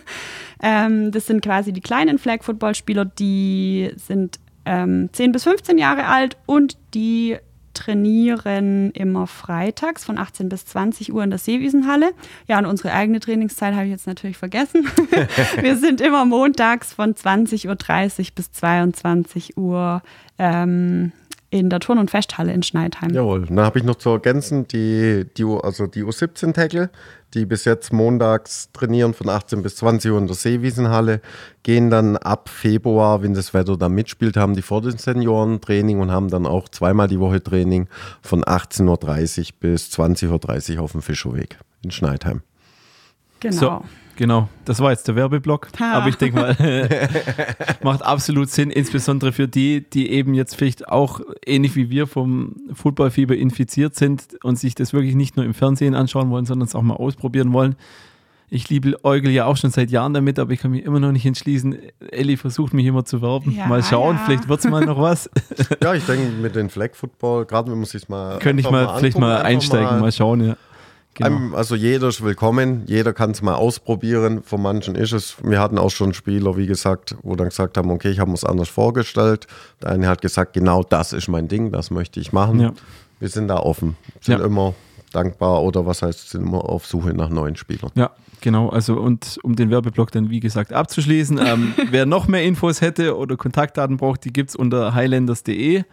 ähm, 0.62 1.12
das 1.12 1.28
sind 1.28 1.44
quasi 1.44 1.72
die 1.72 1.82
kleinen 1.82 2.18
Flag-Football-Spieler, 2.18 3.06
die 3.06 3.92
sind 3.96 4.40
ähm, 4.66 5.10
10 5.12 5.32
bis 5.32 5.44
15 5.44 5.78
Jahre 5.78 6.06
alt 6.06 6.38
und 6.46 6.78
die 6.94 7.38
trainieren 7.74 8.92
immer 8.92 9.28
freitags 9.28 10.06
von 10.06 10.18
18 10.18 10.50
bis 10.50 10.66
20 10.66 11.12
Uhr 11.12 11.24
in 11.24 11.32
der 11.32 11.40
Seewiesenhalle. 11.40 12.12
Ja, 12.48 12.60
und 12.60 12.66
unsere 12.66 12.94
eigene 12.94 13.20
Trainingszeit 13.20 13.74
habe 13.74 13.86
ich 13.86 13.92
jetzt 13.92 14.08
natürlich 14.08 14.38
vergessen. 14.38 14.88
Wir 15.62 15.76
sind 15.78 16.00
immer 16.00 16.26
montags 16.26 16.94
von 16.94 17.16
20.30 17.16 17.68
Uhr 17.68 18.26
bis 18.36 18.52
22 18.52 19.58
Uhr 19.58 20.02
ähm, 20.38 21.12
in 21.54 21.70
der 21.70 21.80
Turn- 21.80 22.00
und 22.00 22.10
Festhalle 22.10 22.52
in 22.52 22.64
Schneidheim. 22.64 23.14
Jawohl, 23.14 23.46
dann 23.46 23.60
habe 23.60 23.78
ich 23.78 23.86
noch 23.86 23.96
zu 23.96 24.10
ergänzen, 24.10 24.68
die, 24.68 25.24
die, 25.38 25.44
also 25.44 25.86
die 25.86 26.04
U17-Tackle, 26.04 26.90
die 27.36 27.46
bis 27.46 27.66
jetzt 27.66 27.94
montags 27.94 28.72
trainieren 28.74 29.14
von 29.14 29.30
18 29.30 29.62
bis 29.62 29.76
20 29.76 30.12
Uhr 30.12 30.18
in 30.18 30.26
der 30.26 30.36
Seewiesenhalle, 30.36 31.22
gehen 31.62 31.92
dann 31.92 32.18
ab 32.18 32.50
Februar, 32.50 33.22
wenn 33.22 33.36
das 33.36 33.54
Wetter 33.54 33.78
da 33.78 33.88
mitspielt, 33.88 34.36
haben 34.36 34.56
die 34.56 34.64
vor 34.64 34.82
den 34.82 34.98
Senioren 34.98 35.62
Training 35.62 36.00
und 36.00 36.10
haben 36.12 36.30
dann 36.30 36.48
auch 36.48 36.70
zweimal 36.70 37.08
die 37.08 37.20
Woche 37.20 37.44
Training 37.44 37.88
von 38.24 38.44
18.30 38.44 39.40
Uhr 39.40 39.46
bis 39.60 39.90
20.30 39.92 40.78
Uhr 40.78 40.82
auf 40.82 40.94
dem 40.94 41.04
Fischerweg 41.04 41.60
in 41.84 41.92
Schneidheim. 41.92 42.42
Genau. 43.42 43.56
So, 43.56 43.82
Genau, 44.16 44.48
das 44.66 44.80
war 44.80 44.92
jetzt 44.92 45.08
der 45.08 45.16
Werbeblock. 45.16 45.70
Ha. 45.80 45.94
Aber 45.94 46.08
ich 46.08 46.16
denke 46.16 46.40
mal, 46.40 46.90
macht 47.84 48.04
absolut 48.04 48.50
Sinn, 48.50 48.70
insbesondere 48.70 49.32
für 49.32 49.48
die, 49.48 49.82
die 49.90 50.12
eben 50.12 50.34
jetzt 50.34 50.56
vielleicht 50.56 50.88
auch 50.88 51.20
ähnlich 51.46 51.76
wie 51.76 51.90
wir 51.90 52.08
vom 52.08 52.56
Footballfieber 52.74 53.36
infiziert 53.36 53.96
sind 53.96 54.38
und 54.44 54.60
sich 54.60 54.76
das 54.76 54.94
wirklich 54.94 55.16
nicht 55.16 55.36
nur 55.36 55.46
im 55.46 55.54
Fernsehen 55.54 55.96
anschauen 55.96 56.30
wollen, 56.30 56.46
sondern 56.46 56.68
es 56.68 56.76
auch 56.76 56.82
mal 56.82 56.96
ausprobieren 56.96 57.54
wollen. 57.54 57.76
Ich 58.50 58.70
liebe 58.70 59.04
Eugel 59.04 59.32
ja 59.32 59.46
auch 59.46 59.58
schon 59.58 59.72
seit 59.72 59.90
Jahren 59.90 60.14
damit, 60.14 60.38
aber 60.38 60.52
ich 60.52 60.60
kann 60.60 60.70
mich 60.70 60.84
immer 60.84 61.00
noch 61.00 61.12
nicht 61.12 61.26
entschließen. 61.26 61.76
Elli 62.12 62.38
versucht 62.38 62.72
mich 62.76 62.86
immer 62.86 63.04
zu 63.04 63.20
werben. 63.24 63.56
Ja, 63.58 63.66
mal 63.66 63.82
schauen, 63.82 64.18
ja. 64.18 64.22
vielleicht 64.26 64.48
wird 64.48 64.60
es 64.60 64.70
mal 64.70 64.86
noch 64.86 65.00
was. 65.00 65.28
Ja, 65.82 65.96
ich 65.96 66.06
denke 66.06 66.30
mit 66.40 66.56
dem 66.56 66.70
Flag 66.70 66.94
Football, 66.94 67.46
gerade 67.46 67.72
wenn 67.72 67.80
man 67.80 67.86
sich 67.86 68.08
mal. 68.10 68.38
Könnte 68.38 68.62
ich 68.62 68.68
einfach 68.68 68.94
mal 68.94 69.00
vielleicht 69.00 69.18
mal 69.18 69.42
einsteigen, 69.42 70.00
mal, 70.00 70.12
schauen, 70.12 70.46
ja. 70.46 70.58
Genau. 71.16 71.56
Also 71.56 71.76
jeder 71.76 72.08
ist 72.08 72.24
willkommen, 72.24 72.84
jeder 72.88 73.14
kann 73.14 73.32
es 73.32 73.42
mal 73.44 73.54
ausprobieren. 73.54 74.42
Von 74.42 74.62
manchen 74.64 74.96
ist 74.96 75.12
es. 75.12 75.36
Wir 75.44 75.60
hatten 75.60 75.78
auch 75.78 75.92
schon 75.92 76.14
Spieler, 76.14 76.58
wie 76.58 76.66
gesagt, 76.66 77.16
wo 77.22 77.36
dann 77.36 77.50
gesagt 77.50 77.78
haben, 77.78 77.92
okay, 77.92 78.10
ich 78.10 78.20
habe 78.20 78.32
mir 78.32 78.36
es 78.36 78.44
anders 78.44 78.70
vorgestellt. 78.70 79.46
Der 79.82 79.90
eine 79.92 80.08
hat 80.08 80.22
gesagt, 80.22 80.54
genau 80.54 80.82
das 80.84 81.14
ist 81.14 81.28
mein 81.28 81.48
Ding, 81.48 81.72
das 81.72 81.92
möchte 81.92 82.20
ich 82.20 82.34
machen. 82.34 82.60
Ja. 82.60 82.74
Wir 83.20 83.30
sind 83.30 83.48
da 83.48 83.58
offen, 83.58 83.96
sind 84.22 84.40
Ja. 84.40 84.46
immer 84.46 84.74
dankbar 85.12 85.62
oder 85.62 85.86
was 85.86 86.02
heißt, 86.02 86.32
sind 86.32 86.42
immer 86.48 86.68
auf 86.68 86.88
Suche 86.88 87.14
nach 87.14 87.30
neuen 87.30 87.56
Spielern. 87.56 87.92
Ja, 87.94 88.10
genau. 88.42 88.70
Also 88.70 88.96
und 88.96 89.38
um 89.44 89.56
den 89.56 89.70
Werbeblock 89.70 90.12
dann 90.12 90.32
wie 90.32 90.40
gesagt 90.40 90.74
abzuschließen, 90.74 91.40
ähm, 91.46 91.74
wer 91.92 92.08
noch 92.08 92.28
mehr 92.28 92.44
Infos 92.44 92.82
hätte 92.82 93.16
oder 93.16 93.38
Kontaktdaten 93.38 93.98
braucht, 93.98 94.26
die 94.26 94.34
gibt 94.34 94.50
es 94.50 94.56
unter 94.56 94.96
highlanders.de. 94.96 95.84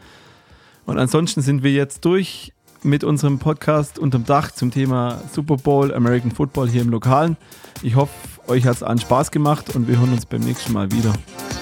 Und 0.86 0.98
ansonsten 0.98 1.42
sind 1.42 1.62
wir 1.62 1.72
jetzt 1.72 2.04
durch 2.06 2.52
mit 2.82 3.04
unserem 3.04 3.38
Podcast 3.38 3.98
unterm 3.98 4.24
Dach 4.24 4.50
zum 4.52 4.70
Thema 4.70 5.20
Super 5.32 5.56
Bowl, 5.56 5.94
American 5.94 6.30
Football 6.30 6.68
hier 6.68 6.82
im 6.82 6.90
Lokalen. 6.90 7.36
Ich 7.82 7.96
hoffe, 7.96 8.12
euch 8.46 8.66
hat 8.66 8.76
es 8.76 8.82
an 8.82 8.98
Spaß 8.98 9.30
gemacht 9.30 9.74
und 9.74 9.88
wir 9.88 9.98
hören 9.98 10.12
uns 10.12 10.26
beim 10.26 10.40
nächsten 10.40 10.72
Mal 10.72 10.90
wieder. 10.92 11.12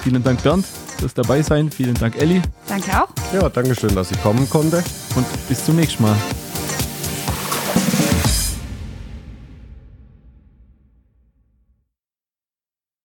Vielen 0.03 0.23
Dank 0.23 0.41
Bernd 0.43 0.65
fürs 0.65 1.13
dabei 1.13 1.41
sein. 1.41 1.71
Vielen 1.71 1.95
Dank 1.95 2.17
Elli 2.17 2.41
Danke 2.67 2.91
auch. 3.03 3.09
Ja, 3.33 3.49
Dankeschön, 3.49 3.93
dass 3.95 4.11
ich 4.11 4.21
kommen 4.21 4.49
konnte. 4.49 4.83
und 5.15 5.25
bis 5.47 5.65
zum 5.65 5.75
nächsten 5.75 6.03
Mal. 6.03 6.15